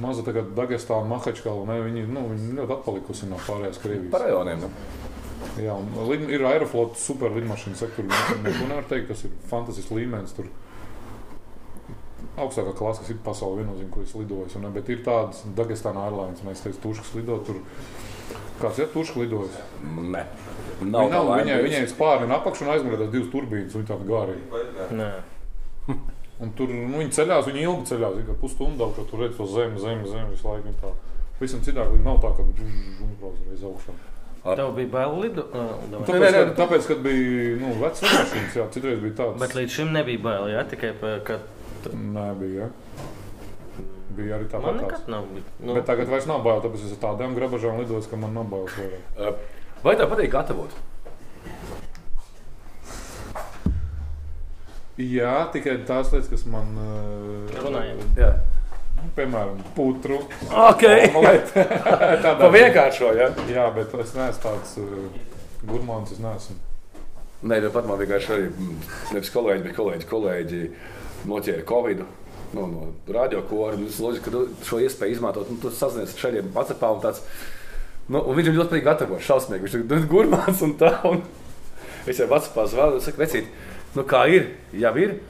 [0.00, 4.12] Maza tagad Dagestāna, Mahačkala, viņi, nu, viņi ļoti atpalikusi no pārējās Krievijas.
[4.14, 4.62] Par rajoniem.
[4.62, 4.70] Nu.
[5.60, 8.20] Jā, un ir aeroflots, super lidmašīna sektora.
[8.44, 10.36] Neko nevar teikt, tas ir fantastisks līmenis.
[10.36, 10.48] Tur
[12.40, 14.72] augstākā klase, kas ir pasaulē, viennozīmīgi, kur es lidoju.
[14.72, 17.60] Bet ir tādas Dagestāna Airlines, mēs teicām, tuškas lido tur.
[18.60, 19.54] Kāds ir tuškas lidojis?
[19.82, 20.24] Nē,
[20.82, 24.36] Nav, nav viņai, viņai spārni apakšā un aizmugurē tās divas turbīnas, un tāda gārī.
[24.98, 25.10] Nē.
[26.42, 29.78] Un tur nu, viņi ceļās, viņi ilgi ceļās, kā pusstundu augšā, tur redz to zemi,
[29.78, 30.72] zemi, zemi visu laiku.
[30.72, 30.90] un Tā.
[31.38, 32.72] Visam citāk, viņi nav tā, ka viņi
[33.06, 33.94] uzbrauc reiz augšā.
[34.42, 35.44] Tev bija bail lidu.
[35.54, 36.40] Uh, Tāpēc, nē, nē.
[36.48, 39.38] Kad, tāpēc kad bija nu, vecas mašīnas, jā, citreiz bija tāds.
[39.42, 41.38] Bet līdz šim nebija bail, jā, tikai pa- ka
[41.94, 42.66] Nē, bija.
[42.66, 42.70] Jā.
[44.16, 44.80] Bija arī man tāpat.
[44.82, 45.50] nekad nav bijis.
[45.60, 48.48] Nu, Bet tagad vairs nav bail, tāpēc es ar tādām grabažām lidoju, ka man nav
[48.50, 49.44] bailes vairāk.
[49.82, 50.74] Vai tev patīk gatavot?
[55.00, 56.74] Jā, tikai tās lietas, kas man.
[57.56, 58.02] Runājam.
[58.18, 58.32] Jā.
[59.16, 60.20] Piemēram, putru.
[60.52, 60.84] Ok.
[62.22, 63.30] Tādā Pa vienkāršo, jā.
[63.50, 65.08] Jā, bet es neesmu tāds uh,
[65.66, 66.12] gurmāns.
[66.14, 66.58] Es neesmu.
[67.42, 68.76] Nē, nu pat man vienkārši arī mm,
[69.16, 70.60] nevis kolēģi, bet kolēģi, kolēģi
[71.32, 72.04] noķēra Covid.
[72.52, 73.78] Nu, no radiokora.
[73.88, 75.50] Es lūdzu, ka šo iespēju izmantot.
[75.50, 77.00] Nu, tu sazinies ar šādiem pacepām.
[78.12, 79.24] Nu, un viņš ir ļoti patīk gatavot.
[79.24, 79.64] Šausmīgi.
[79.66, 80.92] Viņš ir gurmāns un tā.
[81.08, 81.22] Un
[82.10, 83.48] es jau pacepā zvanu un saku, vecīt,
[83.96, 84.50] nu kā ir?
[84.76, 85.20] Jau ir.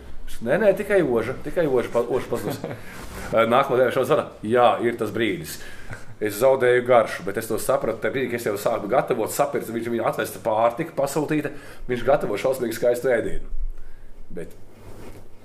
[0.43, 1.37] Nē, nē, tikai oža.
[1.45, 2.59] Tikai oža, pa, oža pazudus.
[3.53, 4.27] Nākamā dienā šodien zvana.
[4.47, 5.59] Jā, ir tas brīdis.
[6.23, 8.01] Es zaudēju garšu, bet es to sapratu.
[8.03, 11.53] Tajā brīdī, kad es jau sāku gatavot, sapratu, viņš viņu atvesta pārtika, pasūtīta.
[11.91, 13.51] Viņš gatavo šausmīgi skaistu ēdienu.
[14.33, 14.55] Bet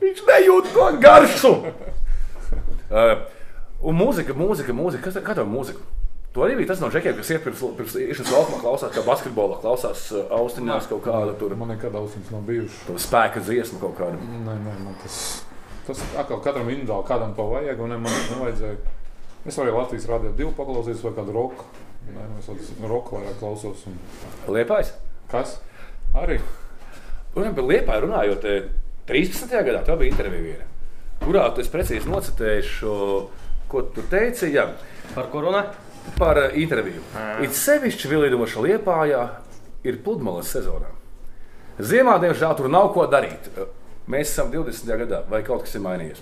[0.08, 1.54] viņš nejūt to garšu.
[2.98, 3.14] uh,
[3.84, 5.08] un mūzika, mūzika, mūzika.
[5.10, 5.86] Kas ir mūzika?
[6.38, 9.56] To arī bija tas no žekiem, kas iet pirms, pirms iešanas laukumā, klausās, kā basketbolā,
[9.64, 10.04] klausās
[10.38, 12.84] austiņās kaut kāda tur Man nekad ausīs nav bijušas.
[12.86, 14.20] to spēka dziesma kaut kāda.
[14.46, 15.18] Nē, nē, man tas.
[15.88, 18.96] Tas atkal katram individuāli, kādam to vajag, un ne, man nevajadzēja.
[19.48, 21.66] Es varēju Latvijas rādīt divu paklausīties vai kādu roku.
[22.12, 23.88] Nē, nu, es tādu roku vairāk klausos.
[23.90, 23.98] Un...
[24.54, 24.94] Liepājs.
[25.32, 25.58] Kas?
[26.22, 26.38] Arī.
[27.34, 28.68] Liepāju runājot, eh,
[29.08, 29.52] 13.
[29.52, 30.70] gadā tev bija intervija viena,
[31.24, 32.96] kurā tu precīzi nocitējis šo,
[33.72, 34.52] ko tu teici.
[34.56, 34.70] Jā.
[35.16, 35.66] Par ko runā?
[36.18, 37.02] par uh, interviju.
[37.44, 39.24] It sevišķi vilinoša liepājā
[39.88, 40.90] ir pludmales sezonā.
[41.78, 43.50] Ziemā, diemžēl, tur nav ko darīt.
[44.10, 44.88] Mēs esam 20.
[45.04, 46.22] gadā, vai kaut kas ir mainījies.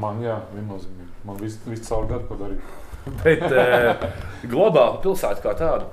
[0.00, 1.08] Man, jā, viennozīmīgi.
[1.26, 2.76] Man viss vis caur gadu, ko darīt.
[3.24, 4.10] Bet e,
[4.48, 5.88] globāli pilsēta kā tāda.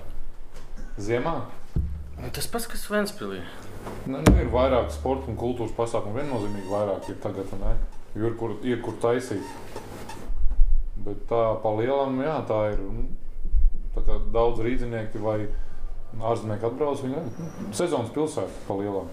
[1.02, 1.40] Ziemā
[2.34, 3.44] Tas pats, kas Ventspīlī.
[4.08, 6.18] Nu, nu, ir vairāk sporta un kultūras pasākumu.
[6.20, 7.76] Viennozīmīgi vairāk ir tagad, ne?
[8.18, 9.46] Ir kur, ir kur taisīt.
[11.06, 12.84] Bet tā pa lielam, jā, tā ir.
[13.98, 15.40] Tā kā daudz rīznieki vai
[16.22, 19.10] ārzemnieki atbrauc, viņi nu, sezonas pilsēta pa lielam.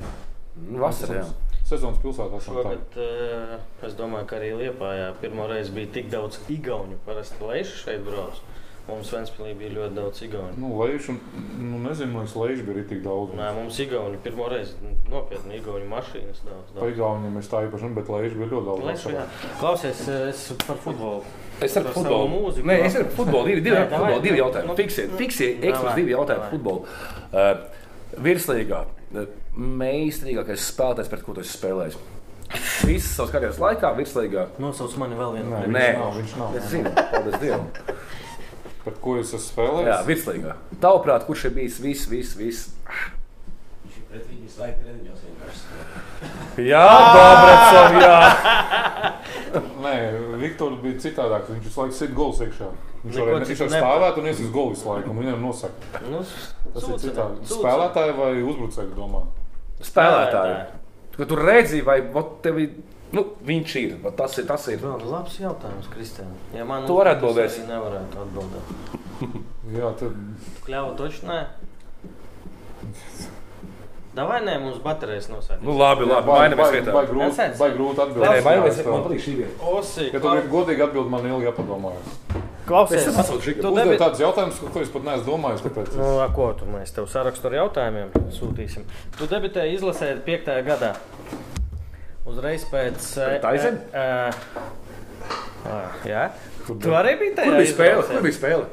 [0.68, 1.24] Nu, Vasarā.
[1.64, 2.38] Sezonas pilsētā.
[2.44, 3.54] Šogad uh,
[3.86, 4.90] es domāju, ka arī Lietpā
[5.22, 6.98] pirmo reizi bija tik daudz igauņu.
[7.06, 8.42] Parasti leiši šeit brauc.
[8.84, 10.58] Mums Ventspīlī bija ļoti daudz igauņu.
[10.60, 11.14] Nu, Leišu,
[11.56, 13.32] nu, nezinu, vai slēdz bija tik daudz.
[13.38, 14.74] Nē, mums igauņi pirmo reizi
[15.08, 16.74] nopietni igauņu mašīnas daudz.
[16.74, 16.92] Pa daudz.
[16.92, 18.84] Igauniem es tā īpaši, ne, bet Leišu bija ļoti daudz.
[18.90, 19.24] Leišu, jā.
[19.62, 21.24] Klausies, es par futbolu.
[21.64, 22.68] Es ar Par futbolu mūziku.
[22.68, 24.68] Nē, es ar futbolu divi, divi, Nē, futbolu, divi jautājumi.
[24.68, 26.84] Nu, Fiksiet, fiksiet, davai, ekskluzīvi jautājumi futbolu.
[27.30, 28.80] Uh, virslīgā,
[29.14, 29.28] uh,
[29.84, 32.00] meistarīgākais spēlētājs, pret ko tu esi spēlējis.
[32.84, 34.48] Visas savas karjeras laikā, virslīgā.
[34.62, 35.62] Nosauc mani vēl vienu.
[35.72, 36.58] Nē, viņš nav, viņš nav.
[36.58, 37.70] Es zinu, paldies Dievam.
[38.84, 39.88] Par ko es esmu spēlējis?
[39.88, 40.54] Jā, virslīgā.
[40.82, 42.66] Tavuprāt, kurš ir bijis viss, viss, viss?
[43.88, 46.66] Ir pret viņu visu laiku treniņos vienkārši.
[46.68, 46.82] Jā,
[47.16, 48.18] Dobracov, jā.
[49.84, 49.94] Nē,
[50.42, 51.48] Viktors bija citādāk.
[51.52, 52.68] Viņš visu laiku sit gols iekšā.
[53.04, 53.72] Viņš var nevar.
[53.72, 55.16] stāvēt un iesist golu visu laiku.
[55.16, 56.04] Viņam nosaka.
[56.08, 56.22] Nu,
[56.74, 57.44] Tas ir citādi.
[57.50, 59.24] Spēlētāji vai uzbrucēji domā?
[59.84, 60.56] Spēlētāji.
[61.14, 62.64] Kad tu redzi, vai vot tevi,
[63.14, 64.78] nu, viņš ir, tas ir, tas ir.
[64.82, 66.30] Vēl labs jautājums, Kristēn.
[66.56, 67.58] Ja man Tu vari uzdodas, atbildēt.
[67.58, 68.66] arī Nevarētu atbildēt.
[69.78, 70.18] Jā, tad
[70.66, 71.40] Kļāva toču nē.
[74.14, 75.58] Davai nē, mums baterijas nosaka.
[75.66, 76.92] Nu, labi, labi, mainamies vietā.
[76.94, 78.44] baigi grūti, baigi grūti Nē, atbildēt.
[78.46, 79.70] mainamies, Jā, man es patīk šī vieta.
[79.74, 82.12] Osi, Ja tu gribi godīgi atbildēt, man ilgi jāpadomājas.
[82.14, 83.08] Es klausies.
[83.10, 83.54] esmu šī.
[83.58, 83.98] Tu Uzdev debi...
[84.04, 85.64] tādus jautājumus, ko es pat neesmu domājis.
[85.66, 85.90] Kāpēc?
[85.98, 88.86] Nu, a, ko tu mēs tev sarakstu ar jautājumiem sūtīsim?
[89.18, 90.54] Tu debitēji izlasē 5.
[90.70, 90.92] gadā.
[92.26, 93.08] Uzreiz pēc.
[93.20, 93.40] eh,
[93.92, 94.32] eh,
[95.66, 96.30] eh, Jā.
[96.66, 98.00] Tur Tu arī biji tajā Kur bija spēle?
[98.00, 98.14] izlasē?
[98.14, 98.64] Kur bija spēle?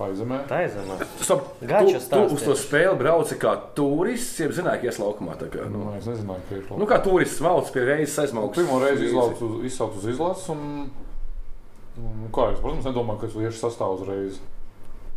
[0.00, 0.36] Paizemē.
[0.48, 0.94] Taizemē.
[1.20, 1.48] Stop.
[1.60, 2.32] Gača Tu, tu stāsti.
[2.34, 5.34] uz to spēli brauci kā turists, jeb zināji, ka ies laukumā.
[5.36, 5.84] tā Kā, nu.
[5.84, 8.56] Nu, es nezināju, ka ir nu, kā turists valsts pie reizes aizmauks.
[8.56, 10.48] Pirmo reizi izlaucu uz, izsaucu uz izlases.
[10.48, 10.90] Un,
[12.00, 14.40] un, kā es, protams, nedomāju, ka es liešu sastāvu uzreiz.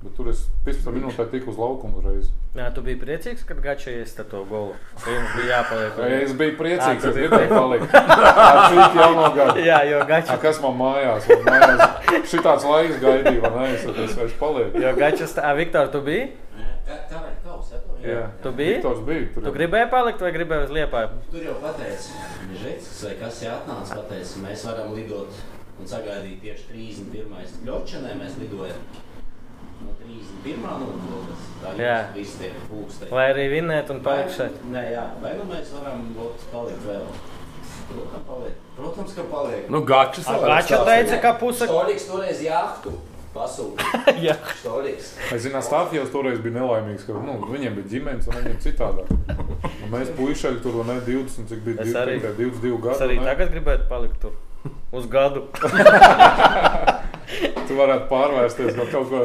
[0.04, 2.28] Bet tur es 15 minūtē tiku uz laukumu uzreiz.
[2.58, 4.76] Jā, tu biji priecīgs, kad Gača iesta to golu.
[5.08, 6.01] Jums bija jāpaliek.
[6.20, 7.95] Es biju priecīgs, biji gribēju palikt.
[7.95, 9.64] Tā ir jauno gadu.
[9.64, 10.36] Jā, jo Gača.
[10.36, 11.30] A, kas man mājās?
[11.32, 13.80] Man mājās šitāds laiks gaidīja, vai ne?
[13.80, 14.84] Es, vairs palieku.
[14.84, 15.56] Jo Gača stāv.
[15.64, 16.28] Viktor, tu biji?
[16.84, 18.26] Kā kā var kaut kas Jā.
[18.43, 18.76] Tu biji?
[18.76, 19.28] Viktors bija.
[19.32, 21.22] Tur Tu gribēji palikt vai gribēji uz liepāju?
[21.32, 22.26] Tur jau pateica,
[22.60, 25.39] Žēcis, vai kas ir atnācis, pateica, mēs varam lidot
[25.80, 27.56] un sagaidīt tieši 31.
[27.70, 28.84] Ļočanē mēs lidojam.
[29.84, 30.64] No 31.
[31.04, 31.46] nulles.
[31.64, 32.00] Tā Jā.
[32.16, 32.52] tie.
[33.12, 34.58] Vai arī vinnēt un palikt šeit?
[34.72, 35.06] Nē, jā.
[35.24, 37.08] Vai nu mēs varam būt, palikt vēl?
[38.76, 39.70] Protams, ka paliek.
[39.70, 41.68] Nu, Gača teica, ka puse.
[41.68, 42.94] Stoliks toreiz jahtu
[43.34, 43.86] pasūta.
[44.26, 44.36] Jā.
[44.62, 45.14] Stoliks.
[45.34, 49.14] Es zinu, Stāfijos toreiz bija nelaimīgs, ka nu, viņiem bija ģimenes un viņiem citādāk.
[49.84, 52.20] Un mēs puišaļi tur vai ne 20, cik bija Es arī.
[52.24, 52.96] 22 gadi.
[52.96, 53.28] Es arī ne?
[53.30, 54.38] tagad gribētu palikt tur.
[54.94, 55.48] Uz gadu.
[57.68, 59.22] Tu varētu pārvērsties no kaut kā.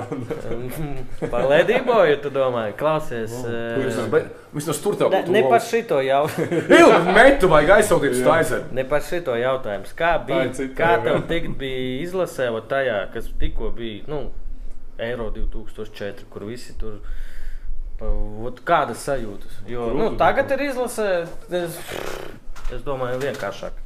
[1.33, 3.35] Par ledību, ja tu domā, klausies.
[3.45, 6.61] eh, Vismaz tur tev Ne, ne par šito jautājumu.
[6.79, 8.71] Ilgi metu vajag aizsūtīt uz Taizenu.
[8.79, 9.91] Ne par šito jautājumu.
[9.99, 10.47] Kā bija?
[10.57, 11.25] cita Kā tev jā.
[11.33, 14.23] tik bija izlasē, tajā, kas tikko bija nu,
[14.99, 17.01] Eiro 2004, kur visi tur.
[17.99, 19.59] Ot, kādas sajūtas?
[19.67, 21.11] Jo, nu, tagad ir izlasē,
[21.51, 21.79] es,
[22.71, 23.85] es domāju, vienkāršāk.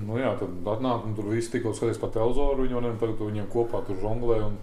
[0.00, 2.64] Nu, jā, tad atnāk un tur viss tikko skaties pa televizoru.
[2.64, 4.60] Viņi jau tagad viņiem kopā tur žonglē un,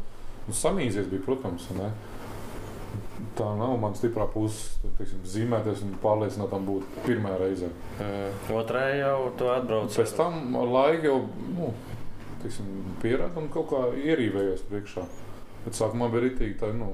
[0.48, 1.68] un samīzies bija, protams.
[1.78, 1.92] Ne?
[3.38, 4.78] Tā nav mana stiprā puse.
[4.82, 7.70] tad, Teiksim, zīmēties un pārliecinātam būt pirmajā reizē.
[8.00, 8.56] Mm.
[8.58, 9.94] Otrā jau tu atbrauc.
[9.94, 11.20] Pēc tam ar laiku jau
[11.58, 11.74] nu,
[13.04, 15.06] pieradu un kaut kā ierīvējos priekšā.
[15.66, 16.58] Bet sākumā bija rītīgi.
[16.62, 16.94] Tā, nu,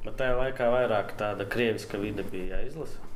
[0.00, 3.09] Bet tajā laikā vairāk tāda krieviska vide bija jāizlasa.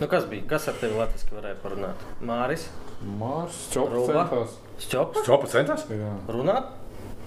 [0.00, 0.46] Nu, kas bija?
[0.50, 2.00] Kas ar tevi latviešu varēja parunāt?
[2.24, 2.66] Māris,
[3.04, 4.24] Mārs Čops Rūba?
[5.52, 5.86] centās.
[5.90, 6.12] Jā.
[6.30, 6.72] runāt?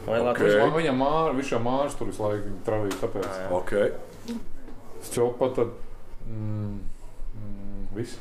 [0.07, 0.21] Vai?
[0.31, 0.59] Okay.
[0.71, 2.99] Viņam mār, viņš jau mārs tur visu laiku travīja.
[3.01, 3.49] Tāpēc Jā, jā.
[3.57, 3.73] Ok.
[5.11, 5.73] Čopa tad.
[6.27, 6.79] Mm,
[7.35, 8.19] mm, viss.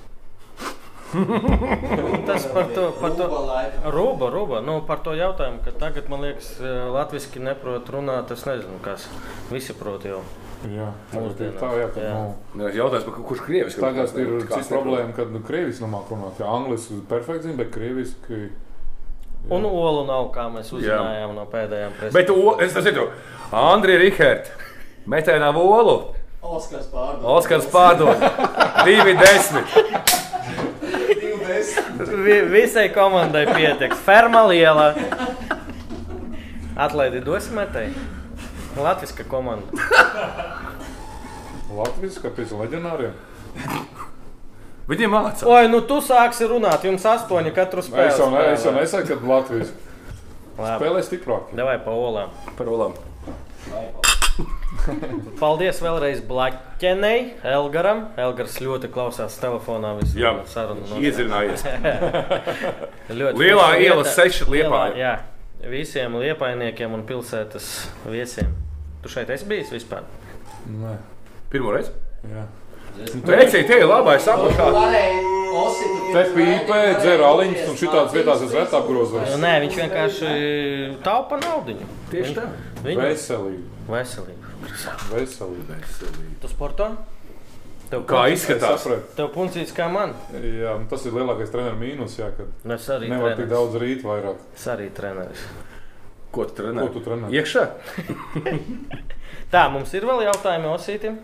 [2.27, 3.29] Tas par to, par to.
[3.31, 3.93] Rūba.
[3.95, 4.63] Rūba, rūba.
[4.67, 6.57] Nu, par to jautājumu, ka tagad, man liekas,
[6.95, 8.35] latviešu neprot runāt.
[8.35, 9.07] Es nezinu, kas.
[9.55, 10.25] Visi prot jau.
[10.67, 12.13] Jā, ir Mūsdienās, tā, jā, kad, jā.
[12.57, 13.77] Nu, Jā, Jautājums, par kurš krievis?
[13.79, 16.41] tagad ir cita problēma, kad nu, krievis nemāk runāt.
[16.43, 18.35] Jā, angliski perfekti zina, bet krieviski.
[18.35, 18.49] jā.
[19.55, 22.41] Un olu nav, kā mēs uzzinājām no pēdējām Bet prezentācijām.
[22.43, 22.99] o, es tas ir.
[23.55, 24.49] Andrija Rihert.
[25.07, 25.99] Metēnā volu.
[26.43, 27.23] Oskars pārdod.
[27.37, 28.17] Oskars pārdod.
[28.83, 29.63] 2,10.
[32.25, 33.99] Vi, visai komandai pietiks.
[34.03, 34.89] Ferma liela.
[36.77, 37.87] Atlaidi dosim metai.
[38.77, 39.67] Latviska komanda.
[41.77, 43.15] Latvijas, kāpēc leģionāriem?
[44.87, 45.43] Viņiem mācās.
[45.51, 46.85] Oi, nu tu sāksi runāt.
[46.87, 48.13] Jums astoņi katru spēli.
[48.13, 48.85] Es jau, ne, es jau spēlē.
[48.85, 49.73] nesaku, ka Latvijas
[50.57, 51.51] spēlē stiprāk.
[51.59, 52.31] Davai pa olām.
[52.59, 52.95] Par olām.
[55.41, 58.05] Paldies vēlreiz Blaķenei, Elgaram.
[58.21, 60.85] Elgars ļoti klausās telefonā visu Jā, sarunu.
[60.87, 61.65] no- iezinājies.
[63.19, 64.95] Ļoti Lielā iela seši Liepāja.
[65.01, 65.15] Jā,
[65.73, 67.73] visiem liepainiekiem un pilsētas
[68.07, 68.55] viesiem.
[69.07, 70.03] Tu šeit esi bijis vispār?
[70.67, 70.97] Nē,
[71.53, 71.93] Pirmo reizi.
[72.27, 72.43] jā.
[73.29, 74.65] Vecīt, te ir labais apakšā.
[76.17, 79.29] Te pīpē, dzer aliņus un šitādas vietās es retu apgrozos.
[79.31, 80.31] Nu, Nē, viņš vienkārši
[81.07, 81.77] taupa naudu.
[82.11, 82.49] Tieši tā.
[82.83, 83.63] Viņa Veselīgi,
[83.93, 84.51] veselība.
[85.13, 86.35] veselīgi.
[86.43, 86.89] Tu sporto?
[87.93, 88.89] Tev Kā Es izskatās?
[89.15, 90.17] Tev puncīts kā man.
[90.35, 93.53] Jā, nu tas ir lielākais treneru mīnus, jā, kad Nu, Es arī nevar tik treneris.
[93.55, 94.43] daudz rīt vairāk.
[94.59, 95.45] Es arī treneris.
[96.35, 96.87] Ko tu trenē?
[96.89, 97.31] Ko tu trenē?
[97.33, 97.65] Iekšā?
[99.53, 101.19] Tā, mums ir vēl jautājumi Osītam.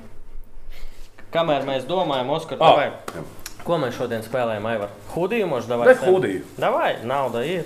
[1.32, 3.24] Kamēr mēs domājam, Oskar, Ah, davai.
[3.64, 4.90] ko mēs šodien spēlējam, Aivar?
[5.14, 5.86] Hudiju možda davai?
[5.88, 6.42] Ne hudiju.
[6.60, 7.64] Davai, nauda ir.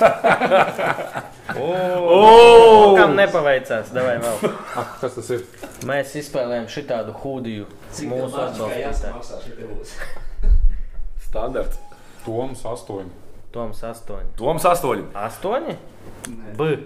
[1.54, 2.94] O!
[2.98, 4.38] Kam nepaveicās, davai vēl.
[4.80, 5.42] Ah, kas tas ir?
[5.86, 7.66] Mēs izspēlējam šitādu hudiju
[8.10, 9.92] mūsu jāsamaksā šī būs.
[11.28, 11.78] Standarts.
[12.24, 13.04] Toms 8.
[13.54, 14.34] Toms 8.
[14.36, 15.04] Toms 8.
[15.14, 15.76] 8?
[16.58, 16.76] B.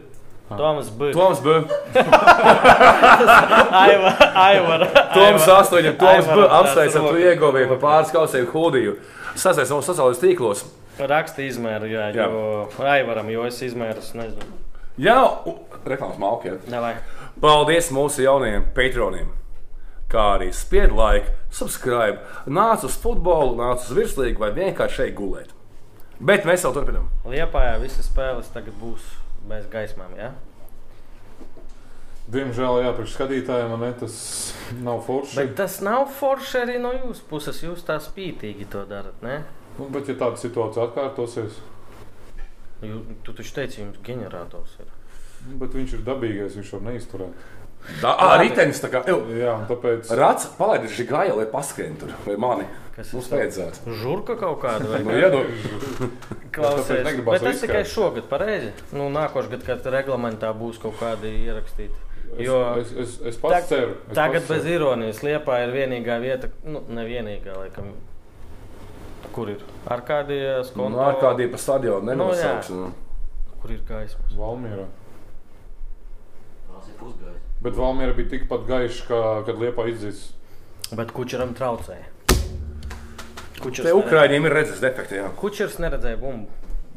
[0.49, 1.13] Toms B.
[1.17, 1.49] Toms B.
[3.85, 4.17] Aivar.
[4.35, 4.85] Aivar.
[5.15, 5.97] Toms 8.
[5.99, 6.31] Toms B.
[6.31, 8.99] Aivaram Apsveicam, tu ieguvēji par pāris kausēm hudiju.
[9.39, 10.65] Sasais mūsu sociālajos tīklos.
[10.99, 12.27] Raksta izmēru, jā, Jā.
[12.27, 14.49] jo Aivaram, jo es izmēru, es nezinu.
[14.99, 15.19] Jā,
[15.87, 16.57] reklāmas malki.
[16.67, 16.97] Davai.
[17.41, 19.29] Paldies mūsu jaunajiem patroniem!
[20.11, 22.19] Kā arī spied laiku, subscribe,
[22.49, 25.53] nāc uz futbolu, nāc uz virslīgu vai vienkārši šeit gulēt.
[26.19, 27.07] Bet mēs jau turpinām.
[27.31, 29.05] Liepājā visas spēles tagad būs
[29.49, 30.33] bez gaismām, jā?
[32.29, 34.17] Diemžēl, jā, priekš skatītājiem man ne, tas
[34.85, 35.39] nav forši.
[35.39, 37.63] Bet tas nav forši arī no jūsu puses.
[37.65, 39.39] Jūs tā spītīgi to darat, ne?
[39.79, 41.61] Nu, bet, ja tāda situācija atkārtosies,
[42.85, 44.91] Jū, tu taču teici, jums ģenerators ir.
[45.49, 47.41] nu, bet viņš ir dabīgais, viņš var neizturēt.
[48.03, 49.01] Tā arī ritenis tā kā.
[49.39, 52.67] Jā, tāpēc Rāds palaidi šī gāja, lai paskrien tur, vai mani.
[52.99, 53.93] Kas Mums vajadzētu.
[54.01, 55.19] Žurka kaut kāda vai Nu, kā?
[55.23, 56.13] iedod.
[56.53, 58.73] Klausies, bet tas tikai šogad pareizi.
[58.93, 61.95] Nu, nākošais gads, kad reglamentā būs kaut kādi ierakstīti.
[62.35, 63.95] es, Jo es, es, es pats tag- ceru.
[64.11, 64.75] es tagad pats bez ceru.
[64.75, 67.93] ironijas Liepā ir vienīgā vieta, nu, ne vienīgā, laikam,
[69.33, 71.01] kur ir Arkādijas Nu, konto.
[71.01, 72.69] ar kādiem pa stadionu Nu, nenosauks.
[72.71, 72.91] Nu,
[73.63, 74.35] Kur ir gaismas?
[74.39, 74.85] Valmierā.
[76.79, 77.41] Tas ir pusgājis.
[77.65, 80.29] Bet Valmiera bija tikpat gaiša, kā kad Liepa izdzīs.
[80.95, 82.07] Bet kučeram traucēja.
[83.59, 85.19] Kučers, Te Ukraiņiem ir redzes defekti.
[85.19, 85.33] Jā.
[85.41, 86.47] kučers neredzēja bumbu.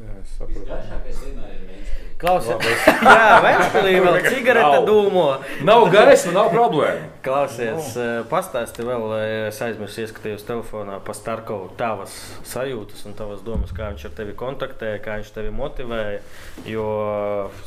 [0.02, 1.82] Jā, es saprotu.
[2.22, 2.68] Klausies,
[3.02, 5.24] jā, Vēnspīlī vēl cigarete dūmo.
[5.66, 7.08] Nav gaisma, nav problēma.
[7.26, 12.14] Klausies, eh, pastāsti vēl, lai es aizmirsu ieskatījos telefonā par Starkovu tavas
[12.46, 16.22] sajūtas un tavas domas, kā viņš ar tevi kontaktēja, kā viņš tevi motivēja.
[16.70, 16.86] Jo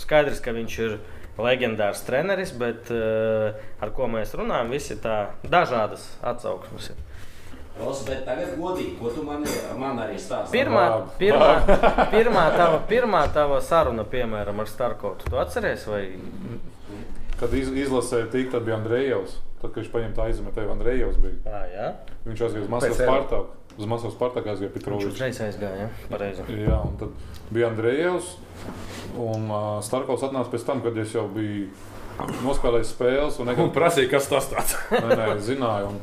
[0.04, 0.96] skaidrs, ka viņš ir
[1.40, 6.92] leģendārs treneris, bet eh, ar ko mēs runājam, visi tā dažādas atsauksmes.
[6.92, 7.02] ir.
[7.74, 9.42] Ros, bet tagad godīgi, ko tu man,
[9.80, 10.54] man arī stāsti?
[10.54, 10.84] Pirmā,
[11.18, 11.48] pirmā,
[12.14, 15.82] pirmā, tava, pirmā tava saruna, piemēram, ar Starkovu, tu atceries?
[15.90, 16.04] Vai...
[17.40, 19.40] Kad iz, izlasēja tik, tad bija Andrejevs.
[19.58, 21.40] Tad, kad viņš paņēma tā izmetēju, Andrejevs bija.
[21.50, 21.88] À, jā,
[22.28, 23.63] Viņš aizgāja uz Maskavas Spartaku.
[23.74, 25.08] Uz Maskavas Spartaku aizgāja viņš Petrovičs.
[25.10, 25.86] uzreiz aizgāja.
[25.86, 26.08] Ja?
[26.12, 26.44] Pareizi.
[26.60, 28.28] Jā, un tad bija Andrejevs.
[29.18, 31.66] Un uh, Starkovs atnāca pēc tam, kad es jau biju
[32.46, 33.40] nospēlējis spēles.
[33.42, 34.76] Un Un nekad, prasīja, kas tas tāds.
[34.94, 35.90] nē, nē, zināju.
[35.90, 35.98] Un,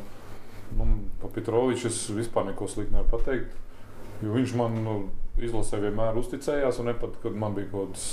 [0.82, 0.90] nu,
[1.22, 3.56] par Petroviču es vispār neko sliktu nevaru pateikt.
[4.22, 4.98] Jo viņš man nu,
[5.40, 6.78] izlasē vienmēr uzticējās.
[6.84, 8.06] Un ne pat, kad man bija kaut kāds.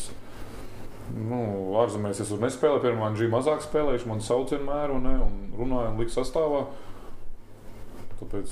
[1.09, 1.41] Nu,
[1.81, 5.89] ārzemēs es tur nespēlēju, man bija mazāk spēlējuši, man sauc vienmēr un, ne, un runāja
[5.91, 6.67] un lika sastāvā.
[8.19, 8.51] Tāpēc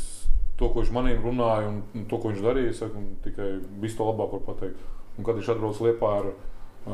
[0.57, 3.49] to, ko viņš manī runāja un, un to, ko viņš darīja, saku, tikai
[3.81, 4.85] visu to labāk var pateikt.
[5.17, 6.31] Un kad viņš atbrauc Liepā ar,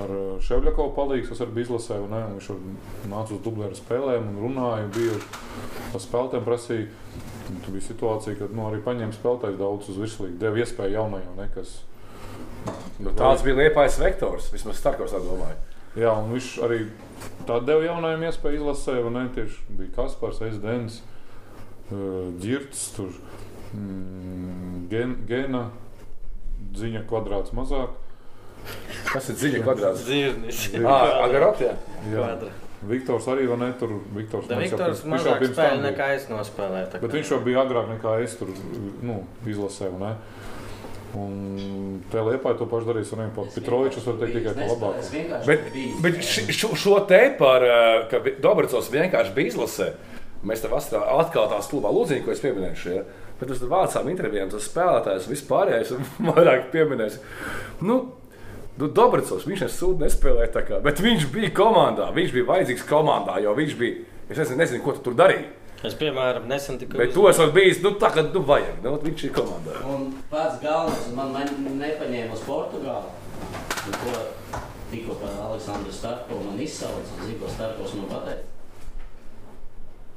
[0.03, 0.13] ar
[0.43, 4.43] Ševļakovu palīdzību, kas arī bija izlasē, un, ne, un viņš nāca uz dublēru spēlēm un
[4.47, 5.15] runāja, un bija
[5.93, 6.91] ar spēlētēm prasīja.
[7.63, 11.49] Tur bija situācija, kad nu, arī paņēma spēlētājs daudz uz virslīgu, deva iespēju jaunajam, ne,
[11.55, 11.81] kas
[13.03, 14.49] Nu, tāds bija liepais vektors.
[14.53, 15.57] Vismaz Starkovs tā domāja.
[15.99, 16.79] Jā, un viņš arī
[17.47, 21.01] tādu deva jaunajiem iespēju izlasīt, un ne tieši bija Kaspars, Esdens,
[22.41, 23.11] Girts, tur
[23.73, 25.69] mm, gen, Gena,
[26.73, 27.89] Ziņa kvadrāts mazāk.
[29.11, 30.05] Kas ir dziļi kvadrāts?
[30.07, 30.61] Zirnis.
[30.87, 31.73] Ah, Agarot, jā.
[32.13, 32.29] Jā.
[32.87, 33.91] Viktors arī vai ne tur?
[34.15, 35.83] Viktors, Da Viktors jau mazāk spēlē bija.
[35.91, 36.87] nekā es nospēlēju.
[36.91, 38.47] tā Bet kā- viņš jau bija agrāk nekā es tur
[39.01, 39.99] nu, izlasīju.
[39.99, 40.15] Ne?
[41.15, 44.03] Un te liepā to pašu darīs arī Petrovičs.
[44.07, 45.45] var teikt tikai labāk.
[45.45, 45.59] Bet,
[46.01, 49.93] bet šo, šo te par, eh, ka Dobricovs vienkārši bija izlasē.
[50.43, 52.75] Mēs tam atkal tās klubā lūdziņā, ko es pieminēju.
[52.75, 53.03] Šie.
[53.39, 57.21] Bet uz vācām intervijām tas spēlētājs vispārējais un vairāk pieminējis.
[57.83, 58.03] Nu,
[58.73, 62.07] Nu, Dobricovs, viņš nesūta, nespēlēja tā kā, bet viņš bija komandā.
[62.15, 63.99] Viņš bija vajadzīgs komandā, jo viņš bija.
[64.25, 65.45] Es nezinu, nezinu ko tu tur darīji.
[65.83, 68.79] Es, piemēram, nesen tikai Bet to esmu bijis, nu, tā kā nu, vajag.
[68.85, 69.77] Nu, viņš ir komandā.
[69.93, 73.11] Un pats galvenais, man, man nepaņēma uz Portugāli.
[73.83, 74.13] Un Ko
[74.89, 78.47] tikko par Aleksandru Starko man izsauca, ko Starkos man pateica.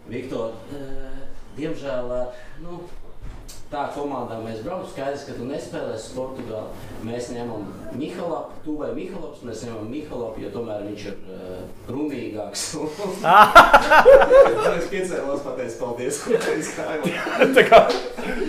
[0.07, 1.25] Viktor, eh,
[1.59, 2.79] diemžēl ar, nu,
[3.71, 4.89] tā komandā mēs braucam.
[4.93, 6.71] Skaidrs, ka tu nespēlēsi Portugāli.
[7.07, 7.63] Mēs ņemam
[7.99, 11.37] Mihalapu, tu vai Mihalaps, mēs ņemam Mihalapu, jo tomēr viņš ir uh,
[11.91, 12.63] rumīgāks.
[14.77, 16.17] Es piecēlos, pateicu, paldies.
[16.57, 17.03] Es gāju.
[17.57, 17.79] tā kā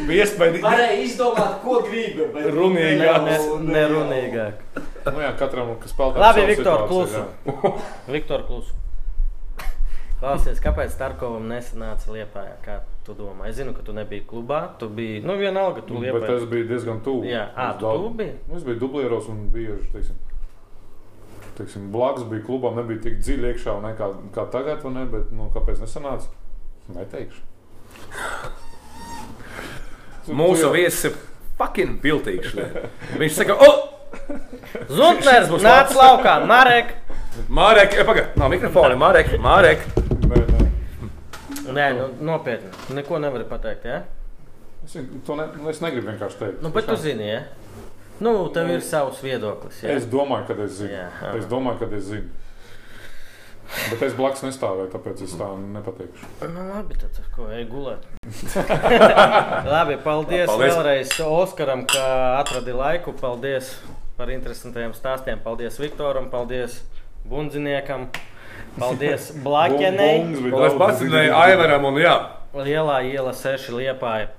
[0.07, 0.61] bija iespēja.
[0.63, 3.19] Varēja izdomāt, ko gribi, bet Rumīgāk.
[3.27, 4.53] ne- nerunīgāk.
[5.07, 7.21] Nu, jā, katram, kas spēlē Labi, Viktor, klusu.
[8.11, 8.71] Viktor, klusu.
[10.17, 12.43] Klausies, kāpēc Starkovam nesanāca Lietpā?
[12.65, 12.73] Kā
[13.07, 13.47] tu domā?
[13.49, 14.61] Es zinu, ka tu nebiji klubā.
[14.79, 16.35] Tu biji, nu, vienalga, tu Bet Lietpā.
[16.37, 17.23] es biju diezgan tuvu.
[17.25, 18.33] Jā, Es tu daudz- biji?
[18.49, 20.15] Nu, Es biju dublieros un bieži, teiksim,
[21.57, 25.05] teiksim blakus bija klubam, nebija tik dziļi iekšā ne, kā, kā tagad, ne?
[25.05, 26.27] Bet, nu, kāpēc nesanāca?
[26.93, 27.41] Neteikšu.
[30.37, 31.13] Mūsu viesis ir
[31.57, 32.41] fucking šodien.
[33.17, 33.69] Viņš saka, o!
[34.91, 35.95] Zuntners būs nāc labs.
[35.95, 36.93] laukā, Marek!
[37.53, 38.95] Mārek, pagaidi, nav mikrofona.
[38.97, 39.83] Mārek, Mārek.
[41.73, 42.71] Nē, nu, nopietni.
[42.95, 44.01] Neko nevari pateikt, ja?
[44.85, 46.61] Es, ne, nu, es negribu vienkārši teikt.
[46.63, 47.41] Nu, bet tu zini, ja?
[48.23, 49.93] Nu, tev ir savs viedoklis, ja?
[49.97, 50.93] Es domāju, ka es zinu.
[50.95, 51.33] Jā, aha.
[51.37, 52.29] es domāju, ka es zinu.
[53.67, 56.29] Bet es blakus nestāvēju, tāpēc es tā nepateikšu.
[56.53, 58.05] Nu, labi, tad ar ko ej gulēt.
[59.73, 60.71] labi, paldies, paldies Paldies.
[60.77, 62.05] vēlreiz Oskaram, ka
[62.37, 63.11] atradi laiku.
[63.19, 63.73] Paldies
[64.17, 65.43] par interesantiem stāstiem.
[65.43, 66.79] Paldies Viktoram, paldies
[67.27, 68.07] Bundziniekam,
[68.79, 69.31] paldies
[70.43, 71.31] bija Es dziļāk.
[71.35, 72.15] Aivaram un jā,
[72.57, 74.29] Lielā iela seši liepāja.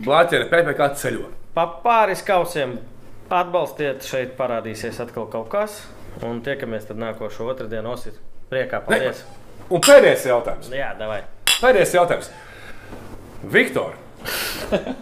[0.00, 1.26] Blāķere PPK ceļo.
[1.56, 2.76] Pa pāris kausiem
[3.32, 5.80] atbalstiet, šeit parādīsies atkal kaut kas.
[6.24, 8.16] Un tiekamies tad nākošo otrdienu osit.
[8.48, 9.24] Priekā, paldies!
[9.68, 10.70] Un pēdējais jautājums.
[10.72, 11.20] Jā, davai!
[11.56, 12.30] Pēdējais jautājums.
[13.52, 13.96] Viktor,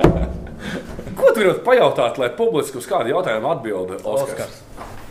[1.18, 4.32] ko tu vari pajautāt, lai publiski uz kādu jautājumu atbildētu Oskars?
[4.32, 5.03] Oskars.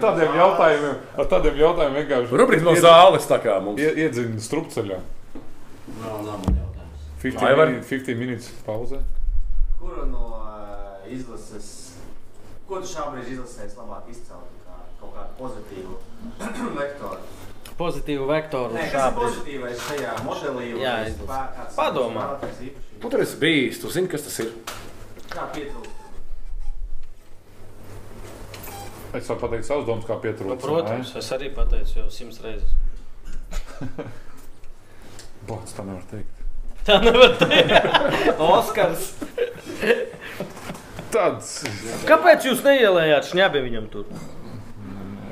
[0.00, 3.80] Tādiem jautājumiem, ar tādiem jautājumiem vienkārši Rubrika no zāles tā kā mums.
[3.80, 4.98] ie- iedzina strupceļā.
[6.00, 7.04] Nav, nav man jautājums.
[7.22, 7.68] 15 Aivar?
[7.72, 9.00] minūtes, 15 minūtes pauzē.
[9.80, 11.68] Kuru no uh, izlases,
[12.68, 14.48] ko tu šobrīd izlasēsi labāk izcelt?
[14.64, 15.94] Kā kaut kādu pozitīvu
[16.80, 17.22] vektoru.
[17.80, 20.66] Pozitīvu vektoru Nē, kas ir pozitīvais šajā modelī?
[20.82, 20.96] Jā,
[21.76, 22.26] Padomā.
[23.00, 24.50] Tu tur esi bijis, tu zini, kas tas ir.
[25.32, 25.96] Kā pietrūkst?
[29.14, 30.62] Es varu pateikt savus domas, kā Nu, pietrūkst.
[30.62, 32.70] protams, es arī pateicu jau simts reizes.
[35.48, 36.44] Bāc, tā nevar teikt.
[36.86, 37.72] Tā nevar teikt.
[38.54, 39.08] Oskars.
[41.10, 41.48] Tāds.
[42.06, 44.06] Kāpēc jūs neielējāt šņabi viņam tur?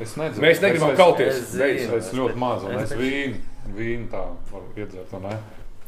[0.02, 0.42] Es nezinu.
[0.42, 1.36] Mēs negribam es, kauties.
[1.36, 1.98] es Es, zinu.
[2.00, 3.38] es ļoti maz, un Es es vīnu,
[3.76, 5.36] vīnu tā varu iedzert, vai ne?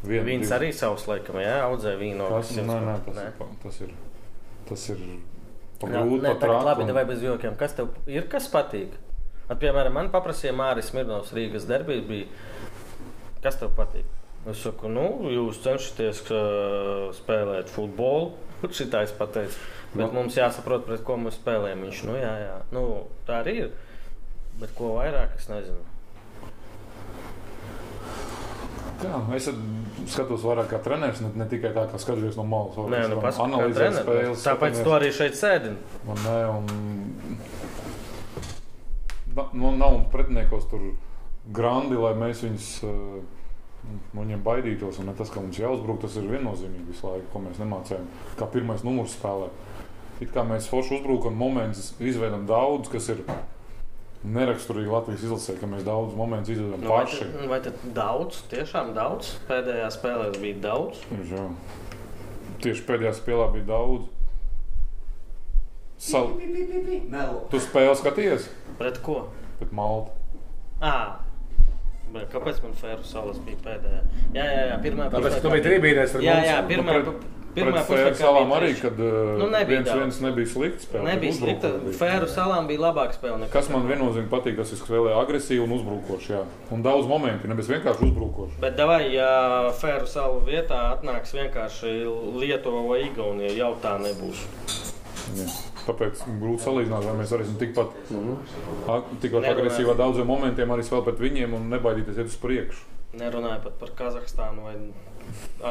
[0.01, 0.55] Vienu, Viņš divu.
[0.57, 2.27] arī savus laikam, jā, audzē vīnu.
[2.31, 3.91] Tas, nē, nē, tas, ir, pa- tas ir.
[4.69, 5.03] Tas ir
[5.81, 7.57] pa Jā, grūti, nē, pa tagad labi, vai bez jokiem.
[7.59, 8.93] Kas tev ir, kas patīk?
[9.49, 12.29] At, piemēram, man paprasīja Māris Mirnovs Rīgas derbī bija,
[13.43, 14.05] kas tev patīk?
[14.49, 18.31] Es saku, nu, jūs cenšaties uh, spēlēt futbolu.
[18.77, 19.57] Šitā es pateicu.
[19.91, 20.11] Bet Nu.
[20.21, 21.81] mums jāsaprot, pret ko mēs spēlējam.
[21.85, 22.55] Viņš, nu, jā, jā.
[22.73, 22.83] Nu,
[23.27, 23.71] tā arī ir.
[24.61, 25.81] Bet ko vairāk, es nezinu.
[29.01, 29.47] Jā, es
[30.09, 32.77] skatos vairāk kā treneris, ne, ne tikai tā, kā skatos no malas.
[32.91, 34.01] Nē, nu, treneris.
[34.01, 34.85] spēles, Tāpēc skatāmies.
[34.87, 35.75] tu arī šeit sēdi.
[36.07, 36.63] Un, nē, un...
[39.55, 40.81] Nu, nav pretiniekos tur
[41.55, 43.21] grandi, lai mēs viņus uh,
[44.13, 44.99] no viņiem baidītos.
[45.01, 48.09] Un tas, ka mums jāuzbruk, tas ir viennozīmīgi visu laiku, ko mēs nemācījām.
[48.39, 49.49] Kā pirmais numurs spēlē.
[50.21, 53.23] It kā mēs forši uzbrukam, momentus izveidojam daudz, kas ir
[54.23, 57.25] neraksturīgi Latvijas izlasē, ka mēs daudz momentus izveidojam Nu, vai, paši.
[57.25, 59.31] tad, vai tad daudz, tiešām daudz?
[59.49, 61.01] Pēdējā spēlē bija daudz.
[61.31, 61.45] Jā.
[62.61, 64.09] Tieši pēdējā spēlē bija daudz.
[66.01, 66.31] Sal...
[67.51, 68.47] Tu spēli skaties
[68.79, 69.27] Pret ko?
[69.59, 70.09] pret Maltu.
[72.11, 73.99] Bet kāpēc man Fēru salas bija pēdējā?
[74.35, 76.47] Jā, jā, jā pirmā Tāpēc, ka tu biji trībīnēs ar Jā, mums.
[76.49, 78.11] jā, Nu, pirmā, pret- Pirmā pusē
[78.55, 79.99] arī, kad Nu, nebija viens, daudz.
[79.99, 81.03] viens nebija slikts spēle.
[81.09, 81.71] Nebija slikta.
[81.99, 83.51] Fēru salām bija labāka spēle nekā.
[83.57, 86.31] Kas man viennozīmīgi patīk, tas ir spēlē agresīvi un uzbrukoši.
[86.31, 86.43] Jā.
[86.71, 88.59] Un daudz momentu, nevis vienkārši uzbrukoši.
[88.63, 91.91] Bet davai, ja Fēru salu vietā atnāks vienkārši
[92.39, 94.45] Lietuva vai Igaunija, jau tā nebūs.
[95.35, 95.49] Jā.
[95.81, 97.93] Tāpēc grūti salīdzināt, vai mēs arī esam tikpat,
[98.95, 102.83] ag- tikpat agresīvi daudziem momentiem, arī spēlēt pret viņiem un nebaidīties iet uz priekšu.
[103.17, 104.75] Nerunāju pat par Kazahstānu vai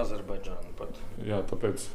[0.01, 0.75] Azerbaidžānu.
[0.79, 1.01] Pat.
[1.27, 1.87] Jā, tāpēc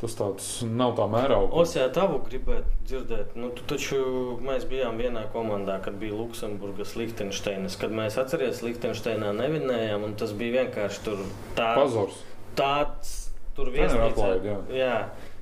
[0.00, 1.52] tas tāds nav tā mērauga.
[1.60, 3.34] Osijā tavu gribētu dzirdēt.
[3.38, 4.00] Nu, tu taču
[4.44, 7.76] mēs bijām vienā komandā, kad bija Luksemburgas, Liechtensteinas.
[7.80, 11.24] Kad mēs atceramies, Liechtensteinā nevinējām, un tas bija vienkārši tur
[11.58, 12.22] tā, Pazars.
[12.58, 13.18] tāds.
[13.56, 14.94] Tur atlaida, jā.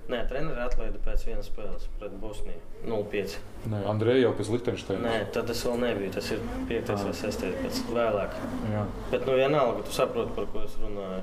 [0.09, 2.63] Nē, treneri atlaida pēc vienas spēles pret Bosniju.
[2.89, 3.35] 0-5.
[3.69, 5.05] Nē, Andrejs jau pēc Liechtensteinas.
[5.05, 6.13] Nē, tad tas vēl nebija.
[6.15, 6.93] Tas ir 5.
[7.05, 7.45] vai 6.
[7.59, 8.39] pēc vēlāk.
[8.73, 8.87] Jā.
[9.13, 11.21] Bet, nu, vienalga, tu saproti, par ko es runāju.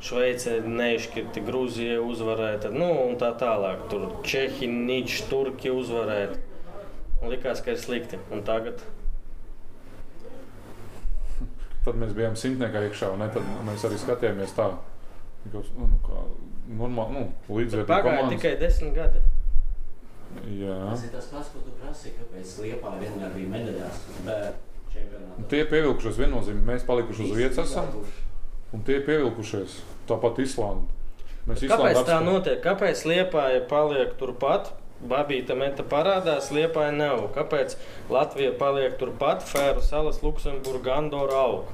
[0.00, 3.82] Šveice neizšķirti, Grūzija uzvarēja, tad, nu, un tā tālāk.
[3.92, 6.38] Tur Čehi, Nīčs, Turki uzvarēja.
[7.20, 8.20] Un likās, ka ir slikti.
[8.32, 8.80] Un tagad
[11.84, 14.66] Tad mēs bijām simtniekā iekšā, un ne, tad mēs arī skatījāmies tā.
[15.48, 16.24] Nu, kā
[16.76, 18.34] normāli, nu, līdzvērtīgi pagāja komandas.
[18.34, 19.22] tikai desmit gadi.
[20.60, 20.76] Jā.
[20.90, 24.02] Tas ir tas pats, ko tu prasīji, kāpēc Liepā vienmēr bija medaļās.
[24.26, 24.60] Bet
[24.92, 25.46] čempionātā.
[25.50, 27.88] Tie pievilkušies viennozīmīgi, mēs palikuši uz vietas esam,
[28.72, 29.80] un tie pievilkušies.
[30.10, 30.86] Tāpat Islanda.
[31.48, 32.24] Mēs Kāpēc Islandu tā apspēlējām.
[32.28, 32.62] notiek?
[32.64, 34.72] Kāpēc Liepāja paliek turpat?
[35.00, 37.30] Babīta meta parādās, Liepāja nav.
[37.34, 37.76] Kāpēc
[38.12, 39.42] Latvija paliek turpat?
[39.48, 41.70] Fēru salas, Luksemburga, Andorra aug.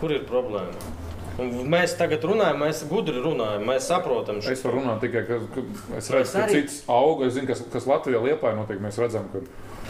[0.00, 0.92] Kur ir problēma?
[1.40, 5.38] Un mēs tagad runājam, mēs gudri runājam, mēs saprotam šo Es varu runāt tikai, ka,
[5.54, 7.26] ka es redzu, ka arī- cits auga.
[7.26, 8.78] Es zinu, kas, kas Latvijā liepā notiek.
[8.84, 9.40] Mēs redzam, ka,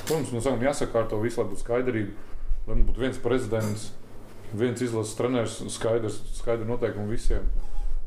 [0.06, 2.12] protams, nu, jāsakārto visu, lai būtu skaidrība.
[2.68, 3.90] Lai būtu viens prezidents,
[4.54, 7.46] viens izlases treneris, skaidrs, skaidri noteikumi visiem.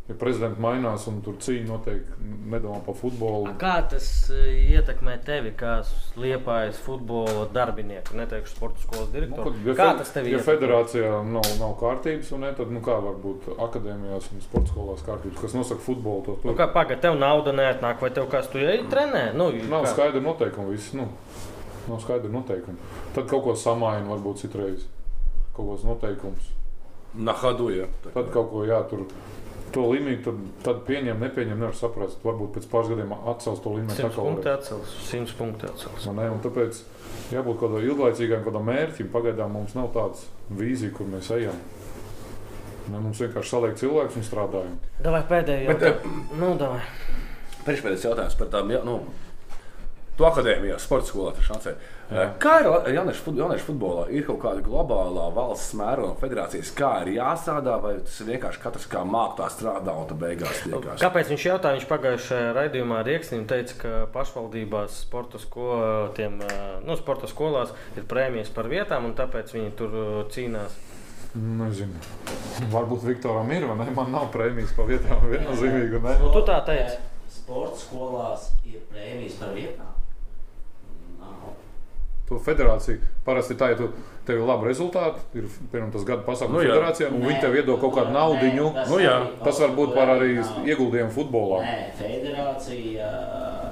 [0.06, 2.02] Ja prezidents mainās un tur cīņa notiek,
[2.52, 3.56] nedomā par futbolu.
[3.58, 4.44] Kā tas e,
[4.78, 5.80] ietekmē tevi, kā
[6.22, 9.50] liepājas futbola darbinieku, neteikšu sporta skolas Nu, direktoru?
[9.56, 10.46] kad- ja kā tas tevi Ja ietekmē?
[10.54, 15.02] federācijā nav, nav kārtības, un ne, tad nu, kā var būt akadēmijās un sporta skolās
[15.10, 16.22] kārtības, kas nosaka futbolu?
[16.26, 19.34] To, Nu, kā pagaidi, tev nauda neatnāk, vai tev kas tu ej trenē?
[19.34, 19.96] Nu, Nav kā?
[19.96, 20.70] skaidra noteikuma.
[20.70, 21.08] Viss, nu,
[21.90, 22.78] nav skaidra noteikuma.
[23.16, 24.86] Tad kaut ko samaina, varbūt citreiz
[25.56, 26.52] kaut kāds noteikums.
[27.16, 27.88] Na, hadu, ja.
[28.04, 29.06] Tad kaut ko jātur.
[29.76, 32.22] To līniju tad, tad pieņem, nepieņem, nevar saprast.
[32.24, 33.96] Varbūt pēc pāris gadiem atcels to līniju.
[33.98, 36.06] 100 punktu atcels, 100 punktu atcels.
[36.16, 36.80] Ne, un tāpēc
[37.34, 39.10] jābūt kādam ilglaicīgam kādam mērķim.
[39.12, 41.60] Pagaidām mums nav tāds vīzija, kur mēs ejam.
[42.92, 44.80] Ne, mums vienkārši saliek cilvēks un strādājam.
[45.04, 45.74] Davai pēdējo.
[45.74, 46.84] Bet, Bet, nu, davai.
[47.66, 49.00] Priekšpēdējais jautājums par tām, ja, nu,
[50.20, 51.95] tu akadēmijā, sporta skolā, taču nācēji.
[52.06, 54.04] Kā ir jauniešu, fut- jauniešu futbolā?
[54.14, 59.02] Ir kaut kāda globālā valsts mēroga federācijas, kā ir jāstrādā, vai tas vienkārši katrs kā
[59.10, 61.02] māktā strādā un tad beigās tiekās?
[61.02, 61.80] Kāpēc viņš jautāja?
[61.80, 66.38] Viņš pagājušajā raidījumā Rieksnim teica, ka pašvaldībās sporta, sko, tiem,
[66.86, 69.98] nu, sporta skolās ir prēmijas par vietām, un tāpēc viņi tur
[70.30, 70.78] cīnās.
[71.36, 71.98] Nezinu.
[72.72, 73.90] Varbūt Viktoram ir, vai ne?
[73.98, 76.00] Man nav prēmijas pa vietām viennozīmīgi.
[76.06, 76.14] ne?
[76.22, 77.02] Nu, tu tā teici.
[77.42, 79.90] Sporta skolās ir prēmijas par vietām.
[82.26, 83.88] To federācija parasti ir tā, ja tu,
[84.26, 86.72] tev ir labi rezultāti, ir piemēram tas gada pasaules Nu nu, jā.
[86.74, 88.48] federācijā, un viņi tev iedod kaut kādu naudu.
[88.74, 89.18] tas Nu jā.
[89.44, 90.32] Tas var būt par arī
[90.66, 91.60] ieguldījumu futbolā.
[91.62, 93.68] Nē, federācija uh,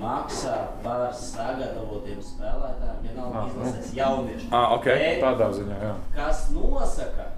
[0.00, 0.54] maksā
[0.84, 3.60] par sagatavotiem spēlētājiem, ja nav Ah, nu.
[3.66, 4.48] izlases jaunieši.
[4.56, 4.84] Ah, ok.
[4.88, 5.92] Bet Tādā ziņā, jā.
[6.16, 7.28] kas nosaka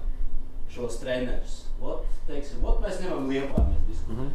[0.71, 1.57] šos trenerus?
[1.81, 4.31] Ot, teiksim, ot mēs ņemam liepā, mēs diskutējam.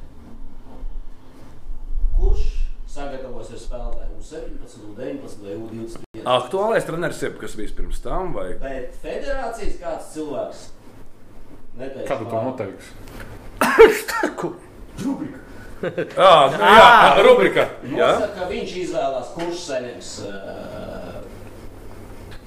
[2.16, 2.44] Kurš
[2.96, 6.22] sagatavosies spēlētājiem U17, U19 vai U21?
[6.36, 10.60] Aktuālais treneris ir, kas bija pirms tam, vai Bet federācijas kāds cilvēks
[11.76, 12.88] neteikšu Kad tu to noteiksi?
[16.16, 17.64] Ah, nu, jā, jā, rubrika.
[17.84, 18.06] Jā.
[18.16, 20.12] Nosaka, ka viņš izvēlās, kurš saņems.
[20.24, 21.05] ā,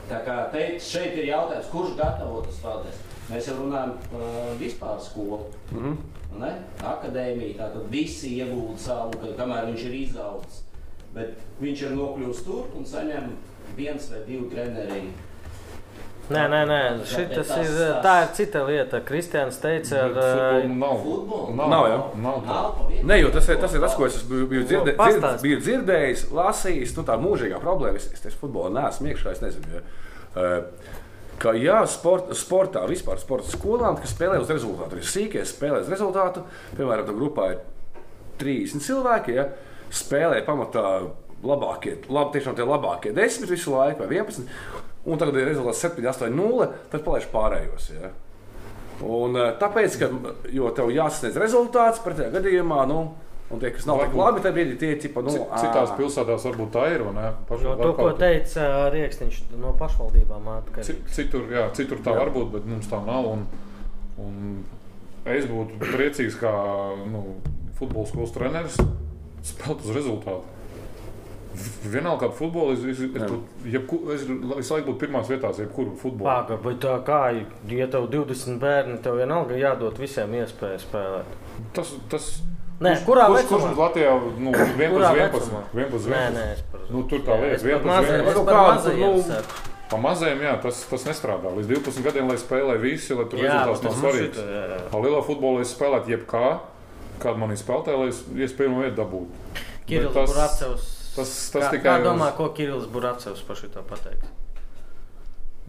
[0.09, 3.01] Tā kā te, šeit ir jautājums, kurš gatavo tas spēlētājs.
[3.29, 5.43] Mēs jau runājam par vispār skolu.
[5.71, 5.97] Mm.
[6.33, 6.63] -hmm.
[6.89, 10.63] Akadēmija, tātad visi iegūda savu, ka, kamēr viņš ir izaugs.
[11.13, 13.31] Bet viņš ir nokļuvis tur un saņem
[13.77, 15.01] viens vai divi treneri.
[16.29, 16.79] Nē, nē, nē.
[17.09, 18.99] Šitas tas- ir, tā ir cita lieta.
[19.05, 20.99] Kristians teica, Futbolu eh, nav.
[21.03, 21.55] Futbolu?
[21.57, 21.97] Nav, Nav, jā.
[22.21, 22.59] nav tā.
[22.59, 22.91] Nav.
[23.09, 25.59] Nē, jo tas ir tas, ir tas ko es biju, biju, dzirdē, Nu, dzird, biju
[25.65, 26.93] dzirdējis, lasījis.
[26.97, 29.73] Nu, tā mūžīgā problēma, es, es tieši futbolā neesmu iekšā, es nezinu.
[29.73, 29.81] Ja.
[30.35, 30.97] Uh,
[31.39, 35.87] Ka, jā, sport, sportā, vispār sporta skolām, kas spēlē uz rezultātu, ir sīkie, spēlē uz
[35.87, 36.41] rezultātu.
[36.75, 37.61] Piemēram, tā grupā ir
[38.41, 39.45] 30 cilvēki, ja
[39.89, 40.83] spēlē pamatā
[41.47, 44.51] labākie, lab, tiešām tie labākie 10 visu laiku, vai 11.
[45.05, 47.89] Un tagad ir rezultāts 7, 8, 0, tad palaiž pārējos.
[48.01, 48.09] Ja.
[49.01, 50.09] Un, eh, tāpēc, ka
[50.51, 52.97] jo tev jāsasniedz rezultāts pretējā gadījumā, nu,
[53.49, 56.69] un tie, kas nav tik labi, tad ir tie tipa, nu, Ci- Citās pilsētās varbūt
[56.75, 57.03] tā ir.
[57.07, 57.31] vai ne?
[57.47, 60.43] Paš- No to, ko teica Rieksniņš no pašvaldībām.
[60.59, 60.85] atkarīgs.
[60.85, 63.25] Ci- Citur, jā, citur tā var būt, bet mums tā nav.
[63.31, 63.47] Un,
[64.19, 64.65] un
[65.25, 66.51] es būtu priecīgs, kā
[67.07, 67.35] nu,
[67.79, 68.77] futbola skolas treneris,
[69.41, 70.43] spēlēt uz rezultātu.
[71.89, 73.31] Vienalga, kāda futbola es, es, es,
[73.73, 76.27] jebku, es visu laiku būtu pirmās vietās, jebkuru futbolu.
[76.29, 77.19] Pagaid, bet tā kā,
[77.73, 81.33] ja tev 20 bērni, tev vienalga jādod visiem iespēju spēlēt.
[81.75, 82.29] Tas, tas,
[82.79, 83.59] Nē, kurā kurš, vecumā?
[83.65, 85.63] kurš Latvijā nu, 11, Kurā 11, vecumā?
[85.73, 86.37] 11, Nē, 11.
[86.37, 88.29] nē, es par Nu, tur tā lieta, es par 11, mazajiem- 11.
[88.29, 89.67] es Nu, par kādu, mazajiem nu.
[89.89, 91.49] Pa mazajiem, jā, tas, tas nestrādā.
[91.57, 94.39] Līdz 12 gadiem, lai spēlē visi, lai tur rezultāts nav tas svarīgs.
[94.91, 96.59] Pa lielā futbolā es spēlētu jebkā,
[97.19, 99.27] kāda man ir spēlētāja, lai es iespēju vietu dabūtu.
[99.89, 100.98] Kirillis tas- Buracevs.
[101.19, 104.27] Tas- tas kā, tikai kā domā, uz- ko Kirillis Buracevs par šo pateiks?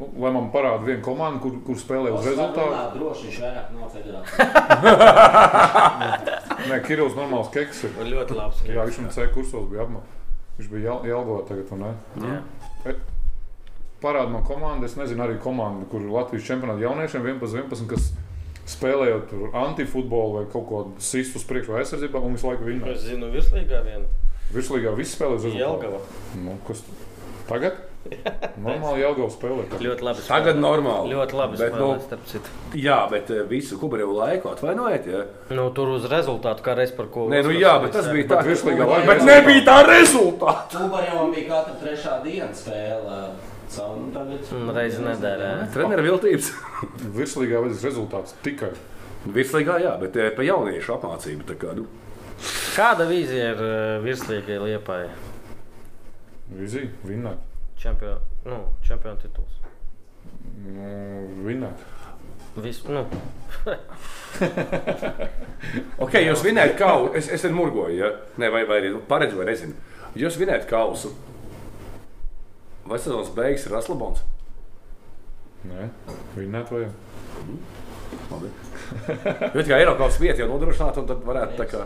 [0.01, 2.72] Nu, lai man parāda vienu komandu, kur, kur spēlē uz rezultātu.
[2.72, 4.47] Jā, droši viņš vairāk nav federācijā.
[6.70, 7.90] Nē, Kirillis normāls keks ir.
[8.09, 8.62] Ļoti labs.
[8.68, 10.01] Jā, viņš man C kursos bija apmā.
[10.59, 11.90] Viņš bija Jel- Jelgavā tagad, vai ne?
[12.24, 12.94] Jā.
[14.01, 18.09] Parāda man komandu, es nezinu arī komandu, kur Latvijas čempionāta jauniešiem 11, 11, kas
[18.70, 22.89] spēlējot tur antifutbolu vai kaut ko sistu uz priekšu vai aizsardzībā, un visu laiku viņa
[22.94, 24.09] Es zinu, virslīgā viena.
[24.55, 25.47] Virslīgā viss spēlē uz.
[25.55, 26.01] Jelgava.
[26.40, 26.82] Nu, kas
[27.51, 27.78] tagad?
[28.64, 29.64] Normāli Jelgava spēlē.
[29.68, 29.82] tagad.
[29.85, 30.22] Ļoti labi.
[30.24, 30.62] Tagad spēlē.
[30.64, 31.10] normāli.
[31.12, 32.55] Ļoti labi Bet, spēlē, nu, starp citu.
[32.81, 35.06] Jā, bet eh, visu Kubarēvu laiku atvainojiet.
[35.12, 35.20] Ja?
[35.59, 37.27] Nu, tur uz rezultātu kā reiz par ko.
[37.28, 38.40] Nē, nu jā, bet tas bija Bet tā.
[38.48, 39.31] virslīgā laikā Bet rezultāti.
[39.35, 40.81] nebija tā rezultāta.
[40.81, 43.20] Kubariem bija katra trešā diena spēle.
[43.70, 45.51] Tagad, reizi nedēļā.
[45.77, 46.48] Treneru viltības.
[47.14, 48.72] Virslīgā vajadzīgs rezultāts tikai.
[49.31, 51.44] Virslīgā, jā, bet eh, pa jauniešu apmācību.
[51.60, 51.85] Kā, nu,
[52.75, 55.05] Kāda vīzija ir uh, virslīgai liepai?
[56.57, 57.47] Vizija, vinnēt.
[57.81, 59.59] Čempionu nu, čempion tituls.
[60.65, 60.91] Nu,
[61.45, 61.83] vinnēt.
[62.61, 63.05] Vis, nu,
[66.05, 67.12] ok, jūs vinējat kausu.
[67.19, 68.11] Es, es ten murgoju, ja?
[68.43, 69.77] ne, vai, vai arī nu, paredzu, vai nezinu.
[70.19, 71.12] Jūs vinējat kausu.
[72.91, 74.25] Vai sezonas beigas ir Raslabons?
[75.71, 75.87] Nē,
[76.35, 76.97] vinnēt vajag.
[79.55, 81.85] Jo tikai Eiropas vieta jau nodrošināta, un tad varētu tā kā.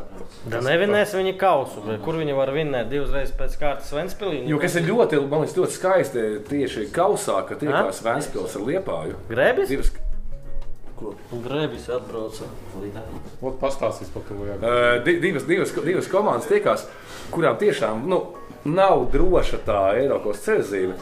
[0.48, 1.82] da nevinēs viņa kausu.
[1.84, 4.40] bet Kur viņi var vinēt divas reizes pēc kārtas Ventspilī?
[4.48, 9.18] Jo kas ir ļoti, man liekas, ļoti skaisti tieši kausā, ka tiekās Vēnspils ar Liepāju.
[9.28, 9.68] Grebis?
[9.68, 9.92] Divas,
[11.44, 12.46] Grebis atbrauca.
[13.60, 14.38] Pastāstīs par to.
[14.48, 14.56] Jā.
[14.56, 16.86] uh, di- divas, divas, divas komandas tiekās,
[17.34, 18.22] kurām tiešām nu,
[18.64, 20.94] nav droša tā Eiropas ceļzīme.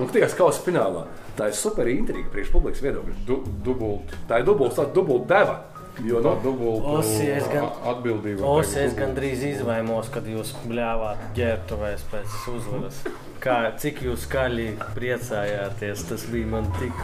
[0.00, 1.06] Un tiekās kausa finālā.
[1.36, 3.16] Tā ir super intriga priekš publikas viedokļa.
[3.28, 4.12] Du, dubult.
[4.28, 5.56] Tā ir dubulta, tāda dubulta deva.
[6.04, 8.44] Jo, Tā nu, dubulta Osi, es gan- atbildība.
[8.44, 12.98] Os, es gandrīz izvaimos, kad jūs bļāvāt ģērbtuvēs pēc uzvaras.
[13.42, 14.64] Kā, cik jūs skaļi
[14.96, 16.94] priecājāties, tas bija man tik.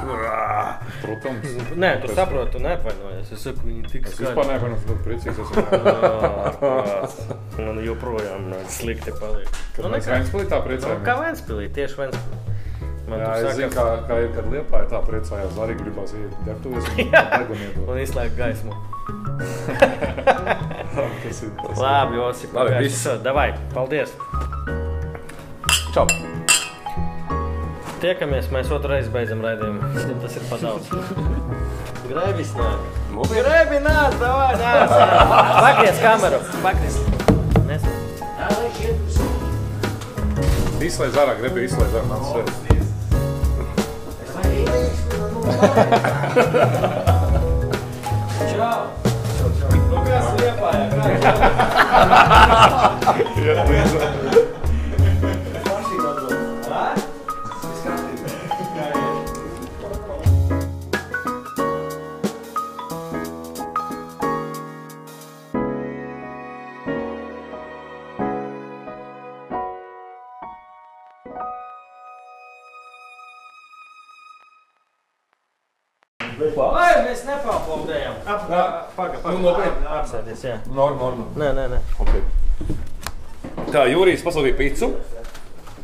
[1.02, 1.52] Protams.
[1.78, 3.32] Nē, tu saproti, tu neapvainojies.
[3.36, 4.30] Es saku, viņi tik Es skaļi.
[4.32, 5.38] vispār nevaru būt priecīgs.
[5.44, 5.54] esmu.
[7.58, 9.48] Jā, Man joprojām slikti paliek.
[9.76, 10.08] Kad Nu, mēs.
[10.08, 11.04] Vēnspilī tā Nu, priecājamies.
[11.06, 12.40] kā Vēnspilī, tieši Vēnspilī.
[13.12, 15.56] Man Jā, es zinu, kā, kā ir, kad Liepā ir tā priecājās.
[15.60, 17.88] Arī gribās iet ģērbtuvēs un degunu iedot.
[17.92, 18.72] un izslēgt gaismu.
[20.92, 21.78] Tas ir tas.
[21.78, 22.54] Labi, Josip.
[22.54, 23.04] Labi, viss.
[23.24, 24.14] Davai, paldies.
[25.92, 26.06] Čau!
[28.02, 29.78] Tiekamies, mēs otrais beidzam raidījumu.
[30.24, 30.86] Tas ir padaudz.
[32.08, 32.78] Grēbis nāk.
[33.30, 34.90] Grēbi nāk, davai, nāk.
[35.62, 36.40] Pakries kameru.
[36.64, 36.96] Pakries.
[37.68, 37.82] Nes.
[38.18, 38.90] Jā, lai šie
[40.82, 42.02] Izslēdz ārā, gribēju izslēgt ārā.
[42.10, 42.50] Man sēž.
[48.50, 48.82] Čau.
[49.92, 50.82] Nu, kas liepāja?
[53.42, 53.54] Jā,
[78.96, 79.86] Pagaid, Nu, nopietni.
[79.88, 80.56] Apsēties, jā.
[80.68, 81.26] Norma, norma.
[81.40, 81.78] Nē, nē, nē.
[82.04, 82.22] Okay.
[83.72, 84.88] Tā, Jūrijas pasūtīja pīci.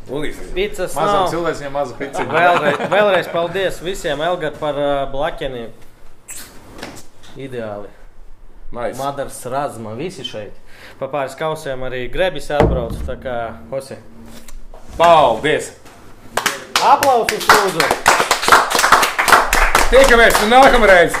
[0.09, 1.27] Pīcis Mazam nav.
[1.29, 2.31] cilvēks viņam maza piciņa.
[2.33, 5.67] Vēlreiz, vēlreiz paldies visiem, Elgar, par uh, blaķeni.
[7.37, 7.89] Ideāli.
[8.73, 8.97] nice.
[8.97, 10.53] Madars, Razma, visi šeit.
[10.99, 12.97] Pa pāris kausiem arī Grebis atbrauc.
[13.05, 13.35] Tā kā,
[13.71, 13.97] Hosi.
[14.97, 15.71] Paldies!
[16.83, 17.85] Aplausus lūdzu!
[19.93, 21.15] Tiekamies nākamreiz!